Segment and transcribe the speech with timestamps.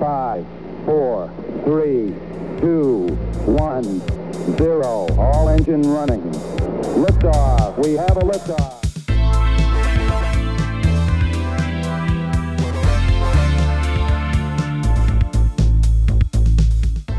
[0.00, 0.44] Five,
[0.84, 1.30] four,
[1.64, 2.14] three,
[2.60, 3.08] two,
[3.46, 4.00] one,
[4.56, 5.06] zero.
[5.18, 6.22] All engine running.
[6.94, 7.82] Liftoff.
[7.84, 8.80] We have a liftoff.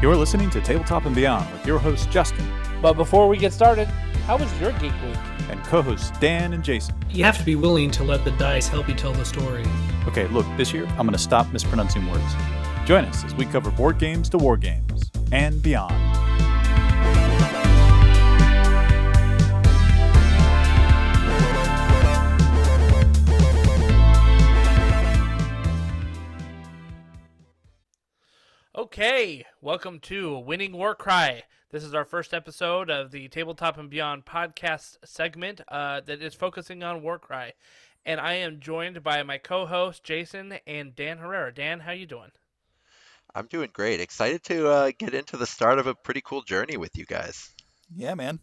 [0.02, 2.46] You're listening to Tabletop and Beyond with your host Justin
[2.82, 3.88] But before we get started,
[4.28, 5.18] how was your geek week?
[5.50, 6.96] and co-hosts Dan and Jason.
[7.10, 9.64] You have to be willing to let the dice help you tell the story.
[10.08, 12.34] Okay, look, this year I'm going to stop mispronouncing words.
[12.86, 15.96] Join us as we cover board games to war games and beyond.
[28.78, 31.42] Okay, welcome to Winning Warcry.
[31.72, 36.36] This is our first episode of the Tabletop and Beyond podcast segment uh, that is
[36.36, 37.54] focusing on Warcry,
[38.06, 41.52] and I am joined by my co-host Jason and Dan Herrera.
[41.52, 42.30] Dan, how you doing?
[43.36, 44.00] I'm doing great.
[44.00, 47.52] Excited to uh, get into the start of a pretty cool journey with you guys.
[47.94, 48.40] Yeah, man.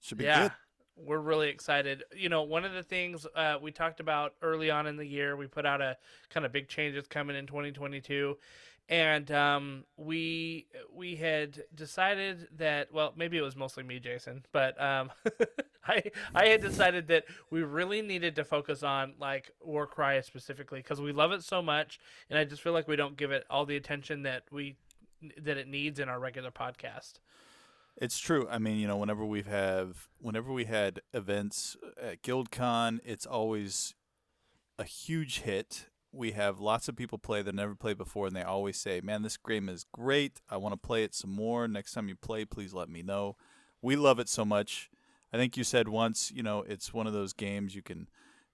[0.00, 0.52] Should be yeah, good.
[0.96, 2.02] we're really excited.
[2.14, 5.36] You know, one of the things uh, we talked about early on in the year,
[5.36, 5.96] we put out a
[6.28, 8.36] kind of big changes coming in 2022,
[8.88, 14.80] and um, we we had decided that well, maybe it was mostly me, Jason, but
[14.80, 15.10] um,
[15.86, 16.02] I
[16.34, 21.12] I had decided that we really needed to focus on like Warcry specifically because we
[21.12, 23.76] love it so much, and I just feel like we don't give it all the
[23.76, 24.76] attention that we
[25.38, 27.14] that it needs in our regular podcast.
[27.96, 28.48] It's true.
[28.50, 33.94] I mean, you know, whenever we've have whenever we had events at GuildCon, it's always
[34.78, 35.86] a huge hit.
[36.12, 39.22] We have lots of people play that never played before, and they always say, "Man,
[39.22, 40.40] this game is great.
[40.50, 41.66] I want to play it some more.
[41.66, 43.36] Next time you play, please let me know."
[43.80, 44.90] We love it so much.
[45.32, 48.08] I think you said once, you know, it's one of those games you can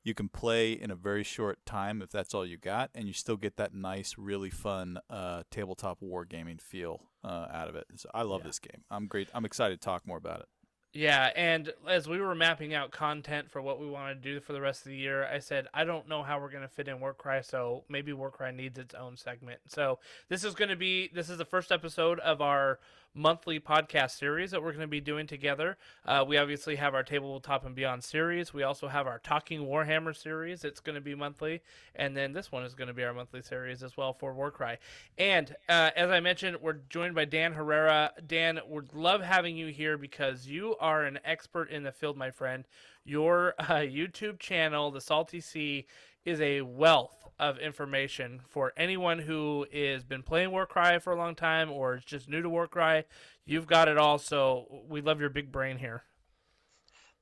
[0.05, 3.12] you can play in a very short time if that's all you got, and you
[3.12, 7.87] still get that nice, really fun uh, tabletop wargaming feel uh, out of it.
[7.97, 8.47] So I love Yeah.
[8.47, 8.84] this game.
[8.91, 9.28] I'm great.
[9.34, 10.48] I'm excited to talk more about it.
[10.94, 14.54] Yeah, and as we were mapping out content for what we wanted to do for
[14.54, 16.88] the rest of the year, I said I don't know how we're going to fit
[16.88, 19.60] in Warcry, so maybe Warcry needs its own segment.
[19.69, 19.99] So
[20.31, 22.78] this is going to be this is the first episode of our
[23.19, 25.77] monthly podcast series that we're going to be doing together.
[26.06, 28.55] Uh, we obviously have our Tabletop and Beyond series.
[28.55, 30.65] We also have our Talking Warhammer series.
[30.65, 31.61] It's going to be monthly,
[31.97, 34.79] and then this one is going to be our monthly series as well for Warcry.
[35.19, 38.12] And uh, as I mentioned, we're joined by Dan Herrera.
[38.27, 42.31] Dan, would love having you here because you are an expert in the field, my
[42.31, 42.65] friend.
[43.05, 45.87] Your uh, YouTube channel, The Salty Sea,
[46.25, 51.34] is a wealth of information for anyone who has been playing Warcry for a long
[51.34, 53.04] time or is just new to Warcry.
[53.44, 56.03] You've got it all, so we love your big brain here.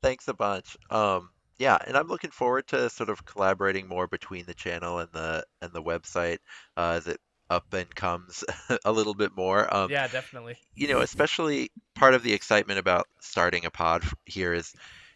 [0.03, 0.77] Thanks a bunch.
[0.91, 5.09] Um, yeah, and I'm looking forward to sort of collaborating more between the channel and
[5.12, 6.38] the and the website
[6.77, 8.44] uh, as it up and comes
[8.84, 9.72] a little bit more.
[9.75, 10.56] Um, yeah, definitely.
[10.75, 14.75] you know, especially part of the excitement about starting a pod here is,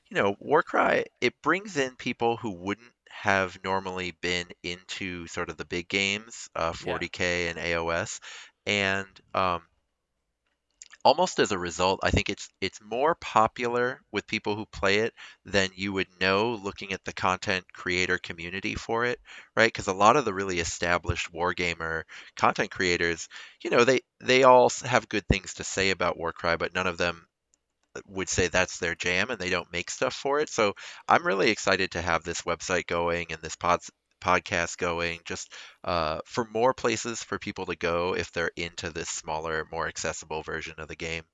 [0.08, 5.56] you know, Warcry, it brings in people who wouldn't have normally been into sort of
[5.56, 8.20] the big games, uh, 40K and AOS.
[8.66, 9.62] And um,
[11.04, 15.14] almost as a result, I think it's it's more popular with people who play it
[15.44, 19.20] than you would know looking at the content creator community for it,
[19.56, 19.66] right?
[19.66, 22.04] Because a lot of the really established wargamer
[22.36, 23.28] content creators,
[23.62, 26.98] you know, they they all have good things to say about Warcry, but none of
[26.98, 27.26] them
[28.06, 30.48] would say that's their jam and they don't make stuff for it.
[30.48, 30.74] So
[31.08, 33.80] I'm really excited to have this website going and this pod
[34.22, 35.52] podcast going just
[35.84, 40.42] uh, for more places for people to go if they're into this smaller, more accessible
[40.42, 41.24] version of the game.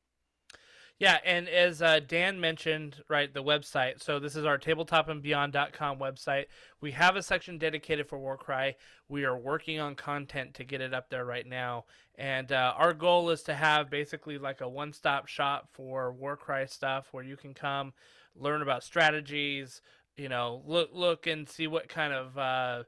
[0.99, 4.03] Yeah, and as uh, Dan mentioned, right, the website.
[4.03, 6.47] So this is our tabletopandbeyond.com website.
[6.81, 8.77] We have a section dedicated for Warcry.
[9.07, 11.85] We are working on content to get it up there right now,
[12.15, 17.09] and uh, our goal is to have basically like a one-stop shop for Warcry stuff,
[17.13, 17.93] where you can come
[18.35, 19.83] learn about strategies.
[20.17, 22.83] You know, look look and see what kind of uh,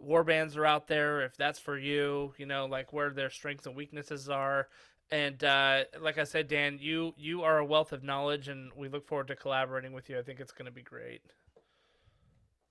[0.00, 1.22] war bands are out there.
[1.22, 4.66] If that's for you, you know, like where their strengths and weaknesses are
[5.12, 8.88] and uh, like I said, Dan, you you are a wealth of knowledge, and we
[8.88, 10.18] look forward to collaborating with you.
[10.18, 11.20] I think it's going to be great.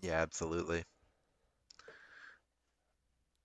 [0.02, 0.84] Yeah, absolutely.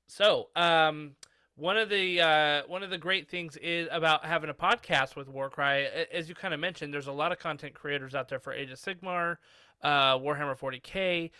[0.06, 1.12] So, um,
[1.56, 5.28] one of the uh, one of the great things is about having a podcast with
[5.28, 6.92] Warcry, as you kind of mentioned.
[6.92, 9.36] There's a lot of content creators out there for Age of Sigmar,
[9.82, 11.30] uh, Warhammer 40k.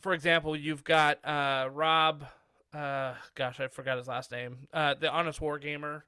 [0.00, 2.26] For example, you've got uh, Rob.
[2.74, 4.68] Uh, gosh, I forgot his last name.
[4.74, 6.02] Uh, the Honest Wargamer,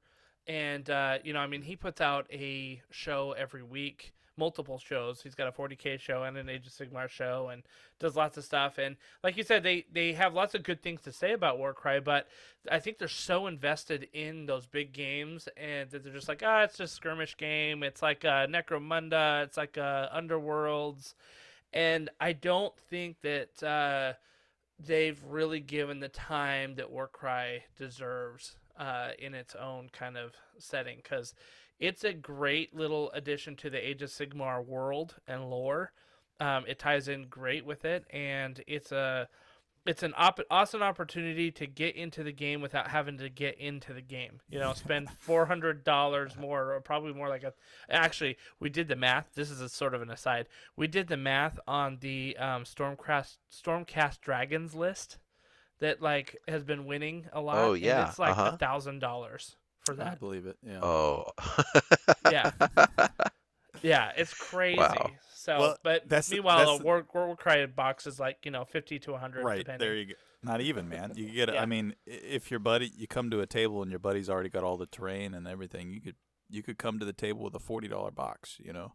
[0.46, 4.12] and uh, you know, I mean, he puts out a show every week.
[4.36, 5.22] multiple shows.
[5.22, 7.62] He's got a 40k show and an Age of Sigmar show, and
[8.00, 8.78] does lots of stuff.
[8.78, 12.00] And like you said, they they have lots of good things to say about Warcry,
[12.00, 12.26] but
[12.70, 16.62] I think they're so invested in those big games, and that they're just like, ah,
[16.62, 17.82] it's just a skirmish game.
[17.82, 19.44] It's like a Necromunda.
[19.44, 21.14] It's like a Underworlds,
[21.72, 23.62] and I don't think that.
[23.62, 24.14] Uh,
[24.84, 30.98] they've really given the time that Warcry deserves uh, in its own kind of setting
[31.02, 31.34] because
[31.78, 35.92] it's a great little addition to the Age of Sigmar world and lore.
[36.40, 39.28] Um, it ties in great with it, and it's a
[39.86, 43.92] it's an op- awesome opportunity to get into the game without having to get into
[43.92, 44.40] the game.
[44.48, 47.52] You know, spend four hundred dollars more, or probably more like a.
[47.88, 49.34] Actually, we did the math.
[49.34, 50.48] This is a sort of an aside.
[50.76, 55.18] We did the math on the um, Stormcast Stormcast Dragons list
[55.84, 57.58] that like has been winning a lot.
[57.58, 58.56] Oh, and yeah, it's like a uh-huh.
[58.56, 60.06] thousand dollars for that.
[60.06, 60.20] I that.
[60.20, 60.56] believe it.
[60.62, 60.80] Yeah.
[60.82, 61.26] Oh.
[62.30, 62.50] Yeah.
[63.82, 64.78] Yeah, it's crazy.
[64.78, 65.10] Wow.
[65.34, 68.50] So, Well, but that's the- meanwhile, that's a the- War Warcry box is like you
[68.50, 69.44] know fifty to hundred.
[69.44, 69.86] right depending.
[69.86, 70.12] there you go.
[70.42, 71.12] Not even, man.
[71.16, 71.52] You get.
[71.52, 71.60] Yeah.
[71.60, 74.62] I mean, if your buddy, you come to a table and your buddy's already got
[74.62, 76.14] all the terrain and everything, you could
[76.48, 78.56] you could come to the table with a forty dollar box.
[78.58, 78.92] You know,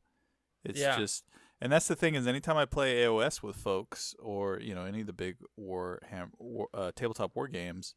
[0.63, 0.97] it's Yeah.
[0.97, 1.25] just.
[1.61, 5.01] And that's the thing is, anytime I play AOS with folks, or you know, any
[5.01, 7.95] of the big war, ham, war uh, tabletop war games,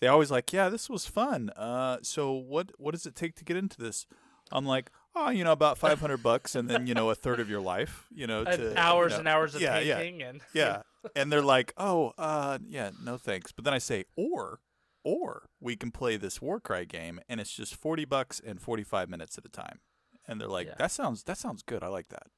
[0.00, 1.50] they always like, yeah, this was fun.
[1.50, 4.06] Uh, so what what does it take to get into this?
[4.52, 7.40] I'm like, oh, you know, about five hundred bucks, and then you know, a third
[7.40, 9.98] of your life, you know, to you hours know- and hours of yeah, yeah.
[9.98, 10.82] and yeah.
[11.16, 14.60] And they're like, "Oh, uh yeah, no thanks." But then I say, "Or
[15.04, 19.38] or we can play this Warcry game and it's just 40 bucks and 45 minutes
[19.38, 19.80] at a time."
[20.28, 20.74] And they're like, Yeah.
[20.78, 21.82] "That sounds that sounds good.
[21.82, 22.28] I like that."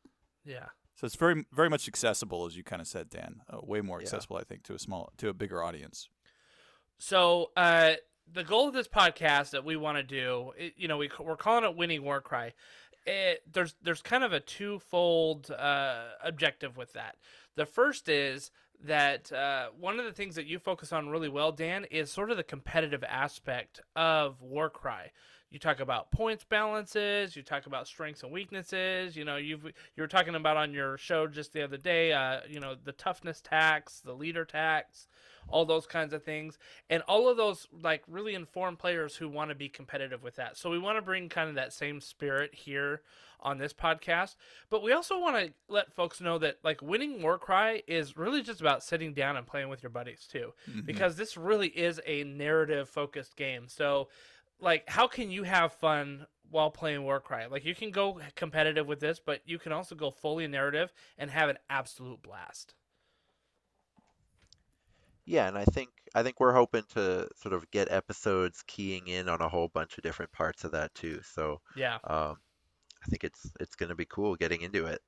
[0.49, 0.67] Yeah.
[0.97, 3.43] So it's very very much accessible as you kind of said, Dan.
[3.49, 4.05] Uh, way more Yeah.
[4.07, 6.09] accessible I think to a small to a bigger audience.
[6.99, 7.93] So uh,
[8.33, 11.37] the goal of this podcast that we want to do, it, you know, we we're
[11.37, 12.55] calling it winning Warcry.
[13.07, 17.17] It, there's there's kind of a twofold uh, objective with that.
[17.57, 18.51] The first is
[18.85, 22.31] that uh, one of the things that you focus on really well, Dan, is sort
[22.31, 25.13] of the competitive aspect of Warcry.
[25.51, 27.35] You talk about points balances.
[27.35, 29.17] You talk about strengths and weaknesses.
[29.17, 32.13] You know, you've you were talking about on your show just the other day.
[32.13, 35.09] Uh, you know, the toughness tax, the leader tax,
[35.49, 36.59] all those kinds of things,
[36.91, 40.57] and all of those like really informed players who want to be competitive with that.
[40.59, 43.01] So we want to bring kind of that same spirit here
[43.41, 44.35] on this podcast,
[44.69, 48.61] but we also want to let folks know that like winning Warcry is really just
[48.61, 50.53] about sitting down and playing with your buddies too,
[50.85, 53.69] because this really is a narrative focused game.
[53.69, 54.09] So
[54.61, 57.47] like how can you have fun while playing Warcry?
[57.51, 61.31] Like you can go competitive with this, but you can also go fully narrative and
[61.31, 62.75] have an absolute blast.
[65.25, 69.29] Yeah, and I think I think we're hoping to sort of get episodes keying in
[69.29, 71.21] on a whole bunch of different parts of that too.
[71.23, 72.37] So Yeah, um,
[73.03, 75.03] I think it's it's going to be cool getting into it.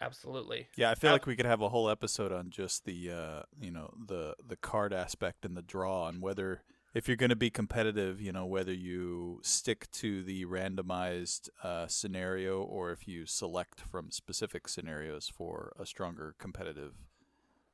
[0.00, 0.68] absolutely.
[0.76, 3.42] Yeah, I feel Uh, like we could have a whole episode on just the uh,
[3.60, 6.62] you know, the the card aspect and the draw and whether
[6.94, 11.86] if you're going to be competitive, you know, whether you stick to the randomized uh,
[11.86, 16.94] scenario or if you select from specific scenarios for a stronger competitive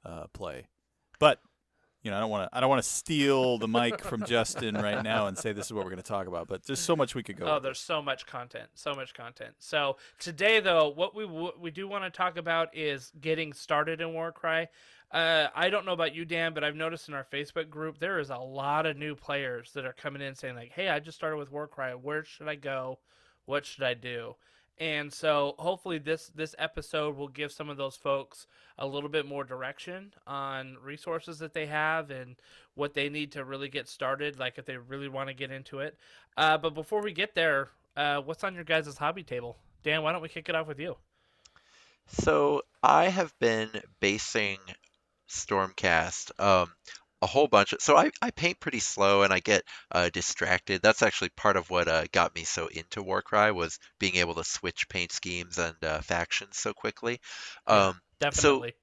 [0.05, 0.69] uh, play.
[1.19, 1.41] But
[2.05, 4.75] you know, I don't want to I don't want to steal the mic from Justin
[4.75, 6.49] right now and say this is what we're going to talk about.
[6.49, 7.47] But there's so much we could go.
[7.47, 7.61] Oh, over.
[7.61, 9.55] there's so much content, so much content.
[9.59, 14.03] So today, though, what we w- we do want to talk about is getting started
[14.03, 14.69] in Warcry.
[15.15, 18.19] Uh, I don't know about you, Dan, but I've noticed in our Facebook group there
[18.19, 21.17] is a lot of new players that are coming in saying like, "Hey, I just
[21.17, 21.93] started with Warcry.
[21.93, 22.99] Where should I go?
[23.45, 24.35] What should I do?"
[24.79, 29.25] And so hopefully this this episode will give some of those folks a little bit
[29.25, 32.35] more direction on resources that they have and
[32.75, 35.79] what they need to really get started, like if they really want to get into
[35.79, 35.97] it.
[36.37, 39.57] Uh, but before we get there, uh, what's on your guys' hobby table?
[39.85, 40.97] Dan, why don't we kick it off with you?
[42.09, 44.59] So I have been basing
[45.29, 46.73] Stormcast um,
[47.23, 47.73] a whole bunch.
[47.73, 50.83] Of, so I, I paint pretty slow and I get uh, distracted.
[50.83, 54.45] That's actually part of what uh, got me so into Warcry was being able to
[54.45, 57.21] switch paint schemes and uh, factions so quickly.
[57.69, 57.89] Yeah.
[57.89, 58.75] Um, Definitely.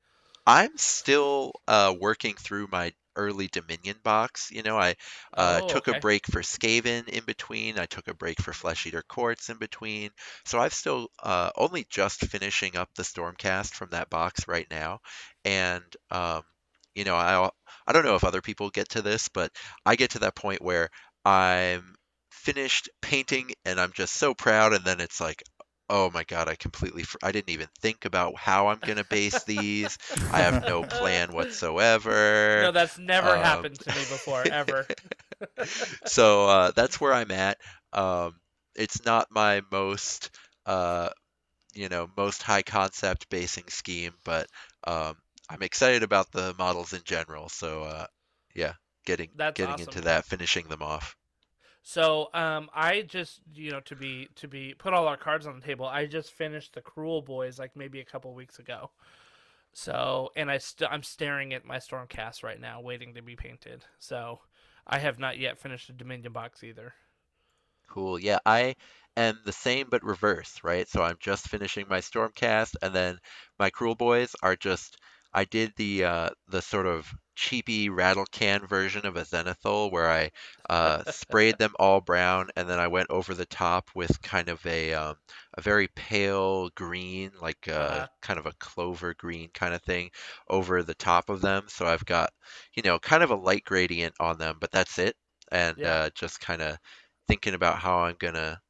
[0.45, 4.49] I'm still uh, working through my early Dominion box.
[4.51, 4.95] You know, I
[5.33, 5.97] uh, Oh, took okay.
[5.97, 7.77] a break for Skaven in between.
[7.77, 10.09] I took a break for Flesh Eater Courts in between.
[10.45, 14.99] So I've still uh, only just finishing up the Stormcast from that box right now.
[15.45, 16.43] And, um,
[16.95, 17.49] you know, I,
[17.87, 19.51] I don't know if other people get to this, but
[19.85, 20.89] I get to that point where
[21.25, 21.95] I'm
[22.31, 24.73] finished painting and I'm just so proud.
[24.73, 25.43] And then it's like,
[25.89, 29.43] oh my God, I completely, I didn't even think about how I'm going to base
[29.43, 29.97] these.
[30.31, 32.61] I have no plan whatsoever.
[32.63, 34.85] no, that's never um, happened to me before, ever.
[36.05, 37.57] so uh, that's where I'm at.
[37.93, 38.35] Um,
[38.75, 40.29] it's not my most
[40.65, 41.09] uh,
[41.73, 44.47] you know, most high concept basing scheme, but
[44.85, 45.15] um,
[45.51, 47.49] I'm excited about the models in general.
[47.49, 48.07] So uh,
[48.55, 48.73] yeah,
[49.05, 49.93] getting That's getting awesome.
[49.93, 51.17] into that, finishing them off.
[51.83, 55.59] So um, I just you know to be to be put all our cards on
[55.59, 55.85] the table.
[55.85, 58.91] I just finished the Cruel Boys like maybe a couple weeks ago.
[59.73, 63.83] So and I st- I'm staring at my Stormcast right now, waiting to be painted.
[63.99, 64.39] So
[64.87, 66.93] I have not yet finished the Dominion box either.
[67.87, 68.17] Cool.
[68.19, 68.75] Yeah, I
[69.17, 70.87] am the same but reverse, right?
[70.87, 73.19] So I'm just finishing my Stormcast, and then
[73.59, 74.97] my Cruel Boys are just
[75.33, 80.09] I did the uh, the sort of cheapy rattle can version of a Zenithal where
[80.11, 80.31] I
[80.69, 84.65] uh, sprayed them all brown, and then I went over the top with kind of
[84.65, 85.15] a um,
[85.55, 88.07] a very pale green, like uh, Uh-huh.
[88.21, 90.11] kind of a clover green kind of thing,
[90.49, 91.67] over the top of them.
[91.69, 92.31] So I've got
[92.73, 95.15] you know kind of a light gradient on them, but that's it.
[95.51, 95.85] And Yeah.
[95.85, 96.77] uh, just kind of
[97.27, 98.61] thinking about how I'm gonna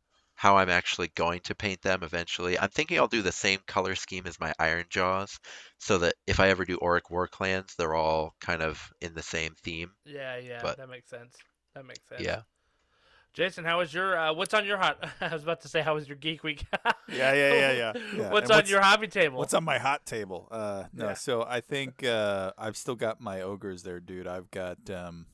[0.42, 2.58] how I'm actually going to paint them eventually.
[2.58, 5.38] I'm thinking I'll do the same color scheme as my Ironjawz,
[5.78, 9.22] so that if I ever do Orruk War Clans, they're all kind of in the
[9.22, 9.92] same theme.
[10.04, 11.36] Yeah, yeah, But- that makes sense.
[11.76, 12.22] That makes sense.
[12.24, 12.42] Yeah.
[13.34, 14.98] Jason, how was your uh, what's on your hot?
[15.22, 16.66] I was about to say how was your geek week?
[17.08, 17.94] Yeah, yeah, yeah, yeah.
[18.18, 18.32] yeah.
[18.32, 19.38] What's And on your hobby table?
[19.38, 20.48] What's on my hot table?
[20.50, 21.14] Uh, no, Yeah.
[21.14, 24.28] so I think uh, I've still got my ogres there, dude.
[24.28, 25.26] I've got, um,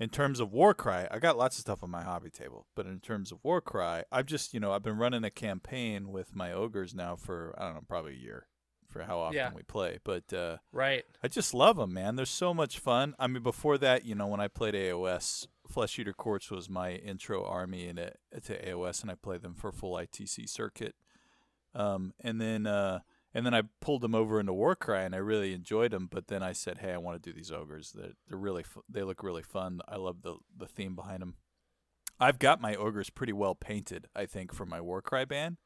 [0.00, 2.66] in terms of Warcry, I got lots of stuff on my hobby table.
[2.76, 6.34] But in terms of Warcry, I've just, you know, I've been running a campaign with
[6.36, 8.46] my ogres now for I don't know, probably a year,
[8.88, 9.50] for how often Yeah.
[9.54, 9.98] we play.
[10.04, 11.04] But uh, right.
[11.22, 12.16] I just love them, man.
[12.16, 13.14] They're so much fun.
[13.18, 16.92] I mean, before that, you know, when I played AOS, Flesh Eater Courts was my
[16.92, 20.94] intro army in it, to AOS, and I played them for full ITC circuit.
[21.74, 23.00] Um, and then uh,
[23.34, 26.08] and then I pulled them over into Warcry, and I really enjoyed them.
[26.10, 27.92] But then I said, hey, I want to do these ogres.
[27.94, 29.80] They're, they're really fu- they look really fun.
[29.88, 31.34] I love the the theme behind them.
[32.20, 35.56] I've got my ogres pretty well painted, I think, for my Warcry ban.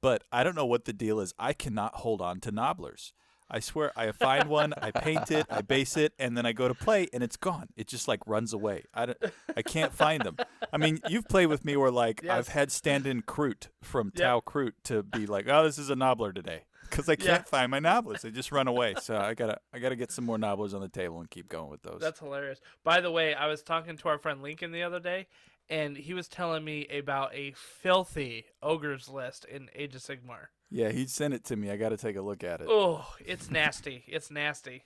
[0.00, 1.34] But I don't know what the deal is.
[1.38, 3.12] I cannot hold on to nobblers.
[3.50, 6.68] I swear, I find one, I paint it, I base it, and then I go
[6.68, 7.68] to play, and it's gone.
[7.76, 8.84] It just like runs away.
[8.92, 9.18] I, don't,
[9.56, 10.36] I can't find them.
[10.72, 12.32] I mean, you've played with me where like Yes.
[12.32, 14.22] I've had stand-in Kroot from Yep.
[14.22, 16.64] Tau Kroot to be like, oh, this is a nobbler today,
[16.98, 17.42] because I can't Yeah.
[17.42, 18.22] find my nobblers.
[18.22, 18.94] They just run away.
[19.00, 21.70] So I gotta, I gotta get some more nobblers on the table and keep going
[21.70, 22.00] with those.
[22.00, 22.60] That's hilarious.
[22.84, 25.26] By the way, I was talking to our friend Lincoln the other day,
[25.70, 30.46] and he was telling me about a filthy ogres list in Age of Sigmar.
[30.70, 31.70] yeah, he sent it to me.
[31.70, 32.66] I got to take a look at it.
[32.70, 34.04] Oh, it's nasty.
[34.08, 34.84] it's nasty.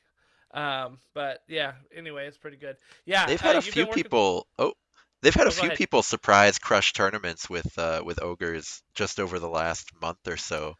[0.54, 1.72] Um, but yeah.
[1.96, 2.76] Anyway, it's pretty good.
[3.06, 4.46] Yeah, They've uh, had a few been working- people.
[4.58, 4.74] Oh,
[5.22, 5.72] they've had Oh, a few ahead.
[5.72, 10.74] people surprise crush tournaments with uh, with ogres just over the last month or so.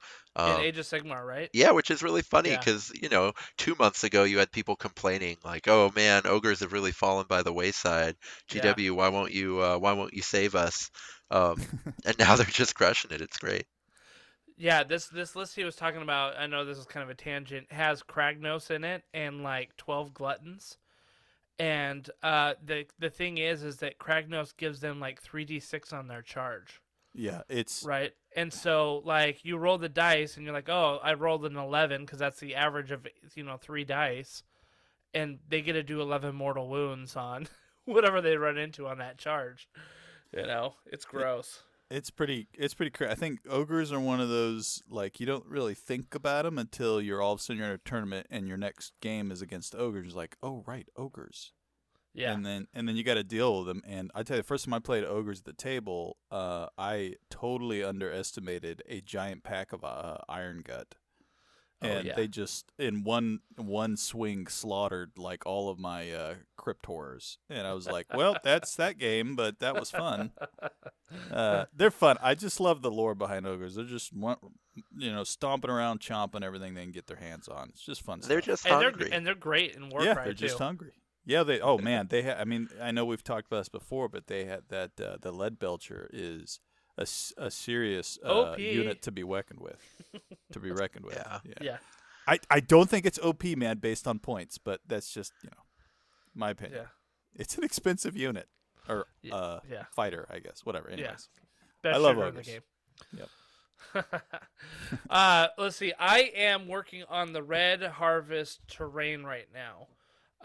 [0.45, 1.51] in Um, Age of Sigmar, right?
[1.55, 2.59] Yeah, which is really funny Yeah.
[2.59, 6.73] because, you know, two months ago you had people complaining like, "Oh man, ogres have
[6.75, 8.17] really fallen by the wayside.
[8.51, 8.77] Yeah.
[8.77, 10.91] GW, why won't you uh, why won't you save us?"
[11.31, 11.59] Um,
[12.07, 13.21] and now they're just crushing it.
[13.23, 13.67] It's great.
[14.57, 17.15] Yeah, this this list he was talking about, I know this is kind of a
[17.15, 20.79] tangent, has Kragnos in it and like 12 gluttons.
[21.63, 26.21] And uh the the thing is is that Kragnos gives them like 3d6 on their
[26.21, 26.81] charge,
[27.15, 28.13] Yeah, it's right?
[28.35, 32.05] And so like you roll the dice and you're like, "Oh, I rolled an 11
[32.07, 34.43] cuz that's the average of, you know, 3 dice."
[35.15, 37.47] And they get to do 11 mortal wounds on
[37.85, 39.69] whatever they run into on that charge.
[40.33, 41.63] You know, it's gross.
[41.93, 42.49] It's pretty.
[42.55, 42.91] It's pretty.
[42.91, 46.57] Cra- I think ogres are one of those like you don't really think about them
[46.59, 49.43] until you're all of a sudden you're in a tournament and your next game is
[49.43, 50.07] against ogres.
[50.07, 51.53] It's like, oh right, ogres.
[52.15, 52.33] Yeah.
[52.33, 53.83] And then and then you got to deal with them.
[53.87, 57.17] And I tell you, the first time I played ogres at the table, uh, I
[57.31, 60.95] totally underestimated a giant pack of uh, iron gut.
[61.83, 62.15] Oh, And yeah.
[62.15, 67.67] they just in one one swing slaughtered like all of my uh, crypt horrors, and
[67.67, 70.33] I was like, "Well, that's that game, but that was fun."
[71.31, 72.17] Uh, they're fun.
[72.23, 73.75] I just love the lore behind ogres.
[73.75, 74.39] They're just one-
[74.97, 77.69] you know stomping around, chomping everything they can get their hands on.
[77.69, 78.21] It's just fun.
[78.21, 78.47] They're stuff.
[78.47, 79.09] just and hungry.
[79.11, 80.47] they're and they're great in Warcry yeah, they're too.
[80.47, 80.93] just hungry.
[81.27, 81.61] Yeah, they.
[81.61, 82.23] Oh man, they.
[82.23, 84.93] Ha- I mean, I know we've talked about this before, but they had that.
[84.99, 86.61] Uh, the lead belcher is
[86.99, 89.81] a, s- a serious uh, unit to be reckoned with.
[90.53, 91.15] to be reckoned with.
[91.17, 91.39] Yeah.
[91.61, 91.77] Yeah.
[92.27, 95.63] I, I don't think it's OP, man, based on points, but that's just you know
[96.35, 96.83] my opinion.
[96.83, 96.89] Yeah.
[97.35, 98.47] It's an expensive unit
[98.89, 99.85] or Yeah, uh, yeah.
[99.91, 100.65] fighter, I guess.
[100.65, 100.89] Whatever.
[100.91, 101.29] Anyways.
[101.83, 102.61] Best I love shooter in the game.
[103.17, 103.29] Yep.
[105.11, 105.93] uh, let's see.
[105.99, 109.89] I am working on the Red Harvest terrain right now,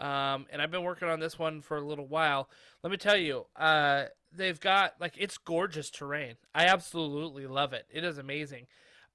[0.04, 2.48] um, and I've been working on this one for a little while.
[2.82, 6.36] Let me tell you, uh, they've got like it's gorgeous terrain.
[6.54, 7.86] I absolutely love it.
[7.90, 8.66] It is amazing.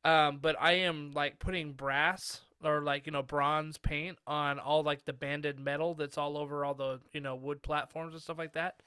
[0.05, 4.83] Um, but I am like putting brass or like you know bronze paint on all
[4.83, 8.37] like the banded metal that's all over all the you know wood platforms and stuff
[8.37, 8.81] like that.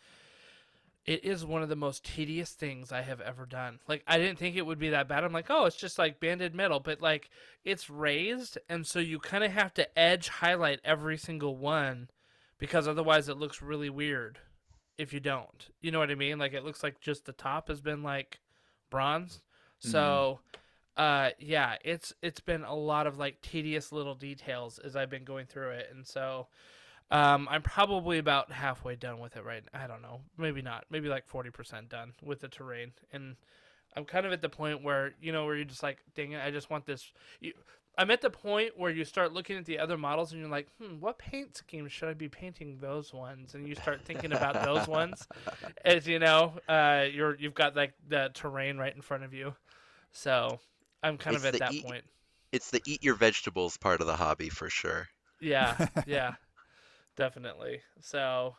[1.05, 3.79] it is one of the most tedious things I have ever done.
[3.87, 5.25] Like I didn't think it would be that bad.
[5.25, 7.31] I'm like, oh, it's just like banded metal, but like
[7.65, 12.11] it's raised, and so you kind of have to edge highlight every single one,
[12.59, 14.41] because otherwise it looks really weird
[14.99, 15.69] if you don't.
[15.81, 16.39] You know what I mean?
[16.39, 18.41] Like it looks like just the top has been like
[18.91, 19.43] bronze.
[19.79, 20.41] So,
[20.97, 25.25] uh, yeah, it's it's been a lot of like tedious little details as I've been
[25.25, 26.49] going through it, and so.
[27.09, 29.81] Um, I'm probably about halfway done with it right now.
[29.81, 30.23] I don't know.
[30.37, 30.87] Maybe not.
[30.91, 32.95] Maybe like 40% done with the terrain.
[33.13, 33.37] And
[33.97, 36.45] I'm kind of at the point where, you know, where you're just like, dang it,
[36.45, 37.13] I just want this.
[37.39, 37.53] You,
[37.99, 40.69] I'm at the point where you start looking at the other models and you're like,
[40.79, 43.55] hmm, what paint scheme should I be painting those ones?
[43.55, 45.29] And you start thinking about those ones
[45.85, 49.55] as you know, uh, you're you've got like the terrain right in front of you.
[50.13, 50.61] So
[51.03, 52.05] I'm kind It's of at that e- point.
[52.53, 55.09] It's the eat your vegetables part of the hobby for sure.
[55.41, 56.35] Yeah, yeah,
[57.17, 57.83] definitely.
[58.01, 58.57] So,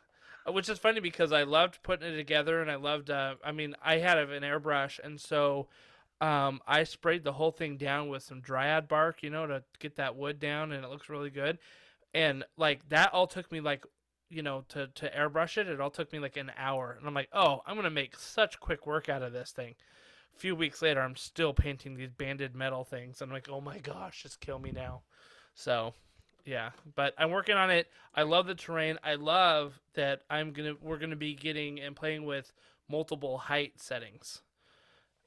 [0.48, 3.10] uh, which is funny because I loved putting it together, and I loved.
[3.10, 5.68] Uh, I mean, I had an airbrush, and so
[6.20, 9.98] um, I sprayed the whole thing down with some dryad bark, you know, to get
[9.98, 11.60] that wood down, and it looks really good.
[12.14, 13.86] And like that all took me like,
[14.30, 15.68] you know, to to airbrush it.
[15.68, 18.60] It all took me like an hour, and I'm like, oh, I'm gonna make such
[18.60, 19.76] quick work out of this thing.
[20.36, 23.22] A few weeks later, I'm still painting these banded metal things.
[23.22, 25.02] I'm like, oh my gosh, just kill me now.
[25.54, 25.94] So
[26.46, 27.88] yeah, but I'm working on it.
[28.16, 28.98] I love the terrain.
[29.04, 32.54] I love that I'm gonna we're gonna be getting and playing with
[32.90, 34.42] multiple height settings.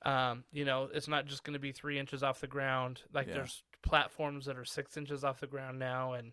[0.03, 3.03] Um, you know, it's not just gonna be three inches off the ground.
[3.13, 3.35] Like Yeah.
[3.35, 6.33] there's platforms that are six inches off the ground now, and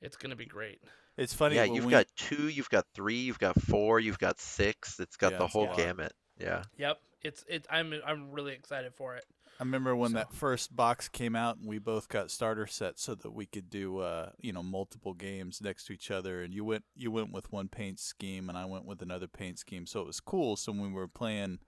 [0.00, 0.80] it's gonna be great.
[1.16, 1.56] It's funny.
[1.56, 4.98] Yeah, you've we- got two, you've got three, you've got four, you've got six.
[4.98, 5.76] It's got Yeah, the whole lot.
[5.76, 6.12] gamut.
[6.38, 6.64] Yeah.
[6.76, 7.66] Yep, it's it.
[7.70, 9.24] I'm I'm really excited for it.
[9.60, 13.02] I remember when So- that first box came out, and we both got starter sets
[13.04, 16.42] so that we could do, uh, you know, multiple games next to each other.
[16.42, 19.60] And you went, you went with one paint scheme, and I went with another paint
[19.60, 19.86] scheme.
[19.86, 20.56] So it was cool.
[20.56, 21.60] So when we were playing,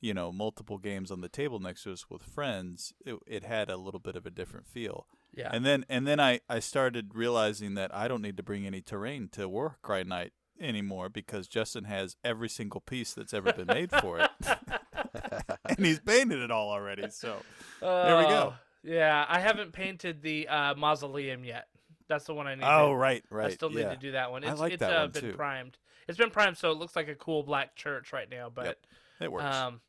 [0.00, 3.68] you know, multiple games on the table next to us with friends, it, it had
[3.70, 5.06] a little bit of a different feel.
[5.34, 8.66] Yeah, And then, and then I, I started realizing that I don't need to bring
[8.66, 13.66] any terrain to Warcry Night anymore because Justin has every single piece that's ever been
[13.66, 14.30] made for it,
[15.64, 17.08] and he's painted it all already.
[17.10, 17.36] So.
[17.80, 18.54] There we go.
[18.54, 21.68] Oh, Yeah, I haven't painted the uh, mausoleum yet.
[22.08, 22.64] That's the one I need.
[22.64, 23.46] Oh, to, right, right.
[23.46, 23.90] I still need yeah.
[23.90, 24.44] to do that one.
[24.44, 25.32] I It's, like it's that uh, one, been too.
[25.34, 25.78] primed.
[26.08, 28.50] It's been primed, so it looks like a cool black church right now.
[28.52, 28.80] But
[29.20, 29.44] It works.
[29.44, 29.80] um,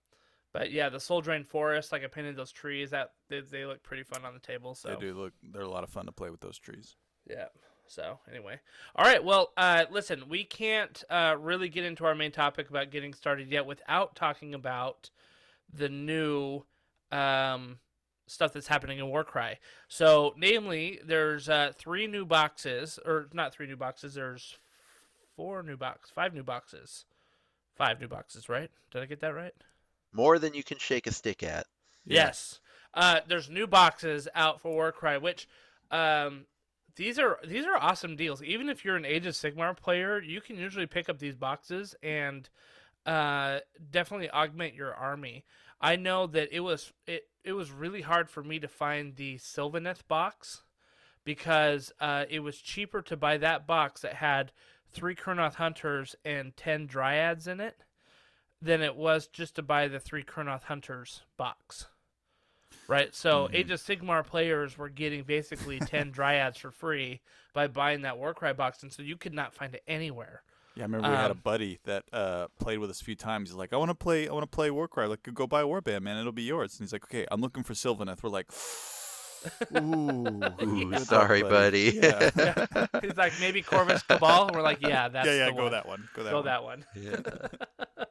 [0.53, 2.91] but yeah, the Soul Drain Forest, like I painted those trees.
[2.91, 4.75] That they, they look pretty fun on the table.
[4.75, 5.33] So They do look.
[5.43, 6.95] They're a lot of fun to play with those trees.
[7.29, 7.45] yeah.
[7.87, 8.57] So anyway,
[8.95, 9.21] all right.
[9.21, 13.51] Well, uh, listen, we can't uh, really get into our main topic about getting started
[13.51, 15.09] yet without talking about
[15.73, 16.63] the new
[17.11, 17.79] um,
[18.27, 19.59] stuff that's happening in Warcry.
[19.89, 24.13] So, namely, there's uh, three new boxes, or not three new boxes.
[24.13, 24.57] There's
[25.35, 27.03] four new boxes, five new boxes,
[27.75, 28.47] five new boxes.
[28.47, 28.71] Right?
[28.91, 29.53] Did I get that right?
[30.13, 31.65] More than you can shake a stick at.
[32.05, 32.25] Yeah.
[32.25, 32.59] Yes.
[32.93, 35.47] Uh, there's new boxes out for Warcry, which
[35.91, 36.45] um,
[36.95, 38.43] these are these are awesome deals.
[38.43, 41.95] Even if you're an Age of Sigmar player, you can usually pick up these boxes
[42.03, 42.49] and
[43.05, 45.45] uh, definitely augment your army.
[45.79, 49.37] I know that it was it it was really hard for me to find the
[49.37, 50.63] Sylvaneth box
[51.23, 54.51] because uh, it was cheaper to buy that box that had
[54.91, 57.77] three Kurnoth Hunters and ten Dryads in it
[58.61, 61.87] than it was just to buy the three Kurnoth Hunters box.
[62.87, 63.13] Right?
[63.15, 63.55] So Mhm.
[63.55, 67.21] Age of Sigmar players were getting basically 10 Dryads for free
[67.53, 70.43] by buying that Warcry box, and so you could not find it anywhere.
[70.75, 73.15] Yeah, I remember we had a Um, buddy that uh, played with us a few
[73.15, 73.49] times.
[73.49, 74.29] He's like, "I want to play.
[74.29, 75.05] I want to play Warcry.
[75.07, 76.17] Like, go buy Warband, man.
[76.17, 78.47] It'll be yours." And he's like, "Okay, I'm looking for Sylvaneth." We're like,
[79.75, 81.99] "Ooh, Ooh, good luck, sorry, buddy.
[82.01, 82.87] Yeah, Yeah.
[83.01, 84.51] He's like, maybe Corvus Cabal?
[84.53, 85.45] We're like, yeah, that's yeah, yeah.
[85.47, 85.71] the Go one.
[85.73, 86.09] that one.
[86.15, 86.45] Go that Go one.
[86.45, 86.85] that one.
[86.95, 88.05] Yeah.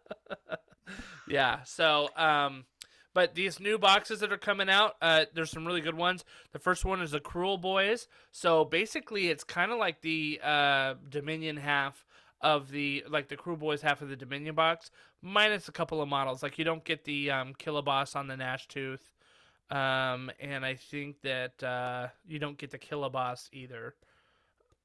[1.31, 1.63] Yeah.
[1.65, 2.65] So, um,
[3.13, 6.25] but these new boxes that are coming out, uh, there's some really good ones.
[6.53, 8.07] The first one is the Cruel Boys.
[8.31, 12.05] So basically, it's kind of like the uh, Dominion half
[12.41, 14.91] of the like the Cruel Boys half of the Dominion box,
[15.23, 16.43] minus a couple of models.
[16.43, 19.13] Like you don't get the um, Killaboss on the Gnash Tooth,
[19.71, 23.95] um, and I think that uh, you don't get the Killaboss either.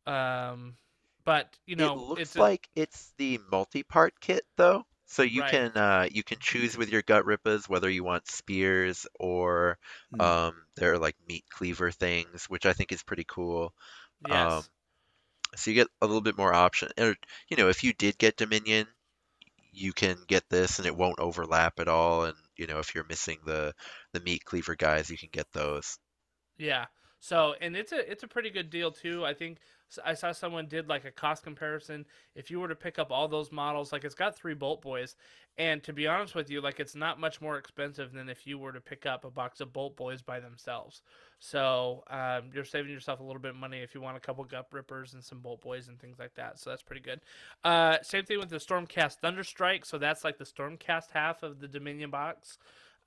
[0.08, 0.76] Um,
[1.24, 4.86] but you know, it looks it's a- like it's the multi-part kit though.
[5.16, 5.46] So you Right.
[5.46, 9.80] can uh, you can choose with your gut rippas whether you want spears or
[10.12, 10.28] Hmm.
[10.28, 13.74] um, they're like meat cleaver things, which I think is pretty cool.
[14.20, 14.56] yes.
[14.56, 14.70] um,
[15.56, 16.90] So you get a little bit more option.
[17.00, 17.16] Or,
[17.50, 18.88] you know, if you did get Dominion,
[19.72, 22.26] you can get this and it won't overlap at all.
[22.26, 23.74] And you know, if you're missing the
[24.14, 26.00] the meat cleaver guys, you can get those.
[26.58, 26.86] Yeah.
[27.20, 29.26] So, and it's a it's a pretty good deal too.
[29.26, 29.60] I think
[30.04, 32.06] I saw someone did like a cost comparison.
[32.36, 35.16] If you were to pick up all those models, like it's got three Bolt Boys,
[35.58, 38.58] and to be honest with you, like it's not much more expensive than if you
[38.58, 41.02] were to pick up a box of Bolt Boys by themselves.
[41.40, 44.44] So um, you're saving yourself a little bit of money if you want a couple
[44.44, 46.60] Gut Rippers and some Bolt Boys and things like that.
[46.60, 47.22] So that's pretty good.
[47.64, 49.86] Uh, same thing with the Stormcast Thunderstrike.
[49.86, 52.58] So that's like the Stormcast half of the Dominion box.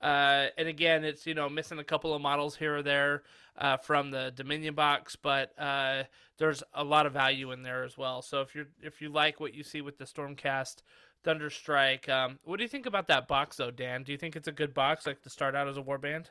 [0.01, 3.23] Uh, and again, it's you know missing a couple of models here or there
[3.57, 6.03] uh, from the Dominion box, but uh,
[6.37, 8.21] there's a lot of value in there as well.
[8.21, 10.77] So if you if you like what you see with the Stormcast
[11.25, 14.03] Thunderstrike, um, what do you think about that box though, Dan?
[14.03, 16.27] Do you think it's a good box, like to start out as a warband?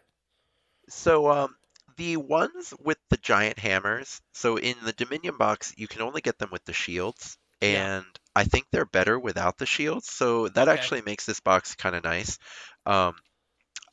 [0.88, 1.56] So um,
[1.96, 6.38] the ones with the giant hammers, so in the Dominion box, you can only get
[6.38, 7.90] them with the shields, Yeah.
[7.90, 8.04] and
[8.34, 10.10] I think they're better without the shields.
[10.10, 10.68] So that Okay.
[10.68, 12.38] actually makes this box kind of nice.
[12.86, 13.14] Um,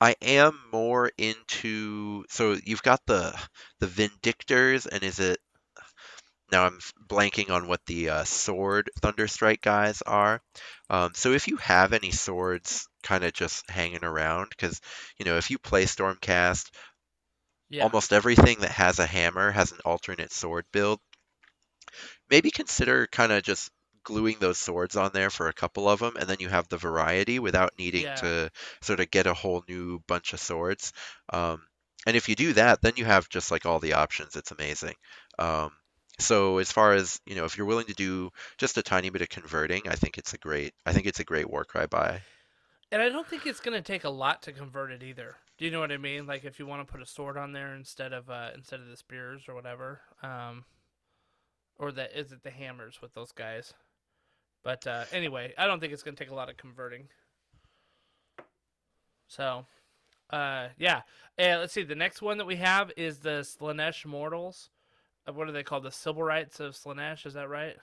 [0.02, 3.38] I am more into so you've got the
[3.80, 5.40] the Vindictors, and is it
[6.52, 10.42] now I'm blanking on what the uh, sword Thunderstrike guys are.
[10.90, 14.80] Um, so if you have any swords kind of just hanging around, because
[15.18, 16.70] you know if you play Stormcast,
[17.70, 17.90] Yeah.
[17.90, 21.00] almost everything that has a hammer has an alternate sword build.
[22.30, 23.72] Maybe consider kind of just
[24.06, 26.78] gluing those swords on there for a couple of them, and then you have the
[26.78, 28.16] variety without needing Yeah.
[28.16, 30.94] to sort of get a whole new bunch of swords.
[31.30, 31.68] Um,
[32.08, 34.36] and if you do that, then you have just like all the options.
[34.36, 34.96] It's amazing.
[35.40, 35.72] Um,
[36.20, 39.22] so as far as you know, if you're willing to do just a tiny bit
[39.22, 40.74] of converting, I think it's a great.
[40.86, 42.22] I think it's a great Warcry buy.
[42.92, 45.36] And I don't think it's gonna take a lot to convert it either.
[45.58, 46.28] Do you know what I mean?
[46.28, 48.88] Like if you want to put a sword on there instead of uh, instead of
[48.88, 50.66] the spears or whatever, um,
[51.78, 53.74] or that is it the hammers with those guys?
[54.66, 57.08] But uh, anyway, I don't think it's gonna take a lot of converting.
[59.28, 59.66] So,
[60.32, 61.02] uh, yeah.
[61.38, 61.84] And let's see.
[61.84, 64.70] The next one that we have is the Slaanesh Mortals.
[65.28, 65.84] Uh, what are they called?
[65.84, 67.26] The Sybarites of Slaanesh.
[67.26, 67.78] Is that right?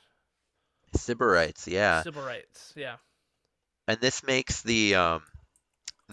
[0.96, 2.02] Sybarites, yeah.
[2.04, 2.72] Sybarites.
[2.76, 2.96] Yeah.
[3.88, 5.22] and this makes the um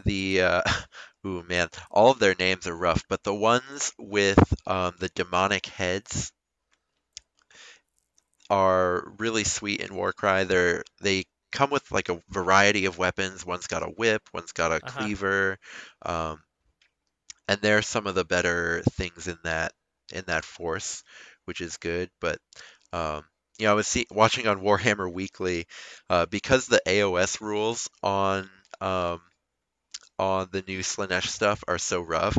[0.06, 0.62] the uh
[1.28, 5.66] ooh man all of their names are rough but the ones with um the demonic
[5.66, 6.32] heads
[8.50, 10.44] are really sweet in Warcry.
[10.46, 13.46] They're they come with like a variety of weapons.
[13.46, 15.10] One's got a whip one's got a Uh-huh.
[15.10, 15.58] cleaver
[16.04, 16.42] um
[17.48, 19.72] and they're some of the better things in that
[20.12, 21.04] in that force
[21.46, 22.10] which is good.
[22.22, 22.40] But
[22.94, 23.24] um
[23.60, 25.68] you know I was see, watching on Warhammer Weekly
[26.10, 28.50] uh, because the AOS rules on
[28.82, 29.22] um,
[30.20, 32.38] on the new Slanesh stuff are so rough,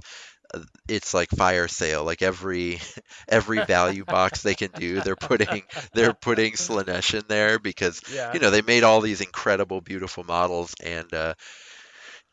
[0.89, 2.05] it's like fire sale.
[2.05, 2.81] Like every
[3.29, 8.33] every value box they can do, they're putting they're putting Slaanesh in there because Yeah.
[8.33, 11.35] you know they made all these incredible, beautiful models, and uh,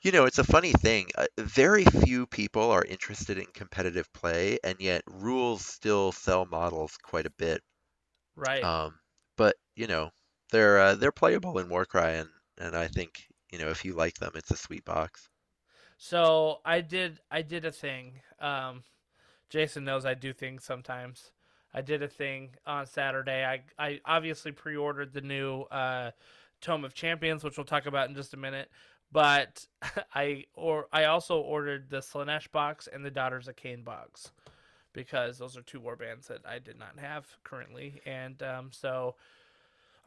[0.01, 1.08] you know it's a funny thing.
[1.15, 6.97] Uh, very few people are interested in competitive play, and yet rules still sell models
[7.03, 7.62] quite a bit.
[8.36, 8.69] right.
[8.69, 8.99] Um,
[9.38, 10.12] but you know,
[10.51, 14.15] they're uh, they're playable in Warcry, and and I think you know if you like
[14.15, 15.30] them, it's a sweet box.
[15.97, 18.21] So I did I did a thing.
[18.39, 18.83] Um,
[19.49, 21.31] Jason knows I do things sometimes.
[21.73, 23.43] I did a thing on Saturday.
[23.43, 26.12] I I obviously pre-ordered the new uh,
[26.62, 28.69] Tome of Champions, which we'll talk about in just a minute.
[29.12, 29.65] But
[30.13, 34.31] I or I also ordered the Slaanesh box and the Daughters of Khaine box
[34.93, 39.15] because those are two war bands that I did not have currently, and um, so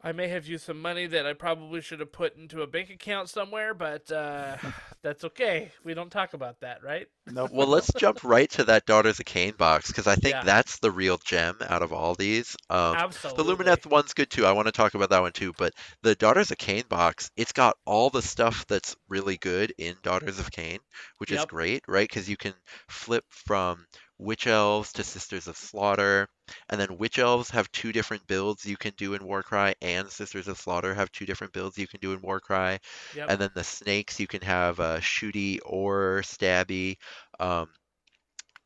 [0.03, 2.89] I may have used some money that I probably should have put into a bank
[2.89, 4.57] account somewhere, but uh,
[5.03, 5.71] that's okay.
[5.83, 7.07] We don't talk about that, right?
[7.27, 7.51] Nope.
[7.53, 10.43] Well, let's jump right to that Daughters of Khaine box because I think Yeah.
[10.43, 12.57] that's the real gem out of all these.
[12.69, 13.43] Um, the Absolutely.
[13.65, 14.45] Lumineth one's good too.
[14.45, 15.53] I want to talk about that one too.
[15.57, 19.95] But the Daughters of Khaine box, it's got all the stuff that's really good in
[20.01, 20.79] Daughters of Khaine,
[21.19, 22.07] which is great, right?
[22.09, 22.53] Because you can
[22.89, 23.85] flip from
[24.21, 26.27] Witch Elves to Sisters of Slaughter,
[26.69, 30.47] and then Witch Elves have two different builds you can do in Warcry, and Sisters
[30.47, 32.77] of Slaughter have two different builds you can do in Warcry.
[33.15, 33.29] Yep.
[33.29, 36.97] And then the snakes, you can have uh, shooty or stabby.
[37.39, 37.67] Um,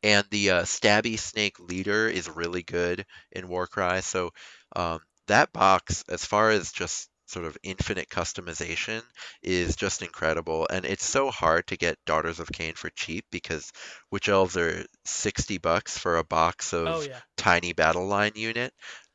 [0.02, 4.02] and the uh, stabby snake leader is really good in Warcry.
[4.02, 4.32] So
[4.74, 9.02] um, that box, as far as just sort of infinite customization,
[9.42, 10.66] is just incredible.
[10.70, 13.72] And it's so hard to get Daughters of Khaine for cheap because
[14.10, 17.20] Witch Elves are 60 bucks for a box of oh yeah.
[17.36, 18.72] tiny battle line unit.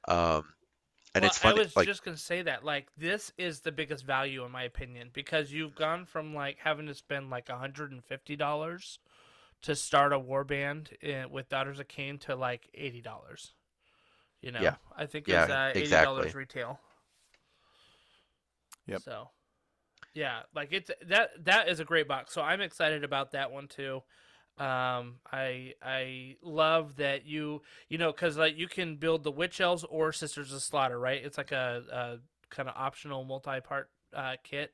[0.08, 0.43] Um,
[1.13, 2.63] and well, it's funny, I was like just gonna say that.
[2.63, 6.88] Like, this is the biggest value in my opinion because you've gone from like having
[6.88, 9.00] to spend like hundred and fifty dollars
[9.63, 13.54] to start a warband in, with Daughters of Khaine to like eighty dollars.
[14.41, 14.76] You know, Yeah.
[14.97, 16.39] I think Yeah, it's uh, eighty dollars exactly.
[16.39, 16.80] retail.
[18.88, 19.02] Yep.
[19.02, 19.30] So,
[20.13, 22.34] yeah, like it's that that is a great box.
[22.34, 24.02] So I'm excited about that one too.
[24.58, 29.62] Um, I I love that you you know because like you can build the witch
[29.62, 31.24] elves or sisters of slaughter, right?
[31.24, 32.17] It's like a, a
[32.54, 34.74] kind of optional multi-part uh, kit,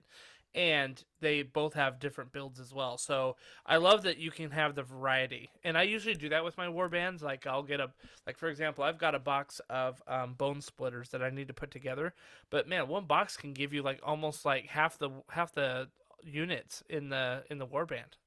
[0.55, 2.97] and they both have different builds as well.
[2.97, 5.49] So I love that you can have the variety.
[5.63, 7.21] And I usually do that with my war bands.
[7.21, 7.91] Like I'll get a
[8.25, 11.53] like for example, I've got a box of um, bone splitters that I need to
[11.53, 12.13] put together.
[12.49, 15.89] But man, one box can give you like almost like half the half the
[16.23, 18.17] units in the in the war band.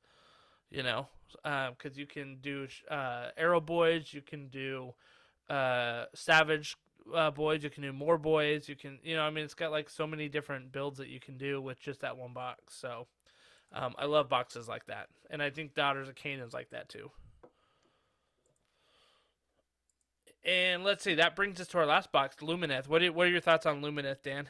[0.71, 1.09] You know,
[1.43, 4.95] because uh, you can do uh, arrow boys, you can do
[5.49, 6.77] uh, savage
[7.15, 9.71] uh, boys, you can do more boys, you can, you know, I mean, it's got
[9.71, 12.75] like so many different builds that you can do with just that one box.
[12.75, 13.07] So
[13.73, 17.11] um, I love boxes like that, and I think Daughters of is like that too.
[20.45, 22.89] And let's see, that brings us to our last box, Lumineth.
[22.89, 24.49] What are, what are your thoughts on Lumineth, Dan?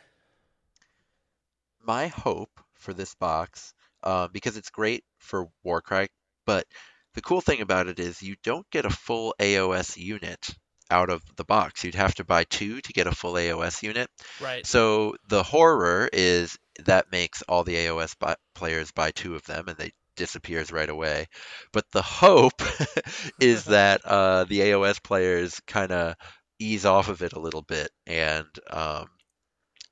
[1.82, 6.08] My hope for this box, uh, because it's great for Warcry,
[6.46, 6.66] but
[7.14, 10.54] the cool thing about it is you don't get a full AOS unit
[10.90, 11.84] out of the box.
[11.84, 14.08] You'd have to buy two to get a full AOS unit.
[14.40, 14.66] Right.
[14.66, 19.68] So the horror is that makes all the AOS buy- players buy two of them
[19.68, 21.26] and they disappears right away.
[21.72, 22.60] But the hope
[23.40, 26.14] is that uh, the AOS players kind of
[26.58, 29.06] ease off of it a little bit and um,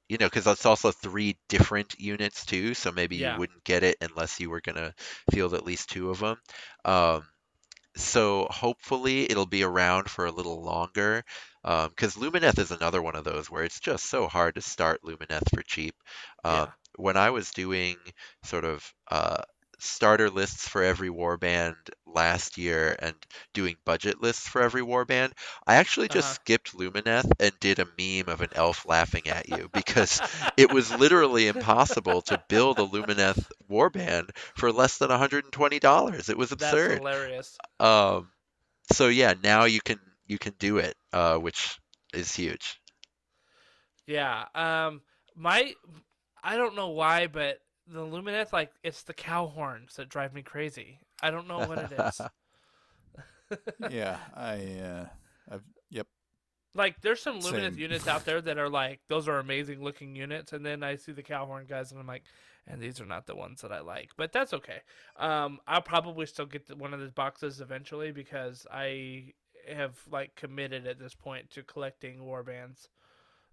[0.08, 3.34] you know, because that's also three different units too, so maybe Yeah.
[3.34, 4.94] you wouldn't get it unless you were gonna
[5.30, 6.36] field at least two of them.
[6.84, 7.26] Um,
[7.98, 11.24] so hopefully it'll be around for a little longer,
[11.62, 15.54] because Lumineth is another one of those where it's just so hard to start Lumineth
[15.54, 15.94] for cheap.
[16.44, 16.66] Um, Yeah.
[16.96, 17.96] When I was doing
[18.42, 19.42] sort of uh,
[19.78, 23.14] starter lists for every warband last year and
[23.52, 25.32] doing budget lists for every warband,
[25.66, 26.34] I actually just Uh-huh.
[26.34, 30.22] skipped Lumineth and did a meme of an elf laughing at you because
[30.56, 36.28] it was literally impossible to build a Lumineth warband for less than $120.
[36.28, 36.58] It was absurd.
[36.58, 37.60] That's hilarious.
[37.80, 38.30] Um,
[38.92, 41.78] so yeah, now you can you can do it, uh, which
[42.12, 42.80] is huge.
[44.06, 44.44] Yeah.
[44.54, 45.02] Um.
[45.36, 45.72] My,
[46.42, 47.58] I don't know why, but
[47.90, 51.00] the Lumineth, like, it's the cow horns that drive me crazy.
[51.22, 52.20] I don't know what it is.
[53.90, 55.06] yeah, I uh,
[55.50, 56.06] I've yep.
[56.74, 57.78] like, there's some Lumineth Same.
[57.78, 61.12] units out there that are like, those are amazing looking units, and then I see
[61.12, 62.24] the cow horn guys, and I'm like,
[62.66, 64.80] and these are not the ones that I like, but that's okay.
[65.16, 69.32] Um, I'll probably still get one of those boxes eventually because I
[69.74, 72.88] have like committed at this point to collecting war bands.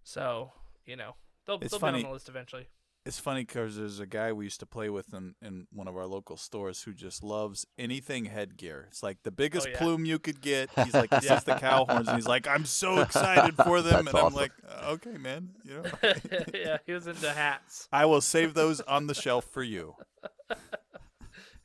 [0.03, 0.51] So
[0.85, 2.67] you know, they'll, It's they'll be on the list eventually.
[3.05, 5.95] It's funny because there's a guy we used to play with in, in one of
[5.95, 8.85] our local stores who just loves anything headgear.
[8.89, 9.77] It's like the biggest Oh, yeah.
[9.77, 10.71] plume you could get.
[10.83, 14.05] He's like, he sees the cow horns, and he's like, I'm so excited for them.
[14.05, 15.83] That's and I'm like, "Uh, okay, man, you know,
[16.53, 17.87] yeah, he was into hats.
[17.93, 19.95] I will save those on the shelf for you.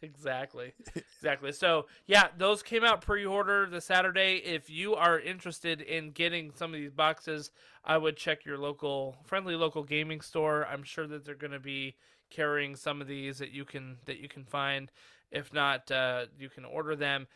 [0.02, 0.72] Exactly.
[0.94, 1.52] Exactly.
[1.52, 4.36] So, yeah, those came out pre-order the Saturday.
[4.36, 7.50] If you are interested in getting some of these boxes,
[7.84, 10.66] I would check your local friendly local gaming store.
[10.66, 11.96] I'm sure that they're going to be
[12.30, 14.90] carrying some of these that you can that you can find.
[15.30, 17.26] If not, uh, you can order them.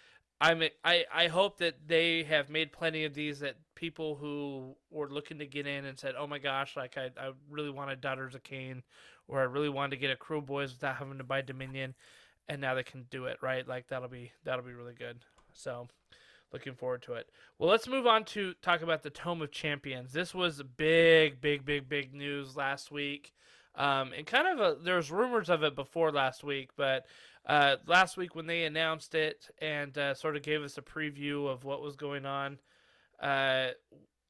[0.41, 5.09] I'm I I hope that they have made plenty of these that people who were
[5.09, 8.35] looking to get in and said, "Oh my gosh, like I I really wanted Daughters
[8.35, 8.83] of Khaine,
[9.29, 11.95] or I really wanted to get a Crew Boys without having to buy Dominion."
[12.49, 15.19] And now they can do it right like that'll be that'll be really good
[15.53, 15.87] so
[16.53, 17.29] looking forward to it
[17.59, 21.65] well let's move on to talk about the tome of champions this was big big
[21.65, 23.33] big big news last week
[23.77, 27.07] um, and kind of a, there was rumors of it before last week but
[27.47, 31.49] uh, last week when they announced it and uh, sort of gave us a preview
[31.49, 32.59] of what was going on
[33.21, 33.69] uh,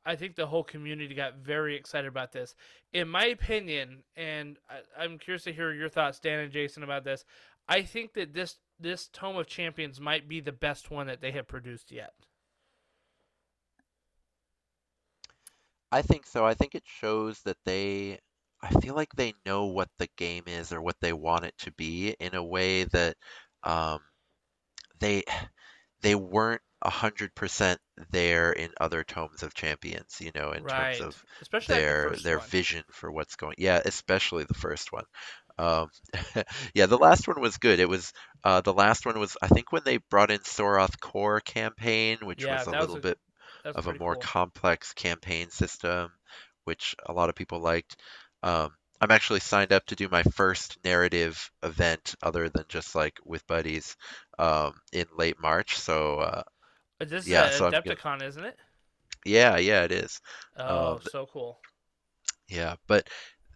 [0.06, 2.54] I think the whole community got very excited about this.
[2.92, 7.04] In my opinion, and I, I'm curious to hear your thoughts, Dan and Jason, about
[7.04, 7.24] this.
[7.68, 11.32] I think that this this Tome of Champions might be the best one that they
[11.32, 12.14] have produced yet.
[15.92, 16.44] I think so.
[16.44, 18.18] I think it shows that they,
[18.60, 21.72] I feel like they know what the game is or what they want it to
[21.72, 23.16] be in a way that
[23.62, 24.00] um,
[25.00, 25.22] they
[26.02, 30.18] they weren't a hundred percent there in other tomes of champions.
[30.20, 30.98] You know, in right.
[30.98, 32.48] terms of Especially like the their their one.
[32.48, 33.54] vision for what's going.
[33.58, 35.04] Yeah, especially the first one.
[35.58, 35.88] Um,
[36.74, 37.80] yeah, the last one was good.
[37.80, 38.12] It was
[38.44, 42.48] uh, the last one was I think when they brought in Soroth Core campaign, which
[42.48, 43.18] Yeah, was a that was little a- bit
[43.74, 44.16] of a more cool.
[44.16, 46.10] complex campaign system,
[46.64, 47.96] which a lot of people liked.
[48.42, 53.18] Um, I'm actually signed up to do my first narrative event other than just like
[53.24, 53.96] with buddies
[54.38, 55.78] um, in late March.
[55.78, 56.42] So uh,
[56.98, 57.70] This yeah, is so.
[57.70, 58.58] Adepticon, isn't it?
[59.24, 60.20] yeah, yeah, it is.
[60.56, 61.60] Oh, th- so cool.
[62.48, 63.08] Yeah, but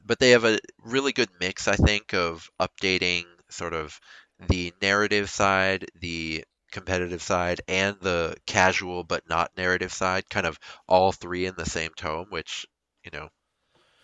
[0.08, 4.00] but they have a really good mix, I think, of updating sort of
[4.48, 10.58] the narrative side, the competitive side and the casual but not narrative side, kind of
[10.88, 12.66] all three in the same tome, which,
[13.04, 13.28] you know,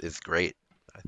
[0.01, 0.55] is great.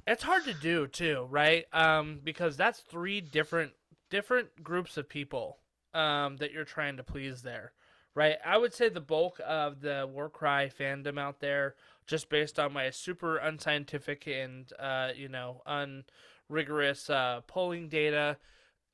[0.06, 1.66] It's hard to do too, right?
[1.72, 3.72] Um, because that's three different
[4.10, 5.58] different groups of people
[5.94, 7.72] um, that you're trying to please there,
[8.14, 8.36] right?
[8.44, 11.74] I would say the bulk of the Warcry fandom out there,
[12.06, 18.36] just based on my super unscientific and uh, you know unrigorous uh, polling data,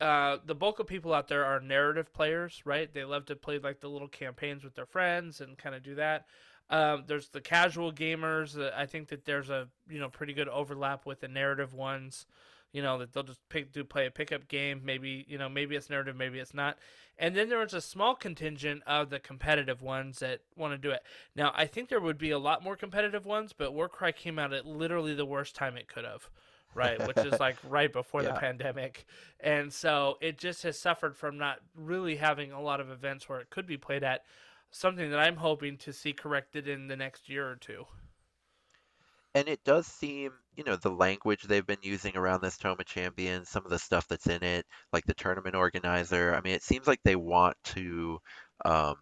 [0.00, 2.92] uh, the bulk of people out there are narrative players, right?
[2.92, 5.94] They love to play like the little campaigns with their friends and kind of do
[5.94, 6.26] that.
[6.70, 8.58] Um, there's the casual gamers.
[8.58, 12.26] Uh, I think that there's a you know pretty good overlap with the narrative ones.
[12.72, 14.80] You know that they'll just pick do play a pickup game.
[14.84, 16.78] Maybe you know maybe it's narrative, maybe it's not.
[17.18, 20.90] And then there was a small contingent of the competitive ones that want to do
[20.90, 21.02] it.
[21.36, 24.52] Now I think there would be a lot more competitive ones, but Warcry came out
[24.52, 26.28] at literally the worst time it could have
[26.74, 27.06] right?
[27.06, 28.32] Which is like right before Yeah.
[28.32, 29.06] the pandemic.
[29.40, 33.40] And so it just has suffered from not really having a lot of events where
[33.40, 34.24] it could be played at.
[34.70, 37.86] Something that I'm hoping to see corrected in the next year or two.
[39.34, 42.86] And it does seem, you know, the language they've been using around this Tome of
[42.86, 46.34] Champions, some of the stuff that's in it, like the tournament organizer.
[46.34, 48.20] I mean, it seems like they want to,
[48.64, 48.96] um,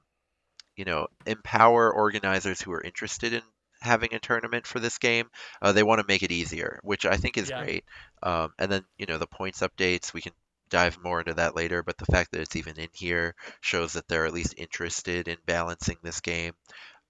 [0.77, 3.43] you know, empower organizers who are interested in
[3.83, 5.29] having a tournament for this game.
[5.63, 7.53] Uh, they want to make it easier, which I think is Yeah.
[7.53, 7.85] great.
[8.23, 10.33] Um, and then, you know, the points updates, we can
[10.71, 14.09] dive more into that later, but the fact that it's even in here shows that
[14.09, 16.55] they're at least interested in balancing this game.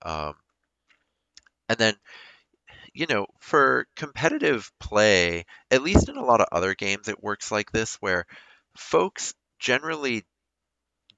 [0.03, 0.35] Um,
[1.69, 1.95] and then
[2.95, 7.51] you know, for competitive play, at least in a lot of other games, it works
[7.53, 8.27] like this where
[8.77, 10.25] folks generally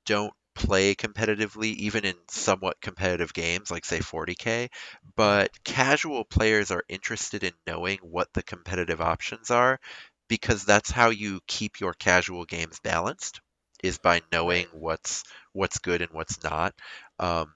[0.06, 4.68] don't play competitively, even in somewhat competitive games, like say 40K,
[5.16, 9.78] but casual players are interested in knowing what the competitive options are
[10.28, 13.40] because that's how you keep your casual games balanced
[13.82, 16.74] is by knowing what's what's good and what's not.
[17.18, 17.54] Um,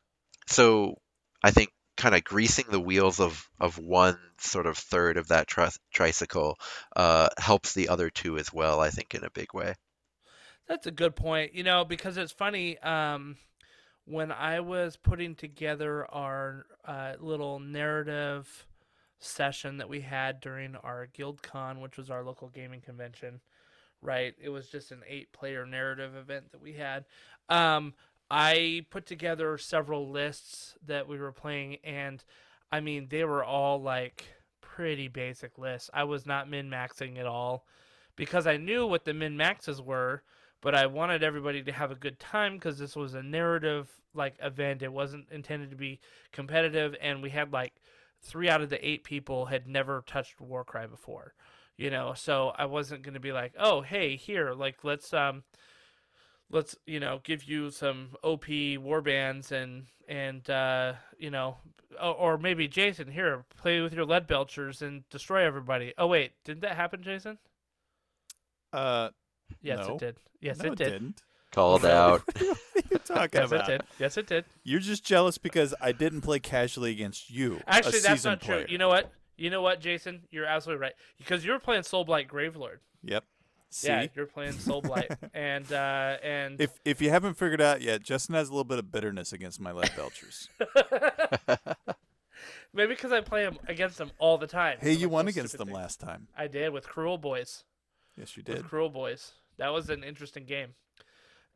[0.49, 0.97] so
[1.43, 5.47] I think kind of greasing the wheels of of one sort of third of that
[5.47, 6.59] tri- tricycle
[6.95, 8.81] uh, helps the other two as well.
[8.81, 9.75] I think in a big way.
[10.69, 11.55] That's a good point.
[11.55, 12.79] You know, because it's funny.
[12.79, 13.37] Um,
[14.05, 18.67] when I was putting together our uh, little narrative
[19.19, 23.41] session that we had during our GuildCon, which was our local gaming convention,
[24.01, 24.35] right?
[24.41, 27.05] It was just an eight-player narrative event that we had.
[27.49, 27.95] Um,
[28.31, 32.23] I put together several lists that we were playing, and
[32.73, 34.27] I mean, they were all like
[34.61, 35.91] pretty basic lists.
[35.95, 37.67] I was not min maxing at all
[38.17, 40.23] because I knew what the min maxes were,
[40.61, 44.35] but I wanted everybody to have a good time because this was a narrative like
[44.43, 44.83] event.
[44.83, 46.01] It wasn't intended to be
[46.33, 47.75] competitive, and we had like
[48.23, 51.35] three out of the eight people had never touched Warcry before,
[51.77, 52.15] you know.
[52.15, 55.45] So I wasn't gonna be like, oh hey, here, like let's um
[56.51, 61.57] let's you know give you some op warbands and and uh you know
[62.01, 66.33] or, or maybe jason here play with your lead belchers and destroy everybody oh wait
[66.45, 67.39] didn't that happen jason
[68.73, 69.11] Uh,
[69.63, 69.95] yes No.
[69.95, 71.23] it did yes no, it did didn't.
[71.53, 72.23] Called out.
[72.27, 73.69] what are you talking yes about?
[73.71, 77.61] it did yes it did You're just jealous because I didn't play casually against you.
[77.67, 80.83] a actually that's seasoned not true you know what you know what jason you're absolutely
[80.83, 83.25] right because you were playing soul blight gravelord Yep.
[83.71, 87.83] See, yeah you're playing soul blight and uh and if if you haven't figured out
[87.83, 90.49] yet, Justin has a little bit of bitterness against my lead belchers.
[92.73, 95.57] maybe because i play 'em against them all the time hey, you like, won against
[95.59, 96.29] them things." last time.
[96.37, 97.65] i did with Kruleboyz
[98.17, 98.63] Yes, you did.
[98.63, 98.71] with.
[98.71, 99.33] Kruleboyz.
[99.59, 100.71] That was an interesting game.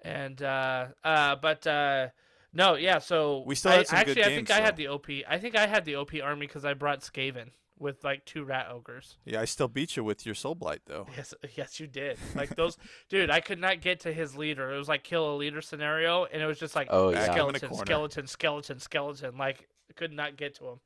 [0.03, 2.09] And uh uh but uh
[2.53, 4.77] no, yeah, so We still I, had some good actually I think games, I had
[4.77, 5.07] the OP.
[5.29, 8.69] I think I had the OP army cuz I brought Skaven with like two rat
[8.71, 9.17] ogres.
[9.25, 11.07] Yeah, I still beat you with your soul blight though.
[11.17, 12.19] Yes, yes you did.
[12.35, 12.77] Like those
[13.09, 14.73] dude, I could not get to his leader.
[14.73, 17.27] It was like kill a leader scenario and it was just like Oh, yeah.
[17.27, 17.85] Back him in a skeleton, corner.
[17.87, 19.37] skeleton, skeleton, skeleton.
[19.39, 20.81] Like I could not get to him.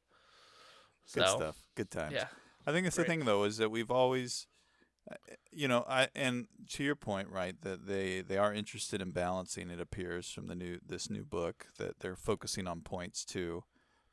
[1.12, 1.56] Good stuff.
[1.74, 2.14] Good times.
[2.14, 2.26] Yeah.
[2.66, 4.46] I think it's the thing though is that we've always,
[5.10, 5.16] uh,
[5.52, 9.68] you know, I and to your point, right, that they they are interested in balancing.
[9.70, 13.64] It appears from the new this new book that they're focusing on points too.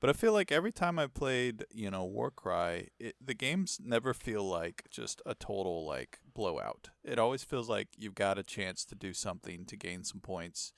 [0.01, 4.15] But I feel like every time I played, you know, Warcry, it, the games never
[4.15, 6.89] feel like just a total like blowout.
[7.03, 10.73] It always feels like you've got a chance to do something to gain some points,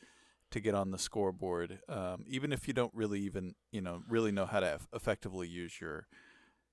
[0.51, 4.31] to get on the scoreboard, um, even if you don't really even you know really
[4.33, 6.07] know how to eff- effectively use your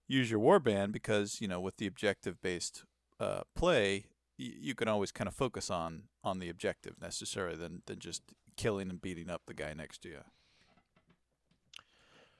[0.08, 2.82] use your warband because you know with the objective based
[3.20, 4.06] uh, play
[4.40, 8.22] y- you can always kind of focus on on the objective necessarily than than just
[8.56, 10.20] killing and beating up the guy next to you.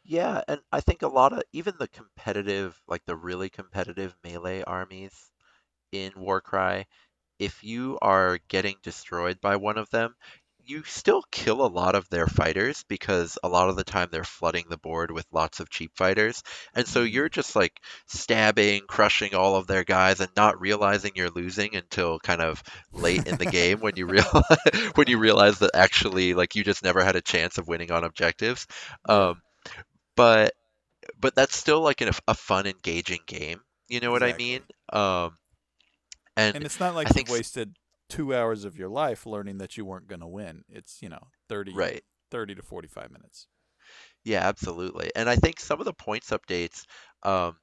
[0.04, 4.62] Yeah, and I think a lot of even the competitive, like the really competitive melee
[4.62, 5.12] armies
[5.92, 6.86] in Warcry,
[7.38, 10.14] if you are getting destroyed by one of them,
[10.64, 14.24] you still kill a lot of their fighters because a lot of the time they're
[14.24, 16.42] flooding the board with lots of cheap fighters.
[16.74, 17.02] And so Mm-hmm.
[17.02, 22.18] you're just like stabbing, crushing all of their guys and not realizing you're losing until
[22.20, 24.44] kind of late in the game when you realize
[24.96, 28.04] when you realize that actually like you just never had a chance of winning on
[28.04, 28.66] objectives.
[29.08, 29.42] Um,
[30.20, 30.54] but
[31.20, 33.60] but that's still like an, a fun, engaging game.
[33.88, 34.24] You know what Exactly.
[34.24, 34.62] I mean?
[34.92, 35.38] Um,
[36.36, 37.76] and, And it's not like I think wasted
[38.08, 40.64] two hours of your life learning that you weren't going to win.
[40.68, 42.02] It's you know 30, right.
[42.30, 43.46] 30 to forty five minutes.
[44.24, 45.10] Yeah, absolutely.
[45.16, 46.84] And I think some of the points updates,
[47.22, 47.56] um,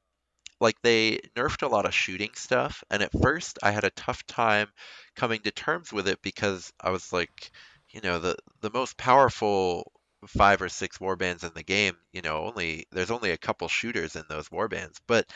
[0.60, 2.84] like they nerfed a lot of shooting stuff.
[2.91, 4.70] And at first, I had a tough time
[5.16, 7.51] coming to terms with it because I was like,
[7.91, 9.91] you know, the the most powerful
[10.28, 14.15] five or six warbands in the game, you know, only there's only a couple shooters
[14.15, 14.97] in those warbands.
[15.07, 15.28] But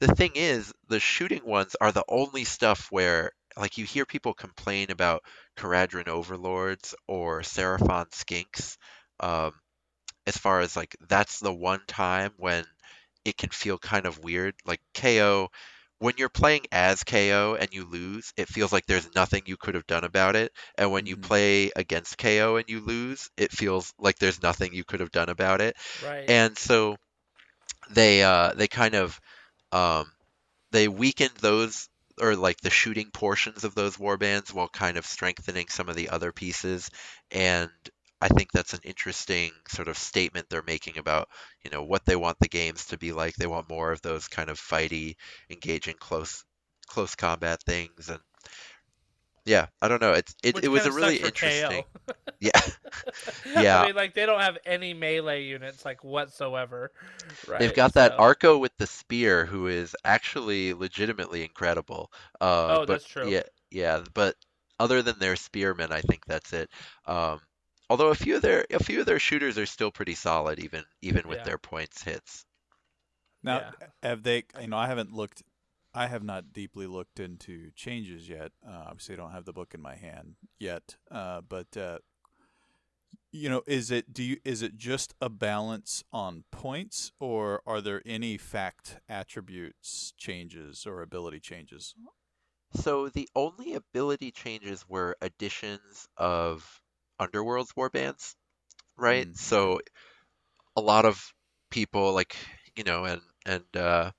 [0.00, 4.34] the thing is, the shooting ones are the only stuff where, like, you hear people
[4.34, 5.24] complain about
[5.56, 8.76] Kharadron Overlords or Seraphon Skinks.
[9.20, 9.52] Um,
[10.26, 12.64] as far as like that's the one time when
[13.24, 14.54] it can feel kind of weird.
[14.64, 15.50] Like KO,
[16.02, 19.74] when you're playing as KO and you lose, it feels like there's nothing you could
[19.74, 20.52] have done about it.
[20.76, 21.30] And when you Mhm.
[21.30, 25.30] play against KO and you lose, it feels like there's nothing you could have done
[25.30, 25.76] about it.
[25.98, 26.36] Right.
[26.36, 26.96] And so
[27.90, 29.20] they uh they kind of
[29.72, 30.10] um
[30.72, 31.88] they weakened those
[32.20, 36.10] or like the shooting portions of those warbands while kind of strengthening some of the
[36.10, 36.90] other pieces
[37.30, 37.70] and
[38.22, 41.28] I think that's an interesting sort of statement they're making about,
[41.64, 43.34] you know, what they want the games to be like.
[43.34, 45.16] They want more of those kind of fighty,
[45.50, 46.44] engaging close
[46.86, 48.20] close combat things and
[49.44, 50.12] yeah, I don't know.
[50.12, 51.46] It's it, Which it was a really sucks for KO.
[51.46, 51.84] interesting.
[52.40, 52.50] Yeah.
[53.56, 53.82] Yeah.
[53.82, 56.90] I mean, like they don't have any melee units like whatsoever.
[57.48, 57.58] Right.
[57.60, 62.10] They've got that so- Arco with the spear, who is actually legitimately incredible.
[62.40, 63.28] Uh, Oh, but that's true.
[63.28, 64.02] Yeah, yeah.
[64.14, 64.36] But
[64.78, 66.70] other than their spearmen, I think that's it.
[67.06, 67.40] Um,
[67.92, 70.82] although a few of their a few of their shooters are still pretty solid, even
[71.02, 71.44] even with Yeah.
[71.44, 72.46] their points hits.
[73.42, 73.88] Now, Yeah.
[74.02, 74.44] have they?
[74.60, 75.42] You know, I haven't looked.
[75.92, 78.52] I have not deeply looked into changes yet.
[78.66, 80.96] Uh, obviously, I don't have the book in my hand yet.
[81.10, 81.98] Uh, but uh,
[83.30, 84.12] you know, is it?
[84.12, 84.38] Do you?
[84.44, 91.02] Is it just a balance on points, or are there any fact attributes changes or
[91.02, 91.94] ability changes?
[92.74, 96.81] So the only ability changes were additions of
[97.22, 98.34] Underworld's warbands,
[98.96, 99.26] right?
[99.26, 99.80] Mm, So
[100.76, 101.32] a lot of
[101.70, 102.36] people like,
[102.76, 104.12] you know, and and uh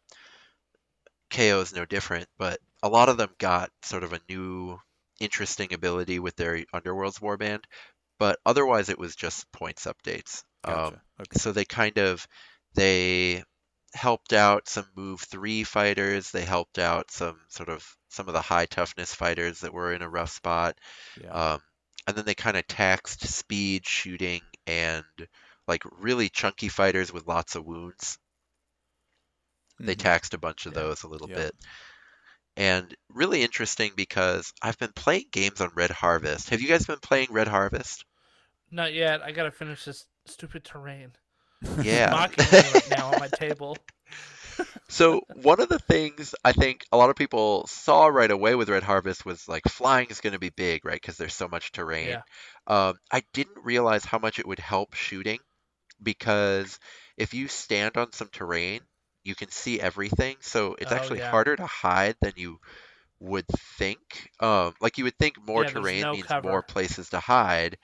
[1.30, 4.80] KO is no different, but a lot of them got sort of a new
[5.20, 7.66] interesting ability with their Underworld's warband,
[8.20, 10.44] but otherwise it was just points updates.
[10.66, 10.96] Gotcha.
[10.96, 11.40] Um, okay.
[11.40, 12.28] so they kind of
[12.76, 13.44] they
[13.94, 16.32] helped out some move three fighters.
[16.32, 20.02] They helped out some sort of some of the high toughness fighters that were in
[20.04, 20.80] a rough spot.
[21.16, 21.32] Yeah.
[21.32, 21.62] Um,
[22.08, 25.06] and then they kind of taxed speed, shooting, and
[25.68, 28.20] like really chunky fighters with lots of wounds.
[29.86, 29.96] They Mhm.
[29.96, 30.74] taxed a bunch of Yeah.
[30.74, 31.36] those a little Yeah.
[31.36, 31.56] bit.
[32.58, 36.50] And really interesting because I've been playing games on Red Harvest.
[36.50, 38.06] Have you guys been playing Red Harvest?
[38.72, 39.22] Not yet.
[39.22, 41.14] I gotta finish this stupid terrain.
[41.82, 42.16] Yeah.
[42.16, 43.86] Mocking me right now on my table.
[44.90, 48.70] So one of the things I think a lot of people saw right away with
[48.70, 51.02] Red Harvest was like flying is going to be big, right?
[51.02, 52.18] Because there's so much terrain.
[52.18, 52.22] Yeah.
[52.68, 55.40] Um, I didn't realize how much it would help shooting
[56.02, 56.80] because
[57.18, 58.82] if you stand on some terrain,
[59.24, 60.38] you can see everything.
[60.42, 61.20] So it's Oh, actually yeah.
[61.20, 62.60] harder to hide than you
[63.20, 63.48] would
[63.78, 64.30] think.
[64.40, 66.42] Um, like you would think more Yeah, terrain no means cover.
[66.42, 67.78] more places to hide,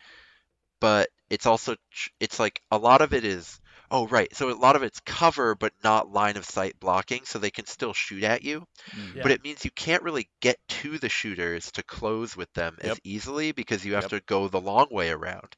[0.79, 1.75] but it's also
[2.19, 3.59] it's like a lot of it is
[3.91, 7.39] oh right, so a lot of it's cover but not line of sight blocking, so
[7.39, 8.65] they can still shoot at you.
[8.95, 9.15] Mm.
[9.15, 9.23] Yeah.
[9.23, 12.99] But it means you can't really get to the shooters to close with them as
[13.03, 14.09] easily because you have Yep.
[14.09, 15.55] to go the long way around.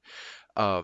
[0.55, 0.83] Um,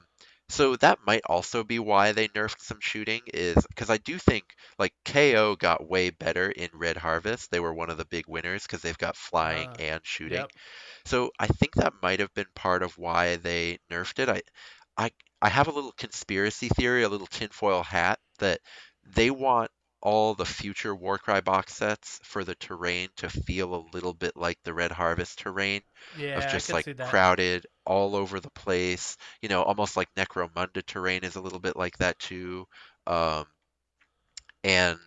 [0.50, 4.46] so that might also be why they nerfed some shooting is because I do think
[4.80, 7.52] like KO got way better in Red Harvest.
[7.52, 10.46] They were one of the big winners because they've got flying Ah, and shooting.
[10.46, 10.52] Yep.
[11.06, 14.30] So I think that might have been part of why they nerfed it.
[14.30, 14.42] I,
[14.98, 15.12] I,
[15.42, 18.62] I have a little conspiracy theory, a little tinfoil hat that
[19.04, 19.72] they want
[20.02, 24.60] all the future Warcry box sets for the terrain to feel a little bit like
[24.64, 25.82] the Red Harvest terrain
[26.12, 26.36] Yeah.
[26.36, 29.18] of just like crowded all over the place.
[29.42, 32.68] You know, almost like Necromunda terrain is a little bit like that too.
[33.08, 33.48] Um,
[34.64, 35.00] and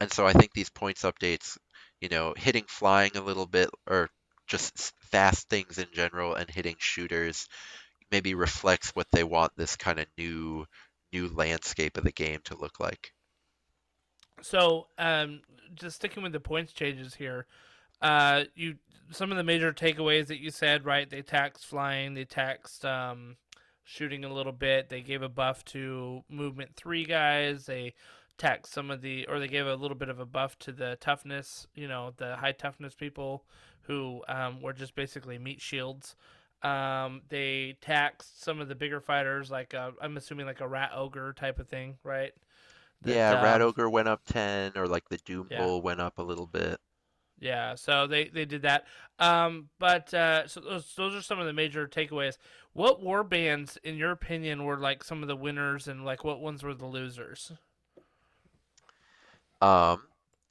[0.00, 1.58] and so I think these points updates,
[2.00, 4.10] you know, hitting flying a little bit or
[4.46, 7.48] just fast things in general and hitting shooters
[8.10, 10.66] maybe reflects what they want this kind of new
[11.12, 13.12] new landscape of the game to look like.
[14.42, 15.40] So, um,
[15.74, 17.46] just sticking with the points changes here,
[18.02, 18.76] uh, you
[19.10, 21.08] some of the major takeaways that you said, right?
[21.08, 23.36] They taxed flying, they taxed um,
[23.84, 24.88] shooting a little bit.
[24.88, 27.66] They gave a buff to movement three guys.
[27.66, 27.94] They
[28.36, 30.98] taxed some of the, or they gave a little bit of a buff to the
[31.00, 31.66] toughness.
[31.74, 33.44] You know, the high toughness people
[33.82, 36.14] who um, were just basically meat shields.
[36.62, 40.90] Um, they taxed some of the bigger fighters, like i I'm assuming like a rat
[40.94, 42.32] ogre type of thing, right?
[43.02, 45.64] That, Yeah, Rat um, Ogre went up 10, or like the Doom Yeah.
[45.64, 46.80] Bull went up a little bit.
[47.40, 48.86] Yeah, so they they did that.
[49.20, 52.36] Um, but uh, so those those are some of the major takeaways.
[52.72, 56.40] What war bands, in your opinion, were like some of the winners, and like what
[56.40, 57.52] ones were the losers?
[59.60, 60.02] Um,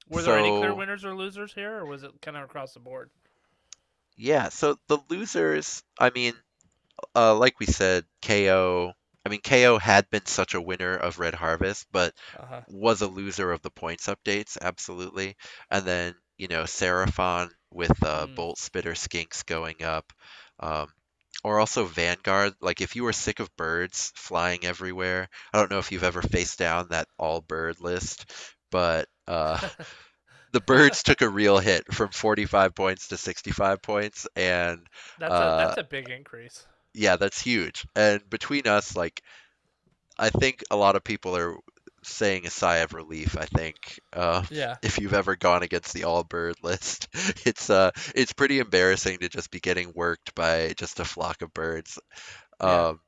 [0.10, 2.80] Were there any clear winners or losers here, or was it kind of across the
[2.80, 3.10] board?
[4.18, 6.34] Yeah, so the losers, I mean,
[7.16, 8.94] uh, like we said, KO.
[9.26, 12.62] I mean, KO had been such a winner of Red Harvest, but Uh huh.
[12.68, 15.36] was a loser of the points updates, absolutely.
[15.72, 18.36] And then, you know, Seraphon with uh, Mm.
[18.36, 20.12] Bolt Spitter Skinks going up.
[20.60, 20.88] Um,
[21.44, 22.54] or also Vanguard.
[22.62, 26.22] Like, if you were sick of birds flying everywhere, I don't know if you've ever
[26.22, 28.32] faced down that all bird list,
[28.72, 29.60] but uh,
[30.54, 34.28] the birds took a real hit from 45 points to 65 points.
[34.36, 34.80] And
[35.20, 36.66] That's uh, a that's a big increase.
[36.94, 37.86] yeah, that's huge.
[37.96, 39.22] And between us, like,
[40.18, 41.58] I think a lot of people are
[42.04, 43.38] saying a sigh of relief.
[43.38, 44.76] I think uh, Yeah.
[44.82, 47.08] if you've ever gone against the all bird list,
[47.46, 51.54] it's uh, it's pretty embarrassing to just be getting worked by just a flock of
[51.54, 52.00] birds.
[52.62, 52.88] Yeah.
[52.90, 53.00] Um,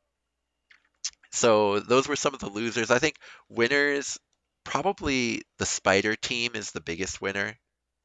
[1.32, 2.92] so those were some of the losers.
[2.92, 3.16] I think
[3.50, 4.18] winners,
[4.64, 7.58] probably the spider team is the biggest winner,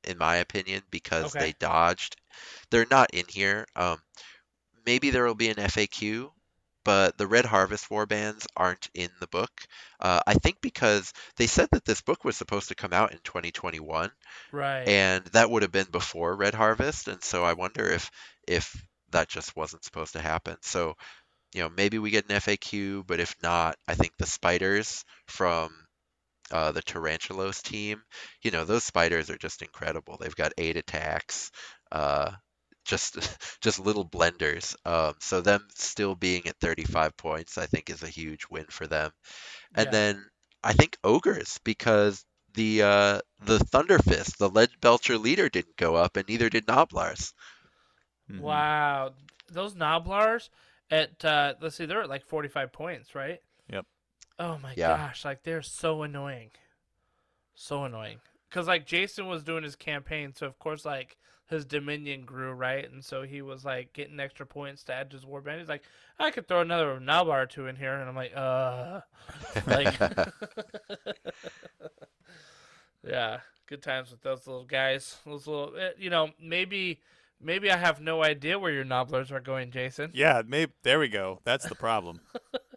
[0.04, 1.36] in my opinion, because Okay.
[1.36, 2.16] they dodged.
[2.70, 3.66] They're not in here.
[3.76, 3.98] Um,
[4.86, 6.32] maybe there will be an FAQ,
[6.84, 9.50] but the Red Harvest warbands aren't in the book.
[10.00, 13.18] Uh, I think because they said that this book was supposed to come out in
[13.24, 14.10] 2021,
[14.50, 14.86] Right.
[14.86, 18.10] and that would have been before Red Harvest, and so I wonder if
[18.46, 18.74] if
[19.10, 20.56] that just wasn't supposed to happen.
[20.62, 20.94] So,
[21.54, 25.83] you know, maybe we get an FAQ, but if not, I think the spiders from
[26.50, 28.02] uh, the Tarantulos team,
[28.42, 30.16] you know, those spiders are just incredible.
[30.18, 31.50] They've got eight attacks,
[31.92, 32.32] uh,
[32.84, 33.18] just
[33.62, 34.74] just little blenders.
[34.86, 38.86] Um, so them still being at 35 points, I think, is a huge win for
[38.86, 39.10] them.
[39.74, 39.92] And Yeah.
[39.92, 40.24] then
[40.64, 42.24] I think ogres because
[42.54, 47.32] the uh, the Thunderfist, the Lead Belcher leader, didn't go up, and neither did Gnoblars.
[48.28, 48.64] Mhm.
[48.64, 49.14] Wow.
[49.50, 50.48] Those Gnoblars
[50.90, 53.40] at uh let's see, they're at like forty five points, right?
[54.38, 54.48] Yep.
[54.48, 54.96] Oh my Yeah.
[54.96, 56.50] gosh, like they're so annoying.
[57.54, 58.18] So annoying.
[58.50, 61.16] Cause like Jason was doing his campaign, so of course like
[61.46, 62.90] his dominion grew, right?
[62.90, 65.58] And so he was like getting extra points to add to his warband.
[65.58, 65.82] He's like,
[66.18, 69.00] I could throw another Gnoblar or two in here, and I'm like, uh,
[69.66, 69.98] like,
[73.06, 75.18] yeah, good times with those little guys.
[75.26, 77.00] Those little, eh, you know, maybe,
[77.42, 80.10] maybe I have no idea where your Gnoblars are going, Jason.
[80.14, 81.40] Yeah, maybe there we go.
[81.44, 82.20] That's the problem.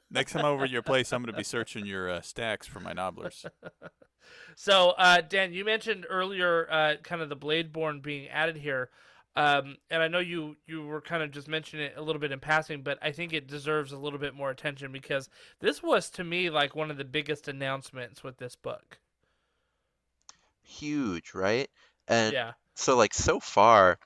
[0.09, 2.65] Next time I'm over at your place, I'm going to be searching your uh, stacks
[2.65, 3.45] for my gnoblars.
[4.55, 8.89] So, uh, Dan, you mentioned earlier uh, kind of the Bladeborn being added here.
[9.35, 12.31] Um, and I know you, you were kind of just mentioning it a little bit
[12.31, 15.29] in passing, but I think it deserves a little bit more attention because
[15.59, 18.97] this was, to me, like one of the biggest announcements with this book.
[20.63, 21.69] Huge, right?
[22.07, 22.53] And yeah.
[22.73, 23.99] so, like, so far,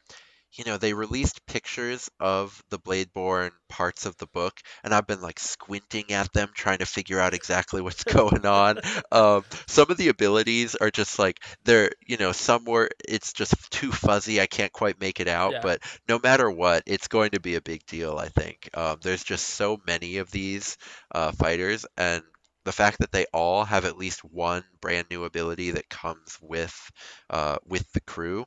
[0.53, 5.21] you know, they released pictures of the Bladeborn parts of the book, and I've been
[5.21, 8.79] like squinting at them, trying to figure out exactly what's going on.
[9.11, 13.53] Um, some of the abilities are just like they're, you know, some were it's just
[13.71, 14.41] too fuzzy.
[14.41, 15.59] I can't quite make it out, Yeah.
[15.61, 18.69] but no matter what, it's going to be a big deal, I think.
[18.73, 20.77] Um, there's just so many of these
[21.13, 22.23] uh, fighters, and
[22.63, 26.91] the fact that they all have at least one brand new ability that comes with
[27.29, 28.45] uh, with the crew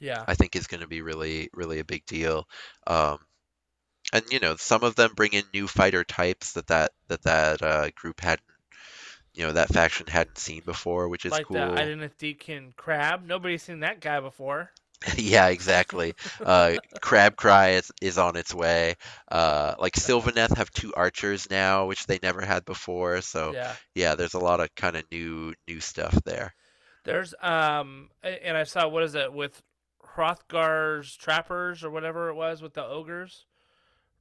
[0.00, 0.24] Yeah.
[0.26, 2.48] I think is going to be really, really a big deal.
[2.86, 3.18] Um,
[4.12, 7.62] and you know, some of them bring in new fighter types that that that that
[7.62, 8.42] uh, group hadn't,
[9.34, 11.38] you know, that faction hadn't seen before, which is cool.
[11.38, 11.56] like cool.
[11.56, 13.24] the Identithican Crab.
[13.26, 14.70] Nobody's seen that guy before.
[15.16, 16.14] yeah, exactly.
[16.44, 18.96] Uh, Crab Cry is, is on its way.
[19.30, 23.20] Uh, like Sylvaneth have two archers now, which they never had before.
[23.22, 23.74] So Yeah.
[23.94, 26.54] yeah, there's a lot of kind of new new stuff there.
[27.04, 29.62] There's um, and I saw what is it with
[30.16, 33.46] Hrothgorn's trappers or whatever it was with the ogres,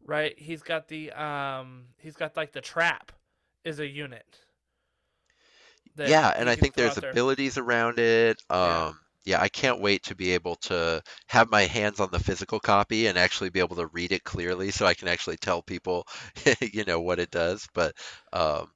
[0.06, 0.38] right?
[0.38, 3.12] He's got the um, he's got like the trap
[3.64, 4.40] is a unit.
[5.98, 7.12] yeah, and I think there's there.
[7.12, 8.42] abilities around it.
[8.50, 8.86] Yeah.
[8.88, 12.60] Um, yeah, I can't wait to be able to have my hands on the physical
[12.60, 16.08] copy and actually be able to read it clearly so I can actually tell people,
[16.62, 17.68] you know, what it does.
[17.74, 17.96] But
[18.34, 18.72] um,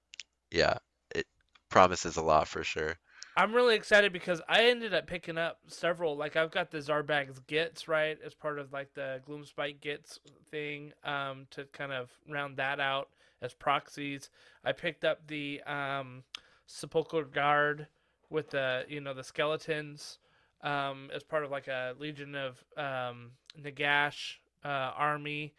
[0.51, 0.78] yeah,
[1.16, 1.26] it
[1.70, 2.95] promises a lot for sure.
[3.36, 6.16] I'm really excited because I ended up picking up several.
[6.16, 10.20] Like I've got the Zarbag's Gitz right as part of like the Gloomspite Gitz
[10.52, 13.10] thing um, to kind of round that out
[13.42, 14.30] as proxies.
[14.64, 16.24] I picked up the um,
[16.68, 17.88] Sepulchral Guard
[18.30, 20.20] with the you know the skeletons
[20.62, 25.56] um, as part of like a Legion of um, Nagash uh, army.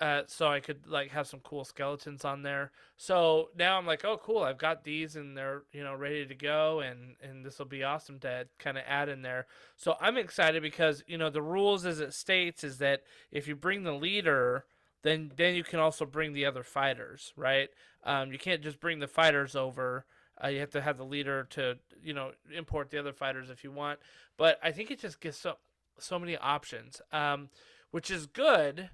[0.00, 2.72] Uh, so I could like have some cool skeletons on there.
[2.96, 4.42] So now I'm like, oh, cool!
[4.42, 7.84] I've got these and they're you know ready to go, and and this will be
[7.84, 9.46] awesome to kind of add in there.
[9.76, 13.54] So I'm excited because you know the rules as it states is that if you
[13.54, 14.64] bring the leader,
[15.02, 17.68] then then you can also bring the other fighters, right?
[18.02, 20.06] Um, you can't just bring the fighters over.
[20.42, 23.62] Uh, you have to have the leader to you know import the other fighters if
[23.62, 24.00] you want.
[24.36, 25.54] But I think it just gives so
[26.00, 27.50] so many options, um,
[27.92, 28.90] which is good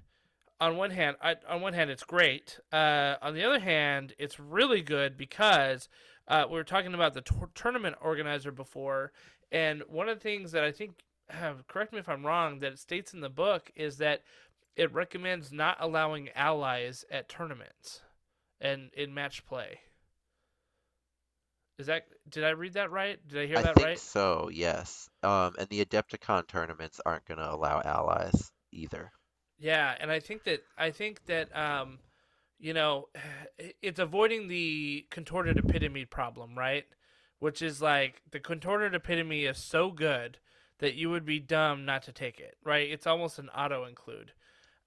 [0.61, 2.59] on one hand, I, on one hand, it's great.
[2.71, 5.89] Uh, on the other hand, it's really good because
[6.27, 7.23] uh, we were talking about the
[7.55, 9.11] tournament organizer before,
[9.51, 10.93] and one of the things that I think,
[11.33, 14.21] uh, correct me if I'm wrong, that it states in the book is that
[14.75, 18.01] it recommends not allowing allies at tournaments
[18.61, 19.79] and in match play.
[21.79, 23.17] Is that did I read that right?
[23.27, 23.99] Did I hear I that think right?
[23.99, 25.09] so, yes.
[25.23, 29.11] Um, and the Adepticon tournaments aren't going to allow allies either.
[29.61, 31.99] Yeah, and I think that I think that um,
[32.59, 33.09] you know,
[33.81, 36.85] it's avoiding the contorted epitome problem, right?
[37.39, 40.37] Which is like the contorted epitome is so good
[40.79, 42.89] that you would be dumb not to take it, right?
[42.89, 44.31] It's almost an auto include.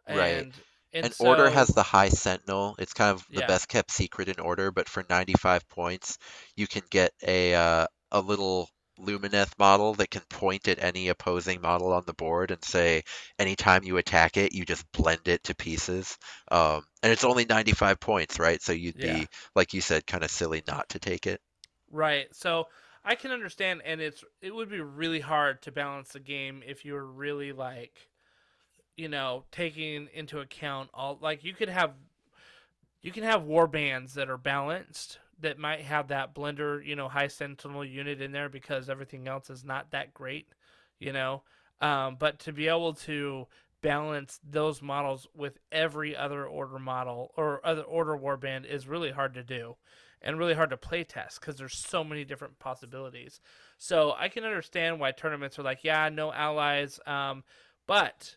[0.06, 0.36] And, Right.
[0.36, 0.52] And,
[1.04, 2.74] And Order so- has the High Sentinel.
[2.78, 3.46] It's kind of the Yeah.
[3.46, 6.18] best kept secret in Order, but for 95 points,
[6.56, 8.68] you can get a uh, a little
[8.98, 13.02] Lumineth model that can point at any opposing model on the board and say,
[13.38, 16.18] anytime you attack it, you just blend it to pieces.
[16.50, 18.60] Um, and it's only 95 points, right?
[18.62, 19.00] So you'd Yeah.
[19.00, 21.40] be, like you said, kind of silly not to take it.
[21.90, 22.34] Right.
[22.34, 22.68] So
[23.04, 26.84] I can understand, and it's it would be really hard to balance the game if
[26.84, 28.08] you were really like,
[28.96, 31.94] you know, taking into account all like you could have,
[33.02, 37.08] you can have war bands that are balanced that might have that blender, you know,
[37.08, 40.48] high sentinel unit in there because everything else is not that great,
[40.98, 41.42] you know.
[41.80, 43.46] Um, but to be able to
[43.82, 49.34] balance those models with every other order model or other order warband is really hard
[49.34, 49.76] to do
[50.22, 53.40] and really hard to play test because there's so many different possibilities.
[53.76, 57.44] So I can understand why tournaments are like, yeah, no allies, um,
[57.86, 58.36] but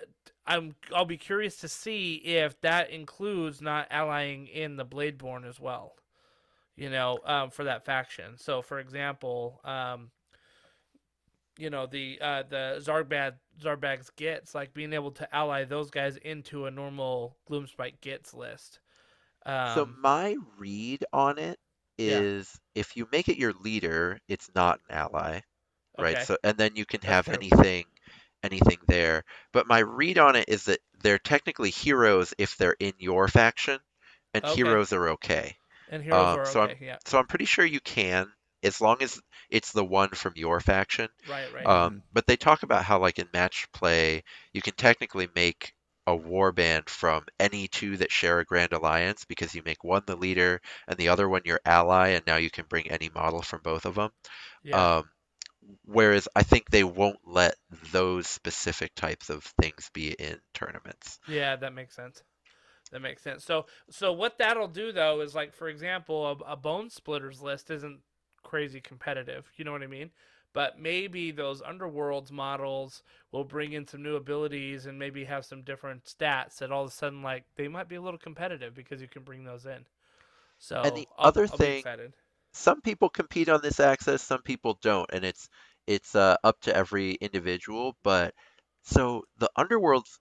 [0.00, 0.06] uh,
[0.46, 5.60] I'm I'll be curious to see if that includes not allying in the Bladeborn as
[5.60, 5.96] well.
[6.76, 8.36] You know, um, for that faction.
[8.38, 10.10] So, for example, um,
[11.58, 16.16] you know the uh, the Zarbad Zarbag's Gitz like being able to ally those guys
[16.18, 18.80] into a normal Gloomspite Gitz list.
[19.46, 21.58] Um, So my read on it
[21.98, 22.74] is Yeah.
[22.74, 25.40] if you make it your leader, it's not an ally,
[25.98, 26.18] right?
[26.18, 26.20] okay.
[26.20, 27.44] So and then you can That's have true.
[27.44, 27.86] anything
[28.42, 29.24] anything there.
[29.52, 33.80] But my read on it is that they're technically heroes if they're in your faction,
[34.34, 34.76] and Okay.
[34.76, 35.56] heroes are okay.
[35.90, 38.26] And heroes um, are so I'm- Yeah, So I'm pretty sure you can,
[38.62, 39.20] as long as
[39.50, 41.08] it's the one from your faction.
[41.28, 41.66] right, right.
[41.66, 44.22] Um, but they talk about how, like in match play,
[44.52, 45.74] you can technically make
[46.08, 50.16] a warband from any two that share a grand alliance because you make one the
[50.16, 53.60] leader and the other one your ally, and now you can bring any model from
[53.62, 54.10] both of them.
[54.62, 54.96] yeah.
[54.96, 55.10] Um,
[55.84, 57.54] whereas I think they won't let
[57.92, 61.18] those specific types of things be in tournaments.
[61.28, 62.22] Yeah, that makes sense.
[62.92, 63.44] That makes sense.
[63.44, 68.00] So, so what that'll do though is like, for example, a, a Bonesplitterz list isn't
[68.42, 69.50] crazy competitive.
[69.56, 70.10] You know what I mean?
[70.52, 75.62] But maybe those underworlds models will bring in some new abilities and maybe have some
[75.62, 79.02] different stats that all of a sudden like they might be a little competitive because
[79.02, 79.84] you can bring those in.
[80.58, 82.12] So and the I'll- other I'll thing-
[82.52, 85.48] Some people compete on this access, some people don't, and it's
[85.86, 87.96] it's uh, up to every individual.
[88.02, 88.34] But
[88.82, 90.18] so the underworld's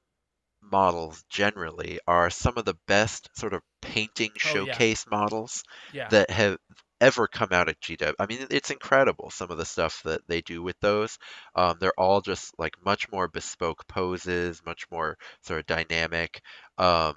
[0.72, 4.84] models generally are some of the best sort of painting Oh, yeah.
[4.84, 6.58] showcase models yeah, that have
[7.02, 8.16] ever come out of GW.
[8.20, 11.18] I mean, it's incredible some of the stuff that they do with those.
[11.56, 16.42] Um, they're all just like much more bespoke poses, much more sort of dynamic.
[16.78, 17.16] Um,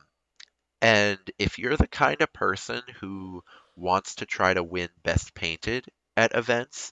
[0.83, 3.43] and if you're the kind of person who
[3.77, 5.87] wants to try to win best painted
[6.17, 6.91] at events,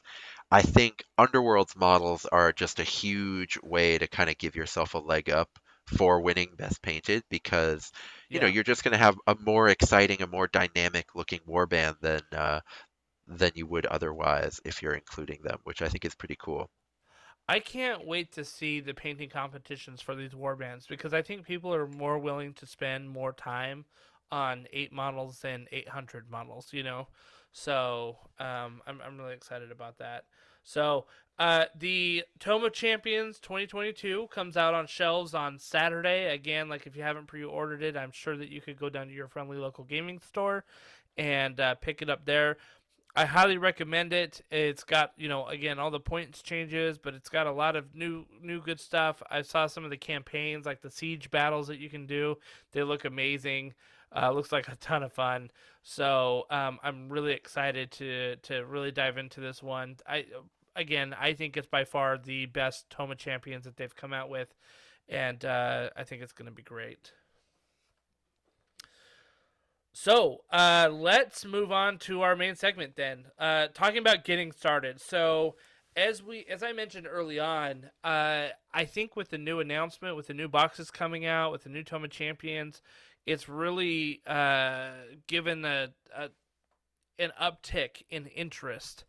[0.50, 4.98] I think Underworld's models are just a huge way to kind of give yourself a
[4.98, 5.58] leg up
[5.88, 7.92] for winning best painted because
[8.30, 12.00] you know you're just going to have a more exciting, a more dynamic looking warband
[12.00, 12.60] than uh,
[13.28, 16.70] than you would otherwise if you're including them, which I think is pretty cool.
[17.48, 21.72] I can't wait to see the painting competitions for these warbands because I think people
[21.74, 23.84] are more willing to spend more time
[24.32, 27.08] on eight models than 800 models, you know?
[27.52, 30.24] So um, I'm I'm really excited about that.
[30.66, 31.06] So
[31.38, 36.34] uh, the Tome of Champions 2022 comes out on shelves on Saturday.
[36.34, 39.12] Again, like if you haven't pre-ordered it, I'm sure that you could go down to
[39.12, 40.64] your friendly local gaming store
[41.16, 42.56] and uh, pick it up there.
[43.14, 44.42] I highly recommend it.
[44.50, 47.94] It's got you know again all the points changes, but it's got a lot of
[47.94, 49.22] new new good stuff.
[49.30, 52.36] I saw some of the campaigns like the siege battles that you can do.
[52.72, 53.72] They look amazing.
[54.14, 55.50] Uh, looks like a ton of fun.
[55.82, 59.96] So um, I'm really excited to to really dive into this one.
[60.06, 60.26] I
[60.76, 64.28] again I think it's by far the best Tome of Champions that they've come out
[64.28, 64.54] with,
[65.08, 67.12] and uh, I think it's going to be great.
[69.92, 73.24] So uh, let's move on to our main segment then.
[73.38, 75.00] Uh, talking about getting started.
[75.00, 75.56] So
[75.96, 80.26] as we as I mentioned early on, uh, I think with the new announcement, with
[80.26, 82.82] the new boxes coming out, with the new Tome of Champions,
[83.24, 84.90] it's really uh,
[85.26, 86.28] given a, a
[87.18, 89.04] an uptick in interest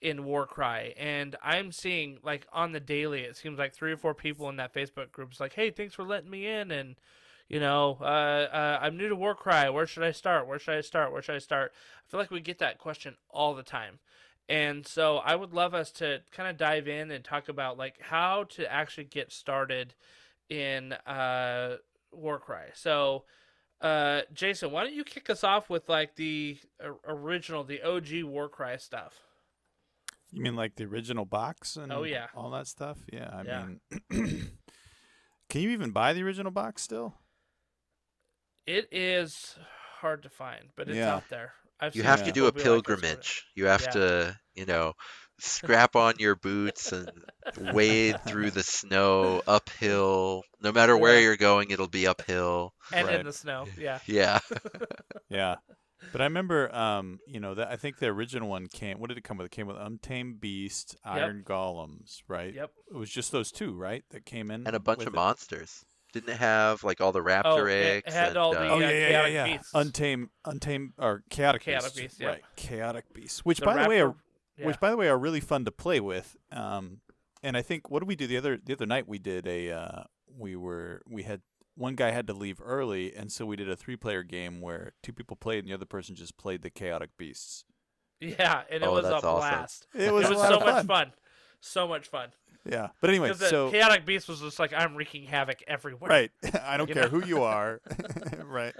[0.00, 4.14] in Warcry, and I'm seeing like on the daily, it seems like three or four
[4.14, 6.96] people in that Facebook group is like, "Hey, thanks for letting me in," and
[7.48, 9.68] you know, uh, uh, I'm new to Warcry.
[9.70, 10.46] Where should I start?
[10.46, 11.12] Where should I start?
[11.12, 11.72] Where should I start?
[11.74, 13.98] I feel like we get that question all the time.
[14.48, 18.00] And so I would love us to kind of dive in and talk about like
[18.00, 19.94] how to actually get started
[20.48, 21.76] in uh,
[22.12, 22.70] Warcry.
[22.74, 23.24] So,
[23.80, 28.24] uh, Jason, why don't you kick us off with like the uh, original, the OG
[28.24, 29.14] Warcry stuff?
[30.32, 32.28] You mean like the original box and Oh, yeah.
[32.34, 32.98] all that stuff?
[33.12, 33.66] Yeah, I Yeah.
[33.66, 33.80] mean,
[35.48, 37.14] can you even buy the original box still?
[38.66, 39.56] It is
[40.00, 41.14] hard to find, but it's Yeah.
[41.16, 41.52] out there.
[41.80, 43.46] I've You have to do a be like, "Let's go to-" pilgrimage.
[43.54, 43.90] You have Yeah.
[43.90, 44.92] to, you know,
[45.40, 47.10] scrap on your boots and
[47.56, 50.44] wade through the snow uphill.
[50.60, 51.20] No matter where Yeah.
[51.24, 52.74] you're going, it'll be uphill.
[52.92, 53.66] and in the snow.
[53.78, 53.98] Yeah.
[54.06, 54.38] Yeah.
[55.30, 55.56] Yeah.
[56.12, 58.98] But I remember, um, you know, that I think the original one came.
[58.98, 59.46] What did it come with?
[59.46, 62.52] It came with Untamed Beast, Iron Golems, right?
[62.54, 62.70] Yep.
[62.92, 64.02] It was just those two, right?
[64.10, 65.14] That came in And a bunch of it?
[65.14, 65.84] monsters.
[66.12, 68.12] Didn't it have like all the raptor Oh, it- it eggs?
[68.14, 69.44] had and, all the- uh, Oh Yeah, yeah, yeah, yeah, chaotic yeah.
[69.56, 69.70] beasts.
[69.74, 72.26] Untamed, untamed, or chaotic, Chaotic beasts, beasts, yeah.
[72.28, 72.42] right?
[72.56, 74.14] Chaotic beasts, which The by the way, are
[74.56, 74.66] yeah.
[74.66, 76.36] which by the way are really fun to play with.
[76.50, 77.00] Um,
[77.42, 79.06] and I think what did we do the other the other night?
[79.06, 80.02] We did a uh,
[80.36, 81.42] we were we had
[81.80, 84.92] one guy had to leave early, and so we did a three player game where
[85.02, 87.64] two people played and the other person just played the chaotic beasts.
[88.20, 89.36] Yeah, and it Oh, was a awesome.
[89.36, 89.86] blast.
[89.94, 90.86] It was, it was so of much fun.
[90.86, 91.12] fun.
[91.60, 92.28] So much fun.
[92.66, 96.10] Yeah, but anyway, the so chaotic beast was just like I'm wreaking havoc everywhere.
[96.10, 96.30] right,
[96.62, 97.08] I don't care know?
[97.08, 97.80] who you are,
[98.44, 98.74] right.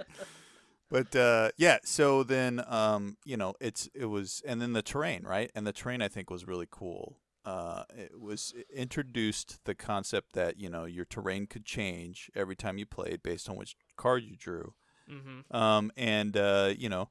[0.89, 5.23] But uh, yeah, so then um, you know it's it was, and then the terrain,
[5.23, 5.49] right?
[5.55, 7.17] And the terrain I think was really cool.
[7.43, 12.55] Uh, it was it introduced the concept that you know your terrain could change every
[12.55, 14.73] time you played based on which card you drew.
[15.09, 17.09] hmm Um, and uh, you know,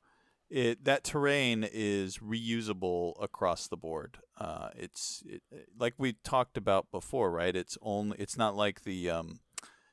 [0.48, 4.18] it that terrain is reusable across the board.
[4.38, 5.42] Uh, it's it,
[5.78, 7.54] like we talked about before, right?
[7.56, 9.40] It's only it's not like the um,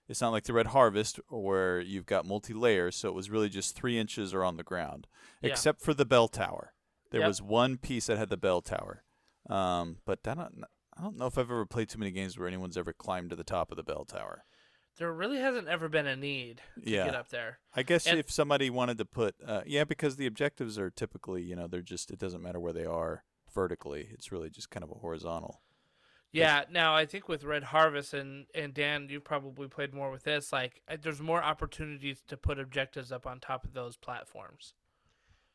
[0.07, 2.95] it's not like the Red Harvest where you've got multi layers.
[2.95, 5.07] So it was really just three inches or on the ground,
[5.41, 5.49] Yeah.
[5.51, 6.73] except for the bell tower.
[7.09, 7.27] There Yep.
[7.27, 9.03] was one piece that had the bell tower.
[9.49, 10.63] Um, but I don't
[10.97, 13.35] I don't know if I've ever played too many games where anyone's ever climbed to
[13.35, 14.43] the top of the bell tower.
[14.97, 17.05] There really hasn't ever been a need to Yeah.
[17.05, 17.59] get up there.
[17.75, 21.43] I guess And- if somebody wanted to put, uh, yeah, because the objectives are typically,
[21.43, 23.23] you know, they're just, it doesn't matter where they are
[23.53, 24.07] vertically.
[24.11, 25.61] It's really just kind of a horizontal.
[26.31, 26.65] Yeah.
[26.71, 30.51] Now I think with Red Harvest and and Dan, you probably played more with this.
[30.51, 34.73] Like, there's more opportunities to put objectives up on top of those platforms.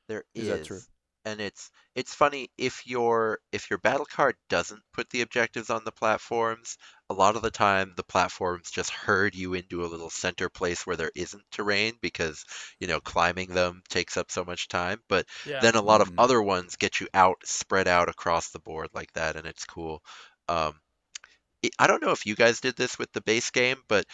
[0.06, 0.80] There Is is, that true?
[1.24, 5.84] And it's it's funny if your if your battle card doesn't put the objectives on
[5.84, 6.76] the platforms,
[7.10, 10.86] a lot of the time the platforms just herd you into a little center place
[10.86, 12.44] where there isn't terrain because
[12.80, 15.00] you know climbing them takes up so much time.
[15.08, 15.60] But Yeah.
[15.60, 16.18] then a lot of Mhm.
[16.18, 20.02] other ones get you out spread out across the board like that, and it's cool.
[20.48, 20.80] Um,
[21.62, 24.06] it, I don't know if you guys did this with the base game, but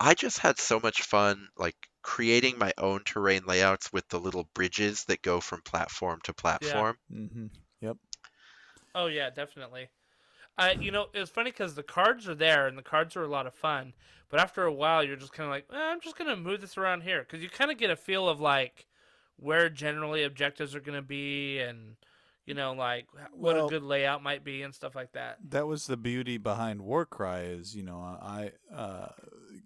[0.00, 4.48] I just had so much fun like creating my own terrain layouts with the little
[4.54, 6.96] bridges that go from platform to platform.
[7.12, 7.46] Mm-hmm.
[7.82, 7.96] Yep.
[8.94, 9.88] Oh yeah, definitely.
[10.56, 13.28] Uh, you know, it's funny because the cards are there and the cards are a
[13.28, 13.92] lot of fun,
[14.30, 16.78] but after a while, you're just kind of like, eh, I'm just gonna move this
[16.78, 18.86] around here because you kind of get a feel of like
[19.36, 21.96] where generally objectives are gonna be and
[22.46, 25.38] you know like what Well- a good layout might be and stuff like that.
[25.50, 29.08] That was the beauty behind Warcry is, you know, I, uh,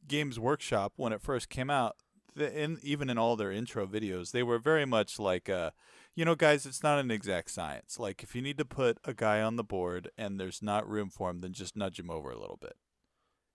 [0.07, 1.97] Games Workshop, when it first came out,
[2.37, 5.71] the, in, even in all their intro videos, they were very much like, uh,
[6.15, 7.99] you know, guys, it's not an exact science.
[7.99, 11.11] Like, if you need to put a guy on the board and there's not room
[11.11, 12.75] for him, then just nudge him over a little bit.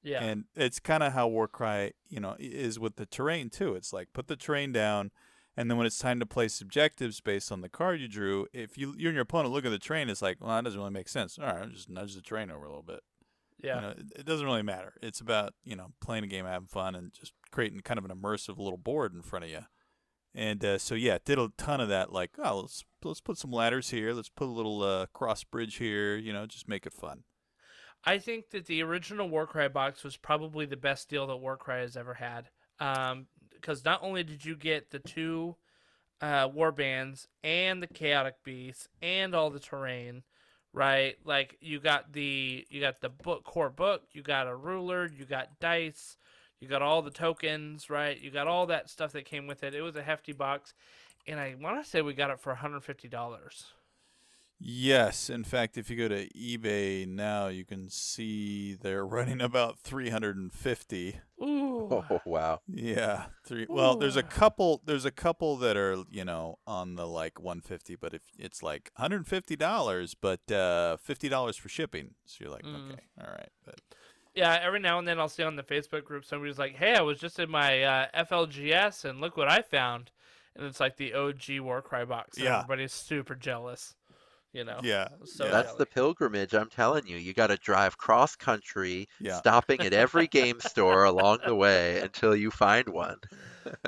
[0.01, 3.75] Yeah, And it's kind of how Warcry, you know, is with the terrain too.
[3.75, 5.11] It's like put the terrain down,
[5.57, 8.77] And then when it's time to play subjectives based on the card you drew, if
[8.77, 10.91] you you and your opponent look at the terrain, it's like, well, that doesn't really
[10.91, 11.37] make sense.
[11.37, 13.01] All right, I'll just nudge the terrain over a little bit.
[13.61, 13.75] Yeah.
[13.75, 14.93] You know, it, it doesn't really matter.
[15.01, 18.11] It's about you know playing a game, having fun, and just creating kind of an
[18.11, 19.61] immersive little board in front of you.
[20.35, 22.13] And uh, so yeah, did a ton of that.
[22.13, 24.13] Like, oh, let's let's put some ladders here.
[24.13, 26.15] Let's put a little uh, cross bridge here.
[26.15, 27.23] You know, just make it fun.
[28.05, 31.97] I think that the original Warcry box was probably the best deal that Warcry has
[31.97, 32.49] ever had.
[32.79, 35.57] Because not only did you get the two
[36.21, 40.23] uh, war bands and the chaotic beasts and all the terrain,
[40.73, 41.15] right?
[41.25, 45.25] Like you got the you got the book core book, you got a ruler, you
[45.25, 46.17] got dice,
[46.59, 48.19] you got all the tokens, right?
[48.19, 49.73] You got all that stuff that came with it.
[49.73, 50.73] It was a hefty box,
[51.27, 53.73] and I want to say we got it for one hundred fifty dollars.
[54.61, 59.79] Yes, in fact, if you go to eBay now, you can see they're running about
[59.79, 61.21] 350.
[61.41, 61.87] Ooh.
[61.91, 62.59] Oh wow.
[62.67, 63.65] Yeah, three.
[63.69, 64.81] Well, there's a couple.
[64.85, 68.91] There's a couple that are you know on the like 150, but if it's like
[68.97, 72.91] 150 dollars, but uh, 50 dollars for shipping, so you're like, Mm.
[72.91, 73.79] okay, all right, but
[74.35, 77.01] Yeah, every now and then I'll see on the Facebook group somebody's like, "Hey, I
[77.01, 80.11] was just in my uh, FLGS and look what I found,"
[80.55, 82.37] and it's like the OG Warcry box.
[82.37, 82.57] And Yeah.
[82.57, 83.95] everybody's super jealous.
[84.51, 84.79] You know.
[84.83, 87.17] yeah, So yeah, That's the pilgrimage, I'm telling you.
[87.17, 89.35] You got to drive cross country, Yeah.
[89.37, 93.17] stopping at every game store along the way until you find one.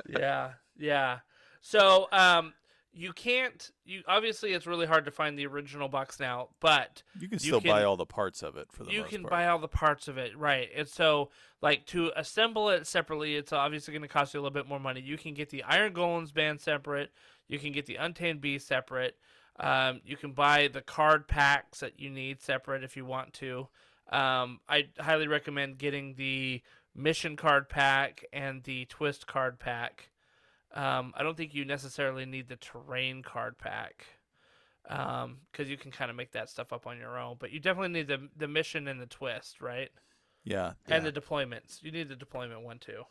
[0.08, 1.20] yeah, yeah.
[1.62, 2.54] So, um,
[2.94, 3.72] you can't.
[3.86, 7.40] You obviously it's really hard to find the original box now, but you can you
[7.40, 9.32] still buy all the parts of it for the you most can part.
[9.32, 10.68] buy all the parts of it, right?
[10.76, 11.30] And so,
[11.62, 14.80] like to assemble it separately, it's obviously going to cost you a little bit more
[14.80, 15.00] money.
[15.00, 17.12] You can get the Iron Golems band separate.
[17.48, 19.16] You can get the Untamed Beast separate.
[19.60, 23.68] Um, you can buy the card packs that you need separate if you want to.
[24.12, 26.62] Um, I highly recommend getting the
[26.96, 30.10] mission card pack and the twist card pack.
[30.74, 34.06] Um, I don't think you necessarily need the terrain card pack
[34.84, 37.38] because you can kind of make that stuff up on your own.
[37.40, 39.90] But you definitely need the the mission and the twist, right?
[40.44, 41.10] yeah, And yeah.
[41.10, 41.84] the deployments.
[41.84, 43.04] You need the deployment one too.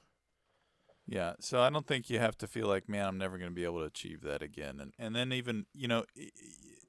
[1.10, 3.54] Yeah, so I don't think you have to feel like, man, I'm never going to
[3.54, 4.78] be able to achieve that again.
[4.80, 6.04] And and then even you know,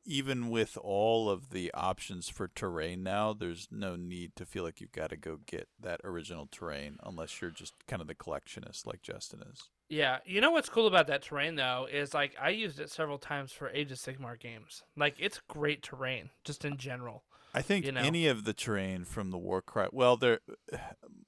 [0.06, 4.80] even with all of the options for terrain now, there's no need to feel like
[4.80, 8.86] you've got to go get that original terrain unless you're just kind of the collectionist
[8.86, 9.70] like Justin is.
[9.90, 13.18] Yeah, you know what's cool about that terrain though is like I used it several
[13.18, 14.84] times for Age of Sigmar games.
[14.96, 17.24] Like it's great terrain just in general.
[17.54, 18.02] I think You know.
[18.02, 20.40] any of the terrain from the Warcry, well, there,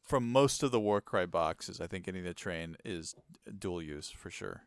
[0.01, 3.15] from most of the Warcry boxes, I think any of the terrain is
[3.59, 4.63] dual use for sure.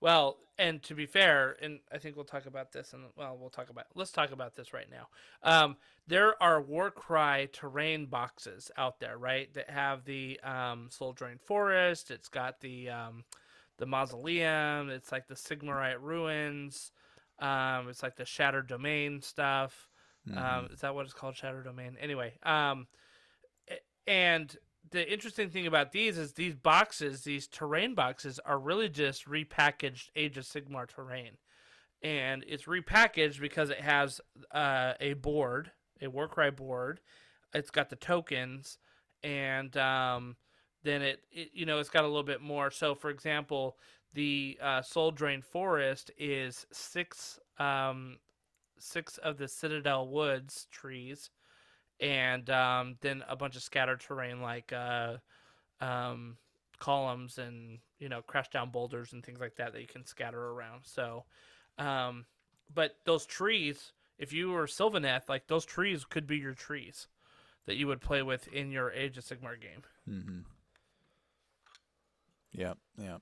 [0.00, 3.50] Well, and to be fair, and I think we'll talk about this, and well, we'll
[3.50, 5.06] talk about let's talk about this right now.
[5.44, 5.76] Um,
[6.08, 9.52] there are Warcry terrain boxes out there, right?
[9.54, 12.10] That have the um, Soul Drain Forest.
[12.10, 13.24] It's got the um,
[13.78, 14.90] the mausoleum.
[14.90, 16.90] It's like the Sigmarite ruins.
[17.38, 19.88] Um, it's like the Shattered Domain stuff.
[20.36, 21.96] Um, is that what it's called, Shadow Domain?
[22.00, 22.86] Anyway, um,
[24.06, 24.56] and
[24.90, 30.10] the interesting thing about these is these boxes, these terrain boxes, are really just repackaged
[30.14, 31.38] Age of Sigmar terrain,
[32.02, 34.20] and it's repackaged because it has
[34.52, 37.00] uh, a board, a Warcry board.
[37.54, 38.78] It's got the tokens,
[39.22, 40.36] and um,
[40.82, 42.70] then it, it, you know, it's got a little bit more.
[42.70, 43.76] So, for example,
[44.14, 48.18] the uh, Soul Drain Forest is six um,
[48.82, 51.30] six of the Citadel Woods trees,
[52.00, 55.16] and um, then a bunch of scattered terrain like uh,
[55.80, 56.36] um,
[56.78, 60.50] columns and you know crash down boulders and things like that that you can scatter
[60.50, 60.80] around.
[60.84, 61.24] So,
[61.78, 62.26] um,
[62.74, 67.06] but those trees, if you were Sylvaneth, like those trees could be your trees
[67.66, 69.82] that you would play with in your Age of Sigmar game.
[70.08, 70.40] Mm-hmm.
[72.50, 73.18] Yeah, yeah.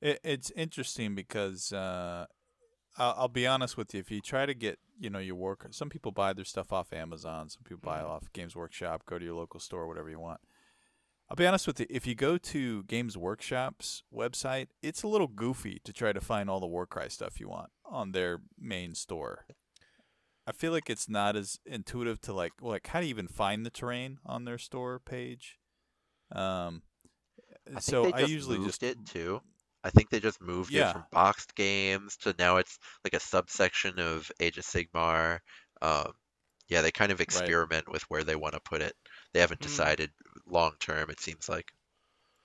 [0.00, 2.26] It, it's interesting because uh,
[2.96, 4.00] I'll, I'll be honest with you.
[4.00, 6.92] If you try to get, you know, your work, some people buy their stuff off
[6.92, 7.48] Amazon.
[7.48, 8.08] Some people buy Mhm.
[8.08, 9.04] off Games Workshop.
[9.04, 10.40] Go to your local store, whatever you want.
[11.28, 11.86] I'll be honest with you.
[11.90, 16.48] If you go to Games Workshop's website, it's a little goofy to try to find
[16.48, 19.46] all the Warcry stuff you want on their main store.
[20.46, 23.64] I feel like it's not as intuitive to like like how do you even find
[23.66, 25.58] the terrain on their store page?
[26.30, 26.82] Um,
[27.74, 29.42] I so I usually just it too.
[29.84, 30.78] I think they just moved Yeah.
[30.78, 35.40] it from boxed games to now it's like a subsection of Age of Sigmar.
[35.80, 36.12] Um,
[36.68, 38.96] yeah, they kind of experiment with where they want to put it.
[39.32, 39.92] They haven't Mm.
[39.92, 40.12] decided
[40.46, 41.10] long term.
[41.10, 41.72] It seems like.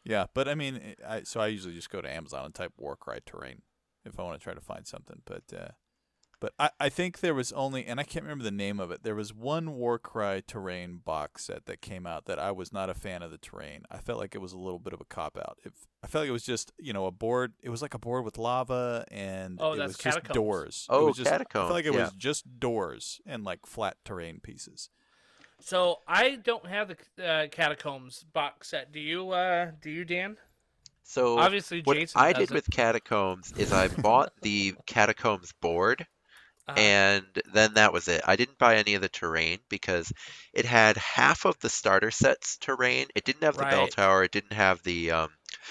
[0.04, 3.20] Yeah, but I mean, I so I usually just go to Amazon and type Warcry
[3.26, 3.62] terrain
[4.06, 5.22] if I want to try to find something.
[5.26, 5.70] But uh,
[6.40, 9.02] But I, I think there was only, and I can't remember the name of it.
[9.02, 12.94] There was one Warcry terrain box set that came out that I was not a
[12.94, 13.84] fan of the terrain.
[13.90, 15.58] I felt like it was a little bit of a cop out.
[15.64, 15.74] It,
[16.04, 17.54] I felt like it was just you know a board.
[17.64, 20.36] It was like a board with lava and Oh, it that's was just Catacombs.
[20.36, 20.88] doors.
[20.90, 22.02] it Oh, was just, I Catacombs, I felt like it yeah.
[22.02, 24.90] was just doors and like flat terrain pieces.
[25.60, 28.92] So I don't have the uh, catacombs box set.
[28.92, 29.32] Do you?
[29.32, 30.38] Uh, do you, Dan?
[31.02, 32.54] So Obviously, Jason what I does did it.
[32.54, 36.06] with Catacombs is I bought the Catacombs board
[36.68, 36.84] Uh-huh.
[36.84, 38.22] and then that was it.
[38.26, 40.12] I didn't buy any of the terrain because
[40.54, 43.08] it had half of the starter set's terrain.
[43.16, 44.24] It didn't have the bell tower.
[44.24, 45.30] It didn't have the um,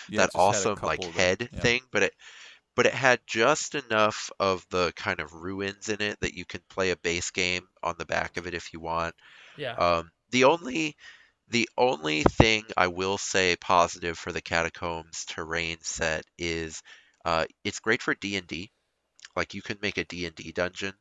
[0.09, 1.14] Yeah, that just had a awesome like them.
[1.14, 1.61] head Yeah.
[1.61, 2.14] thing, but it
[2.76, 6.62] but it had just enough of the kind of ruins in it that you can
[6.70, 9.14] play a base game on the back of it if you want.
[9.57, 9.78] yeah.
[9.78, 10.97] Um, the only
[11.49, 16.82] the only thing I will say positive for the catacombs terrain set is
[17.24, 18.72] uh, it's great for D and D.
[19.37, 20.95] Like you can make a D and D dungeon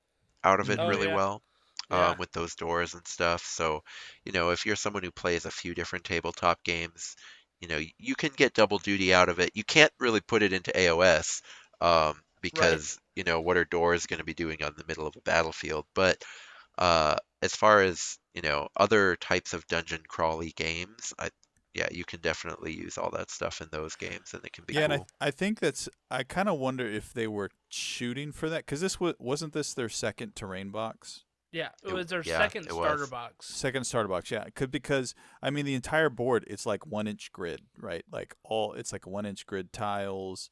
[0.44, 1.08] out of it Oh, really yeah.
[1.08, 1.42] well
[1.90, 2.14] Yeah.
[2.14, 3.46] um, with those doors and stuff.
[3.46, 3.82] So
[4.26, 7.16] you know if you're someone who plays a few different tabletop games,
[7.62, 9.52] you know you can get double duty out of it.
[9.56, 11.42] You can't really put it into AOS
[11.82, 15.16] um, because you know what are doors going to be doing on the middle of
[15.16, 16.24] a battlefield, but
[16.78, 21.30] uh, as far as you know other types of dungeon crawly games i
[21.76, 24.74] yeah you can definitely use all that stuff in those games and it can be
[24.74, 25.88] yeah, and cool I, I think that's.
[26.10, 29.74] I kind of wonder if they were shooting for that because this was wasn't this
[29.74, 31.24] their second terrain box.
[31.52, 31.70] yeah.
[31.84, 33.10] It it- was their yeah, second starter was.
[33.10, 33.48] box.
[33.48, 34.46] Second starter box, yeah.
[34.56, 38.04] Could because I mean the entire board it's like one inch grid, right?
[38.12, 40.50] Like all it's like one inch grid tiles.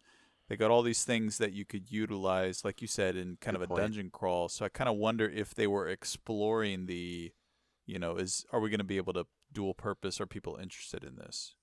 [0.50, 3.56] They got all these things that you could utilize, like you said, in kind Good
[3.56, 3.80] of a point.
[3.82, 4.50] dungeon crawl.
[4.50, 7.32] So I kind of wonder if they were exploring the,
[7.86, 10.20] you know, is are we going to be able to dual purpose?
[10.22, 11.56] Are people interested in this?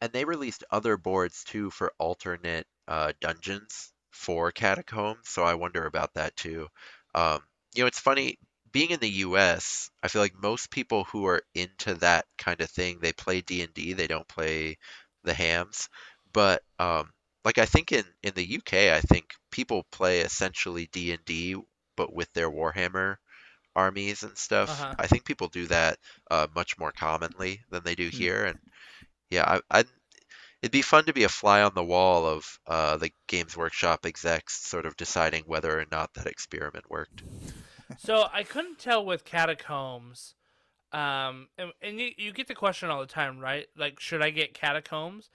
[0.00, 5.84] and they released other boards too for alternate uh, dungeons for catacombs so i wonder
[5.84, 6.66] about that too
[7.14, 7.40] um,
[7.74, 8.38] you know it's funny
[8.72, 12.70] being in the us i feel like most people who are into that kind of
[12.70, 14.76] thing they play d&d they don't play
[15.24, 15.88] the hams
[16.32, 17.10] but um,
[17.44, 21.56] like i think in, in the uk i think people play essentially d&d
[21.96, 23.16] but with their warhammer
[23.78, 24.96] armies and stuff Uh-huh.
[24.98, 25.98] i think people do that
[26.32, 28.24] uh, much more commonly than they do Hmm.
[28.24, 28.58] here and
[29.30, 29.84] yeah, I, I
[30.62, 34.06] it'd be fun to be a fly on the wall of uh, the Games Workshop
[34.06, 37.22] execs sort of deciding whether or not that experiment worked.
[37.96, 40.34] so I couldn't tell with catacombs.
[40.92, 43.66] Um, and, and you, you get the question all the time, right?
[43.76, 45.30] Like, should I get catacombs?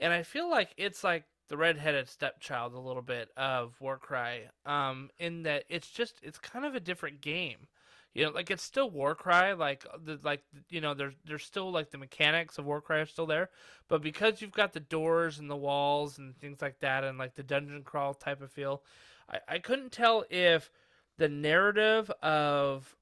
[0.00, 4.48] And I feel like it's like the redheaded stepchild a little bit of Warcry.
[4.66, 7.68] Um, in that it's just it's kind of a different game.
[8.14, 11.90] You know, like it's still Warcry, like the like you know, there's there's still like
[11.90, 13.50] the mechanics of Warcry are still there,
[13.88, 17.36] but because you've got the doors and the walls and things like that, and like
[17.36, 18.82] the dungeon crawl type of feel,
[19.30, 20.70] I, I couldn't tell if
[21.18, 22.96] the narrative of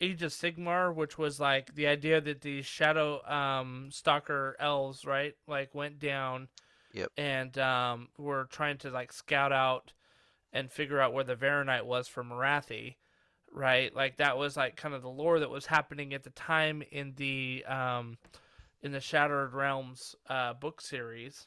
[0.00, 5.34] Age of Sigmar, which was like the idea that the shadow um, stalker elves, right,
[5.48, 6.48] like went down,
[6.92, 7.10] Yep.
[7.16, 9.92] and um, were trying to like scout out
[10.52, 12.96] and figure out where the Varanite was for Morathi,
[13.54, 13.94] right?
[13.96, 17.14] Like that was like kind of the lore that was happening at the time in
[17.16, 18.18] the um,
[18.82, 21.46] in the Shattered Realms uh, book series.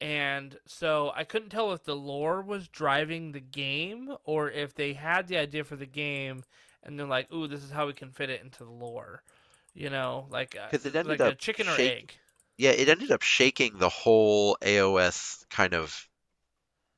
[0.00, 4.94] And so I couldn't tell if the lore was driving the game or if they
[4.94, 6.44] had the idea for the game
[6.82, 9.22] and they're like, "Ooh, this is how we can fit it into the lore."
[9.74, 12.14] You know, like uh, 'Cause it ended like a up chicken or shake- egg.
[12.58, 16.08] Yeah, it ended up shaking the whole AOS kind of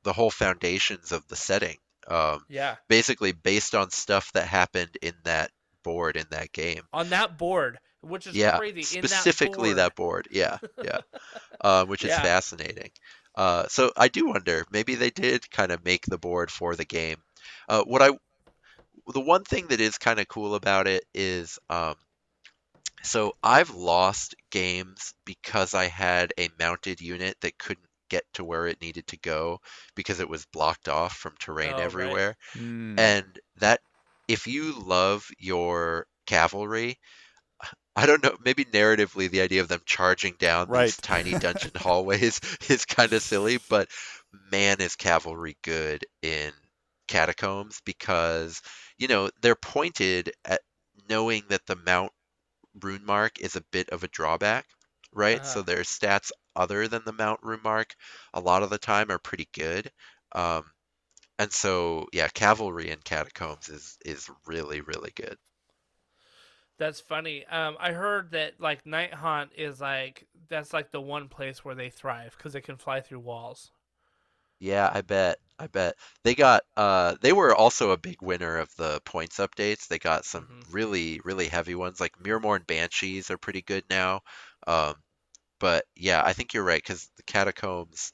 [0.03, 1.77] the whole foundations of the setting.
[2.07, 2.77] Um, Yeah.
[2.87, 5.51] basically based on stuff that happened in that
[5.83, 6.83] board in that game.
[6.93, 8.83] On that board, which is yeah, crazy.
[8.83, 10.27] specifically in that board.
[10.31, 10.99] Yeah, yeah,
[11.61, 12.21] um, which is Yeah.
[12.21, 12.91] fascinating.
[13.35, 16.85] Uh, so I do wonder, maybe they did kind of make the board for the
[16.85, 17.17] game.
[17.69, 18.11] Uh, what I,
[19.13, 21.95] the one thing that is kind of cool about it is, um,
[23.03, 28.67] so I've lost games because I had a mounted unit that couldn't get to where
[28.67, 29.59] it needed to go
[29.95, 32.19] because it was blocked off from terrain Oh, right.
[32.19, 32.35] everywhere.
[32.55, 32.97] Hmm.
[32.97, 33.81] And that,
[34.27, 36.99] if you love your cavalry,
[37.95, 40.69] I don't know, maybe narratively the idea of them charging down Right.
[40.71, 42.39] these tiny dungeon hallways
[42.69, 43.89] is kind of silly, but
[44.51, 46.51] man, is cavalry good in
[47.07, 48.61] catacombs because,
[48.97, 50.61] you know, they're pointed at
[51.09, 52.11] knowing that the mount
[52.81, 54.65] rune mark is a bit of a drawback,
[55.11, 55.45] right?
[55.45, 55.63] So Uh-huh.
[55.63, 57.95] their stats other than the mount rune mark
[58.33, 59.91] a lot of the time are pretty good.
[60.33, 60.63] Um,
[61.39, 65.37] and so, yeah, cavalry in catacombs is is really really good.
[66.77, 67.45] That's funny.
[67.45, 71.89] Um, I heard that like Nighthaunt is like that's like the one place where they
[71.89, 73.71] thrive because they can fly through walls.
[74.59, 75.39] Yeah, I bet.
[75.57, 75.95] I bet.
[76.23, 79.87] They got uh they were also a big winner of the points updates.
[79.87, 84.21] They got some hmm really, really heavy ones like Myrmourn Banshees are pretty good now.
[84.67, 84.95] Um
[85.59, 88.11] but yeah, I think you're right because the catacombs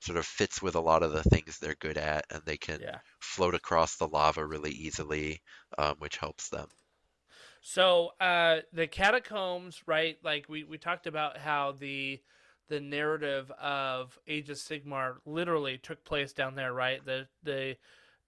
[0.00, 2.80] sort of fits with a lot of the things they're good at and they can
[2.80, 2.98] Yeah.
[3.20, 5.42] float across the lava really easily,
[5.78, 6.68] um, which helps them.
[7.60, 10.18] So uh, the catacombs, right?
[10.22, 12.20] Like we, we talked about how the
[12.68, 17.04] the narrative of Age of Sigmar literally took place down there, right?
[17.04, 17.76] The the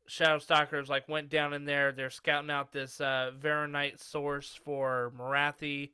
[0.08, 1.92] Shadow Stalkers like went down in there.
[1.92, 5.92] They're scouting out this uh, Varanite source for Morathi,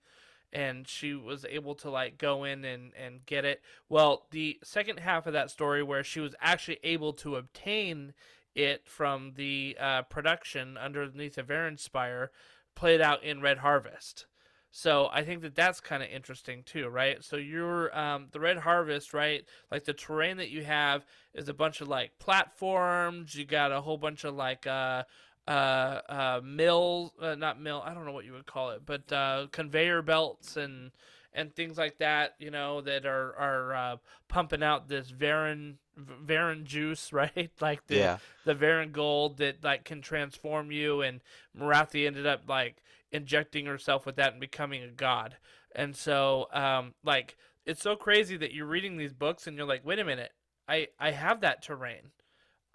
[0.52, 3.62] and she was able to like go in and and get it.
[3.88, 8.14] Well, the second half of that story, where she was actually able to obtain
[8.54, 12.30] it from the uh, production underneath the Varan Spire,
[12.74, 14.26] played out in Red Harvest.
[14.70, 17.24] So I think that that's kind of interesting too, right?
[17.24, 19.42] So you're um, the Red Harvest, right?
[19.70, 23.34] Like the terrain that you have is a bunch of like platforms.
[23.34, 25.04] You got a whole bunch of like uh,
[25.46, 27.82] uh, uh, mills, uh, not mill.
[27.84, 30.90] I don't know what you would call it, but uh, conveyor belts and
[31.32, 32.34] and things like that.
[32.38, 33.96] You know that are are uh,
[34.28, 37.50] pumping out this Varan Varan juice, right?
[37.60, 38.18] Like the Yeah.
[38.44, 41.02] the Varan gold that like can transform you.
[41.02, 41.20] And
[41.58, 42.82] Morathi ended up like
[43.12, 45.36] injecting herself with that and becoming a god.
[45.74, 49.84] And so, um, like it's so crazy that you're reading these books and you're like,
[49.84, 50.32] wait a minute,
[50.68, 52.10] I I have that terrain.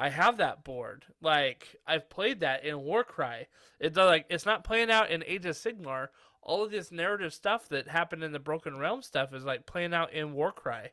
[0.01, 1.05] I have that board.
[1.21, 3.47] Like I've played that in Warcry.
[3.79, 6.07] It's uh, like it's not playing out in Age of Sigmar.
[6.41, 9.93] All of this narrative stuff that happened in the Broken Realm stuff is like playing
[9.93, 10.89] out in Warcry.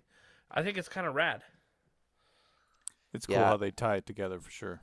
[0.51, 1.43] I think it's kind of rad.
[3.15, 3.47] It's cool Yeah.
[3.47, 4.83] how they tie it together for sure.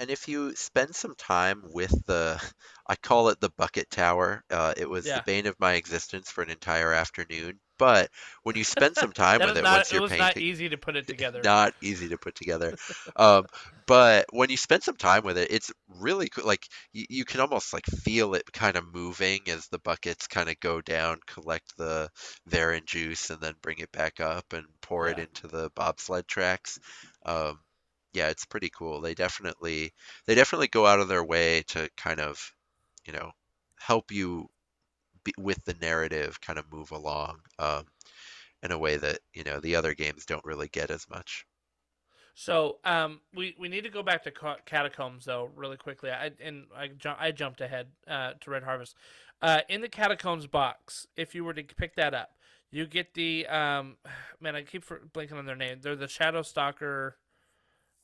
[0.00, 2.42] And if you spend some time with the,
[2.88, 4.42] I call it the bucket tower.
[4.50, 5.18] Uh, it was Yeah.
[5.18, 7.60] the bane of my existence for an entire afternoon.
[7.78, 8.10] But
[8.42, 10.76] when you spend some time with it, not, once you're was painting, not easy to
[10.76, 11.40] put it together.
[11.42, 12.74] not easy to put together.
[13.16, 13.46] Um,
[13.86, 16.44] but when you spend some time with it, it's really cool.
[16.44, 20.48] Like you, you can almost like feel it kind of moving as the buckets kind
[20.50, 22.10] of go down, collect the
[22.50, 26.78] Varan juice, and then bring it back up and pour it into the bobsled tracks.
[27.24, 27.58] Um,
[28.12, 29.00] yeah, it's pretty cool.
[29.00, 29.92] They definitely
[30.26, 32.52] they definitely go out of their way to kind of,
[33.06, 33.30] you know,
[33.78, 34.48] help you
[35.38, 37.40] with the narrative, kind of move along.
[37.58, 37.86] Um,
[38.62, 41.46] in a way that you know the other games don't really get as much.
[42.34, 44.32] So um, we we need to go back to
[44.64, 46.10] catacombs though really quickly.
[46.10, 48.94] I and I ju- I jumped ahead uh, to Red Harvest.
[49.40, 52.30] Uh, in the catacombs box, if you were to pick that up,
[52.70, 53.96] you get the um,
[54.40, 54.54] man.
[54.54, 55.78] I keep blanking on their name.
[55.82, 57.16] They're the Shadow Stalker.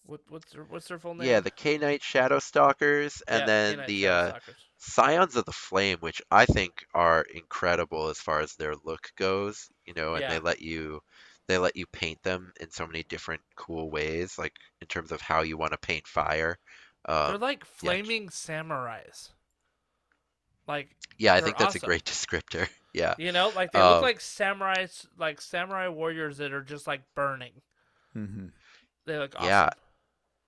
[0.06, 1.28] What what's their what's their full name?
[1.28, 4.56] Yeah, the Khainite Shadow Stalkers, and Yeah, then Knight the uh, Stalkers.
[4.84, 9.68] Scions of the Flame, which I think are incredible as far as their look goes.
[9.86, 10.28] You know, and Yeah.
[10.28, 11.00] they let you
[11.48, 15.20] they let you paint them in so many different cool ways, like in terms of
[15.20, 16.58] how you want to paint fire.
[17.26, 17.96] They're Um, like yeah.
[17.96, 19.32] flaming samurais.
[20.66, 21.74] Like yeah, I think that's awesome.
[21.74, 22.68] a great descriptor.
[22.92, 26.86] Yeah, you know, like they look Um, like samurais, like samurai warriors that are just
[26.86, 27.62] like burning.
[28.14, 28.46] hmm
[29.06, 29.70] They look awesome.
[29.70, 29.70] Yeah.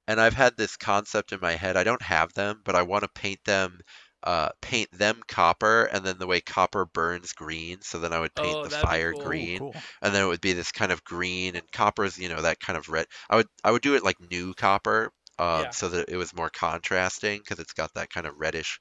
[0.08, 1.76] and I've had this concept in my head.
[1.76, 3.80] I don't have them, but I want to paint them,
[4.22, 7.80] uh, paint them copper, and then the way copper burns green.
[7.82, 9.18] So then I would paint Oh, the fire cool.
[9.18, 9.84] green, cool.
[10.02, 12.60] and then it would be this kind of green and copper is you know, that
[12.60, 13.06] kind of red.
[13.30, 15.72] I would I would do it like new copper, um, Yeah.
[15.72, 18.78] so that it was more contrasting because it's got that kind of reddish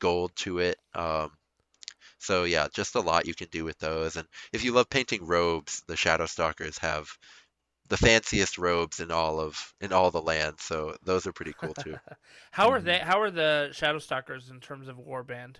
[0.00, 0.76] gold to it.
[0.94, 1.30] Um,
[2.18, 4.16] so yeah, just a lot you can do with those.
[4.16, 7.08] And if you love painting robes, the Shadow Stalkers have
[7.88, 10.56] the fanciest robes in all of in all the land.
[10.60, 11.98] So those are pretty cool too.
[12.52, 12.98] How are they?
[12.98, 15.56] How are the Shadow Stalkers in terms of warband?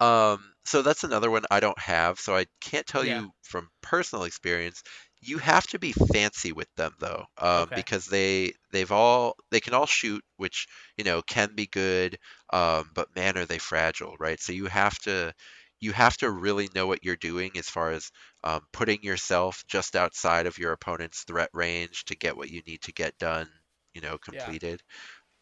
[0.00, 3.04] Um, so that's another one I don't have, so I can't tell Yeah.
[3.04, 4.82] you from personal experience.
[5.20, 7.74] You have to be fancy with them though, um, Okay.
[7.74, 12.18] because they they've all they can all shoot, which you know can be good,
[12.52, 14.38] um, but man are they fragile, right?
[14.40, 15.32] So you have to
[15.80, 18.10] you have to really know what you're doing as far as
[18.44, 22.82] um, putting yourself just outside of your opponent's threat range to get what you need
[22.82, 23.48] to get done,
[23.94, 24.54] you know, Yeah.
[24.56, 24.82] completed.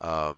[0.01, 0.37] Um,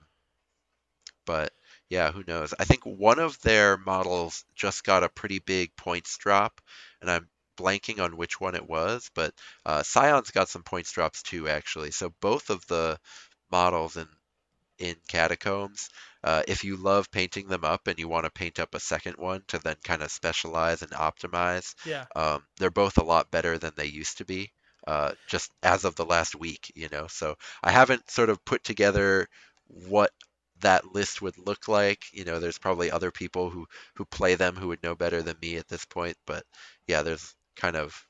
[1.26, 1.52] but
[1.88, 2.54] yeah, who knows?
[2.58, 6.60] I think one of their models just got a pretty big points drop,
[7.00, 7.28] and I'm
[7.58, 9.34] blanking on which one it was, but
[9.66, 11.90] uh, Scion's got some points drops too, actually.
[11.90, 12.98] So both of the
[13.50, 14.08] models in
[14.78, 15.88] in Catacombs,
[16.24, 19.16] uh, if you love painting them up and you want to paint up a second
[19.16, 22.06] one to then kind of specialize and optimize, Yeah.
[22.16, 24.52] um, they're both a lot better than they used to be.
[24.86, 27.06] Uh, just as of the last week, you know.
[27.08, 29.28] So I haven't sort of put together
[29.66, 30.12] what
[30.60, 32.04] that list would look like.
[32.12, 35.36] You know, there's probably other people who who play them who would know better than
[35.42, 36.16] me at this point.
[36.26, 36.44] But
[36.86, 38.06] yeah, there's kind of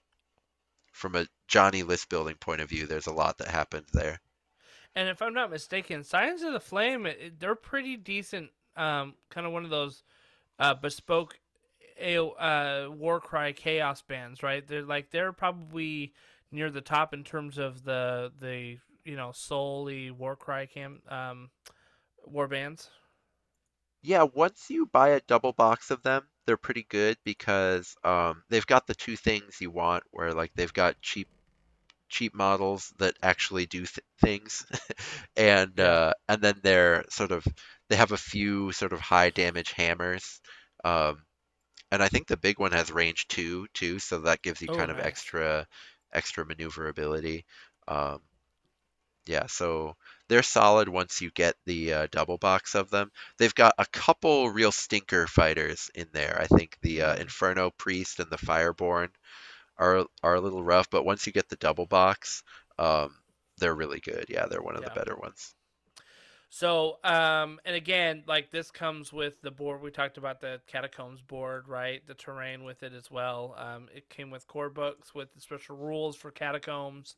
[0.92, 4.20] from a Johnny list building point of view, there's a lot that happened there.
[4.94, 8.50] And if I'm not mistaken, Scions of the Flame, it, they're pretty decent.
[8.76, 10.02] Um, kind of one of those
[10.58, 11.38] uh, bespoke
[12.00, 14.66] uh, Warcry Chaos bands, right?
[14.66, 16.12] They're like they're probably
[16.50, 21.50] near the top in terms of the the you know solely Warcry cam um,
[22.24, 22.90] war bands.
[24.02, 28.66] Yeah, once you buy a double box of them, they're pretty good because um, they've
[28.66, 31.28] got the two things you want, where like they've got cheap
[32.08, 34.66] cheap models that actually do th things,
[35.36, 37.46] and uh, and then they're sort of
[37.88, 40.40] they have a few sort of high damage hammers,
[40.84, 41.24] um,
[41.92, 44.70] and I think the big one has range two too, so that gives you Oh,
[44.70, 45.66] kind of extra
[46.12, 47.44] extra maneuverability.
[47.88, 48.20] Um,
[49.26, 49.96] yeah, so
[50.28, 53.10] they're solid once you get the uh, double box of them.
[53.36, 56.38] They've got a couple real stinker fighters in there.
[56.40, 57.20] I think the uh, Mm.
[57.20, 59.08] Inferno Priest and the Fireborn
[59.78, 62.42] are are a little rough, but once you get the double box,
[62.78, 63.14] um,
[63.58, 64.26] they're really good.
[64.28, 65.54] Yeah, they're one of the better ones.
[66.50, 69.82] So, um, and again, like this comes with the board.
[69.82, 72.06] We talked about the catacombs board, right?
[72.06, 73.54] The terrain with it as well.
[73.58, 77.16] Um, it came with core books with the special rules for catacombs,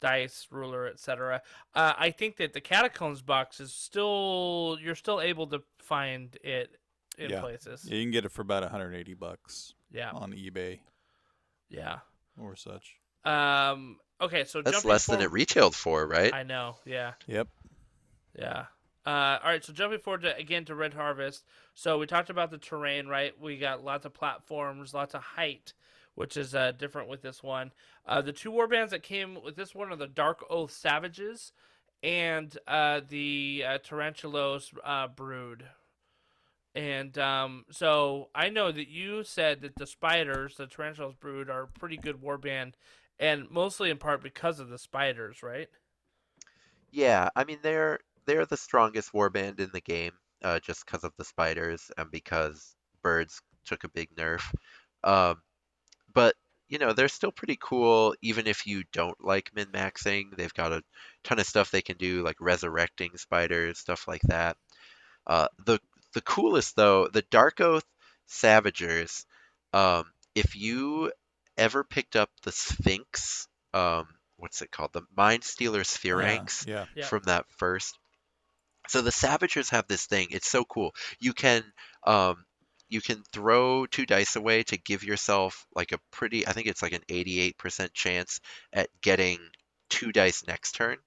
[0.00, 1.42] dice, ruler, etc.
[1.74, 6.76] Uh, I think that the catacombs box is still you're still able to find it
[7.18, 7.40] in Yeah.
[7.40, 7.84] places.
[7.88, 10.80] Yeah, you can get it for about 180 bucks Yeah, on eBay
[11.72, 11.98] yeah.
[12.40, 12.96] or such.
[13.24, 16.32] Um, okay, so That's jumping less than it retailed for, right?
[16.32, 16.76] I know.
[16.84, 17.12] Yeah.
[17.26, 17.48] Yep.
[18.38, 18.66] Yeah.
[19.04, 21.44] Uh, all right, so jumping forward to again to Red Harvest.
[21.74, 23.32] So we talked about the terrain, right?
[23.40, 25.72] We got lots of platforms, lots of height,
[26.14, 27.72] which is uh, different with this one.
[28.06, 31.52] Uh, the two warbands that came with this one are the Dark Oath Savages
[32.02, 35.64] and uh, the uh, Tarantulos uh, Brood.
[36.74, 41.64] And um, so I know that you said that the spiders, the Tarantulos Brood, are
[41.64, 42.74] a pretty good warband,
[43.18, 45.68] and mostly in part because of the spiders, right?
[46.90, 50.12] Yeah, I mean they're they're the strongest warband in the game,
[50.42, 54.42] uh, just because of the spiders and because birds took a big nerf.
[55.04, 55.42] Um,
[56.14, 56.34] but
[56.68, 60.36] you know they're still pretty cool, even if you don't like min-maxing.
[60.36, 60.82] They've got a
[61.24, 64.56] ton of stuff they can do, like resurrecting spiders, stuff like that.
[65.26, 65.78] Uh, the
[66.14, 67.84] the coolest though, the Dark Oath
[68.28, 69.24] Savagers.
[69.72, 71.12] Um, if you
[71.56, 74.06] ever picked up the Sphinx, um,
[74.36, 74.92] what's it called?
[74.92, 76.86] The Mind Stealer Sphiranx Yeah.
[76.94, 77.06] Yeah.
[77.06, 77.98] from that first.
[78.88, 80.28] So the Savagers have this thing.
[80.30, 80.94] It's so cool.
[81.20, 81.62] You can
[82.06, 82.44] um,
[82.88, 86.46] you can throw two dice away to give yourself like a pretty.
[86.46, 88.40] I think it's like an 88% chance
[88.72, 89.38] at getting
[89.88, 90.98] two dice next turn.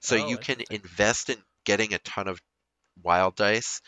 [0.00, 2.40] So Oh, you can invest in getting a ton of
[3.02, 3.80] wild dice.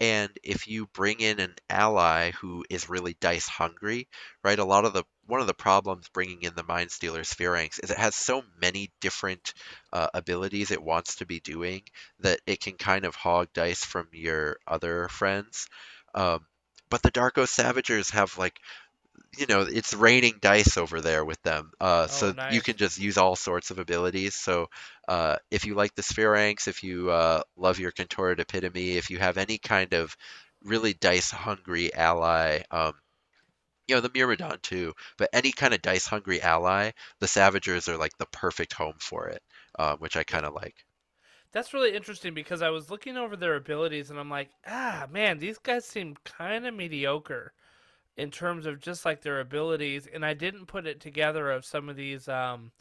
[0.00, 4.08] And if you bring in an ally who is really dice hungry,
[4.44, 4.58] right?
[4.58, 7.90] A lot of the one of the problems bringing in the Mind Stealer Sphiranx is
[7.90, 9.54] it has so many different
[9.92, 11.82] uh, abilities it wants to be doing
[12.20, 15.68] that it can kind of hog dice from your other friends.
[16.14, 16.46] Um,
[16.88, 18.60] but the Darkoath Savagers have like,
[19.36, 21.72] you know, it's raining dice over there with them.
[21.80, 24.34] Uh, so you can just use all sorts of abilities.
[24.34, 24.66] So
[25.08, 29.18] uh, if you like the Sphiranx, if you uh, love your Contorted Epitome, if you
[29.18, 30.16] have any kind of
[30.62, 32.94] really dice hungry ally, um,
[33.86, 36.90] you know, the Myrmidon too, but any kind of dice hungry ally,
[37.20, 39.42] the Savagers are like the perfect home for it,
[39.78, 40.74] uh, which I kind of like.
[41.52, 45.38] That's really interesting because I was looking over their abilities and I'm like, ah, man,
[45.38, 47.52] these guys seem kind of mediocre
[48.16, 50.06] in terms of just like their abilities.
[50.12, 52.72] And I didn't put it together of some of these um,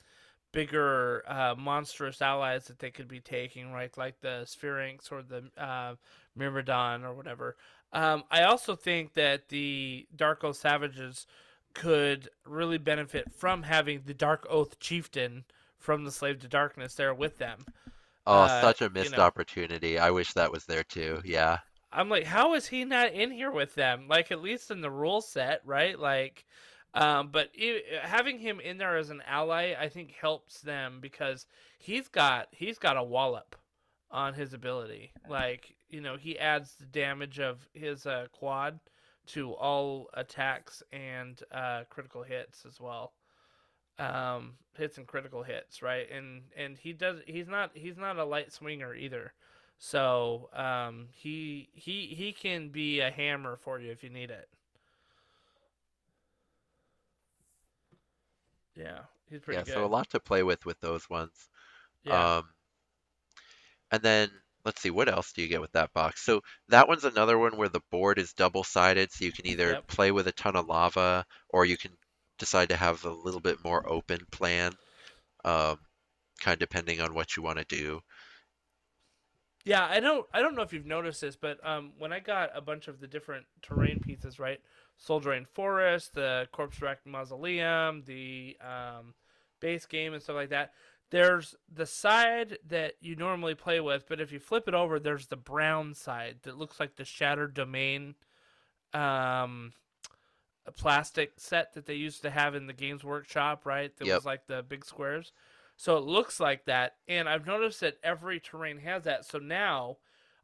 [0.52, 3.96] bigger uh, monstrous allies that they could be taking, right?
[3.98, 5.96] Like the Sphiranx or the uh,
[6.36, 7.58] Myrmidon or whatever.
[7.92, 11.28] Um, I also think that the Dark Oath Savages
[11.74, 15.44] could really benefit from having the Dark Oath Chieftain
[15.78, 17.66] from the Slave to Darkness there with them.
[18.26, 19.24] Oh, Uh, such a you missed know.
[19.24, 20.00] opportunity.
[20.00, 21.22] I wish that was there too.
[21.26, 21.60] Yeah.
[21.96, 24.08] I'm like, how is he not in here with them?
[24.10, 25.98] Like, at least in the rule set, right?
[25.98, 26.46] Like,
[26.94, 31.46] um, but i having him in there as an ally, I think helps them because
[31.80, 33.56] he's got he's got a wallop
[34.12, 35.12] on his ability.
[35.30, 38.80] Like, you know, he adds the damage of his uh, quad
[39.28, 43.14] to all attacks and uh, critical hits as well.
[43.98, 46.10] Um, hits and critical hits, right?
[46.12, 49.34] And and he does he's not he's not a light swinger either.
[49.78, 54.50] So um, he he he can be a hammer for you if you need it.
[58.76, 59.74] Yeah, he's pretty Yeah, good.
[59.74, 61.50] so a lot to play with with those ones.
[62.04, 62.54] yeah, Um,
[63.92, 64.30] and then
[64.64, 66.24] let's see, what else do you get with that box?
[66.24, 69.86] So that one's another one where the board is double-sided, so you can either Yep.
[69.88, 71.92] play with a ton of lava or you can
[72.40, 74.74] decide to have a little bit more open plan,
[75.46, 75.80] um,
[76.42, 78.02] kind of depending on what you want to do.
[79.66, 82.52] Yeah, I don't I don't know if you've noticed this, but um, when I got
[82.56, 84.62] a bunch of the different terrain pieces, right?
[85.04, 89.16] Souldrain Forest, the Corpse Rack Mausoleum, the um,
[89.60, 90.74] base game and stuff like that.
[91.12, 95.28] There's the side that you normally play with, but if you flip it over, there's
[95.28, 98.16] the brown side that looks like the Shattered Domain
[98.94, 99.74] um,
[100.68, 103.96] a plastic set that they used to have in the Games Workshop, right?
[103.98, 104.16] That Yep.
[104.16, 105.32] was like the big squares.
[105.78, 109.26] So it looks like that, and I've noticed that every terrain has that.
[109.26, 109.98] So now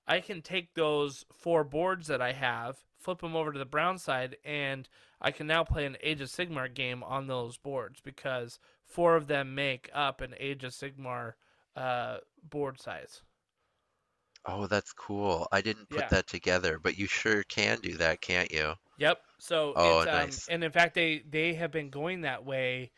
[0.07, 3.97] I can take those four boards that I have, flip them over to the brown
[3.97, 4.87] side, and
[5.21, 9.27] I can now play an Age of Sigmar game on those boards because four of
[9.27, 11.33] them make up an Age of Sigmar
[11.75, 13.21] uh, board size.
[14.45, 15.47] Oh, that's cool.
[15.51, 16.09] I didn't put Yeah.
[16.09, 18.75] that together, but you sure can do that, can't you?
[18.97, 19.21] Yep.
[19.39, 20.47] So Oh, it's, um, nice.
[20.47, 22.91] and in fact, they they have been going that way.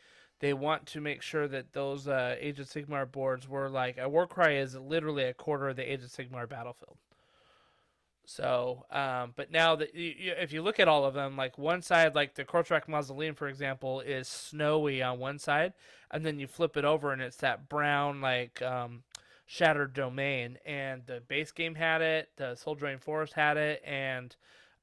[0.43, 4.09] They want to make sure that those uh, Age of Sigmar boards were like a
[4.09, 6.97] Warcry is literally a quarter of the Age of Sigmar battlefield.
[8.25, 11.81] So, um, but now that you, if you look at all of them, like one
[11.81, 15.71] side, like the Corpse Rack Mausoleum, for example, is snowy on one side,
[16.11, 19.03] and then you flip it over and it's that brown, like um,
[19.45, 20.57] Shattered Domain.
[20.65, 24.35] And the base game had it, the Souldrain Forest had it, and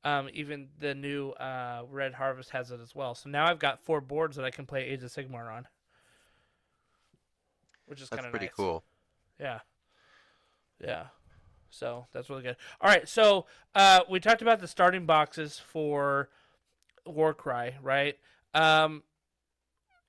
[0.05, 3.14] um, even the new uh, Red Harvest has it as well.
[3.14, 5.68] So now I've got four boards that I can play Age of Sigmar on,
[7.86, 8.55] which is kind of pretty nice.
[8.55, 8.85] cool.
[9.39, 9.60] Yeah.
[10.82, 11.05] Yeah.
[11.70, 12.56] So that's really good.
[12.81, 13.09] All right.
[13.09, 16.31] So uh, we talked about the starting boxes for
[17.06, 18.16] Warcry, right?
[18.55, 19.02] Um,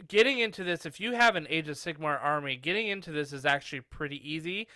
[0.07, 3.45] getting into this, if you have an Age of Sigmar army, getting into this is
[3.45, 4.67] actually pretty easy.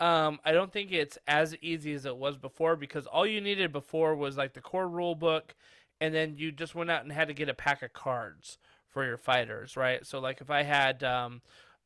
[0.00, 3.72] Um, I don't think it's as easy as it was before because all you needed
[3.72, 5.54] before was like the core rule book,
[6.00, 8.58] and then you just went out and had to get a pack of cards
[8.88, 10.04] for your fighters, right?
[10.04, 11.42] So like if I had um,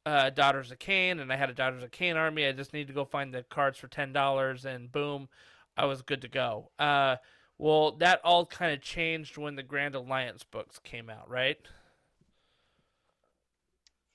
[0.06, 2.46] uh, Daughters of Khaine, and I had a Daughters of Khaine army.
[2.46, 5.28] I just need to go find the cards for ten dollars, and boom,
[5.76, 6.70] I was good to go.
[6.78, 7.16] Uh,
[7.58, 11.58] well, that all kind of changed when the Grand Alliance books came out, right?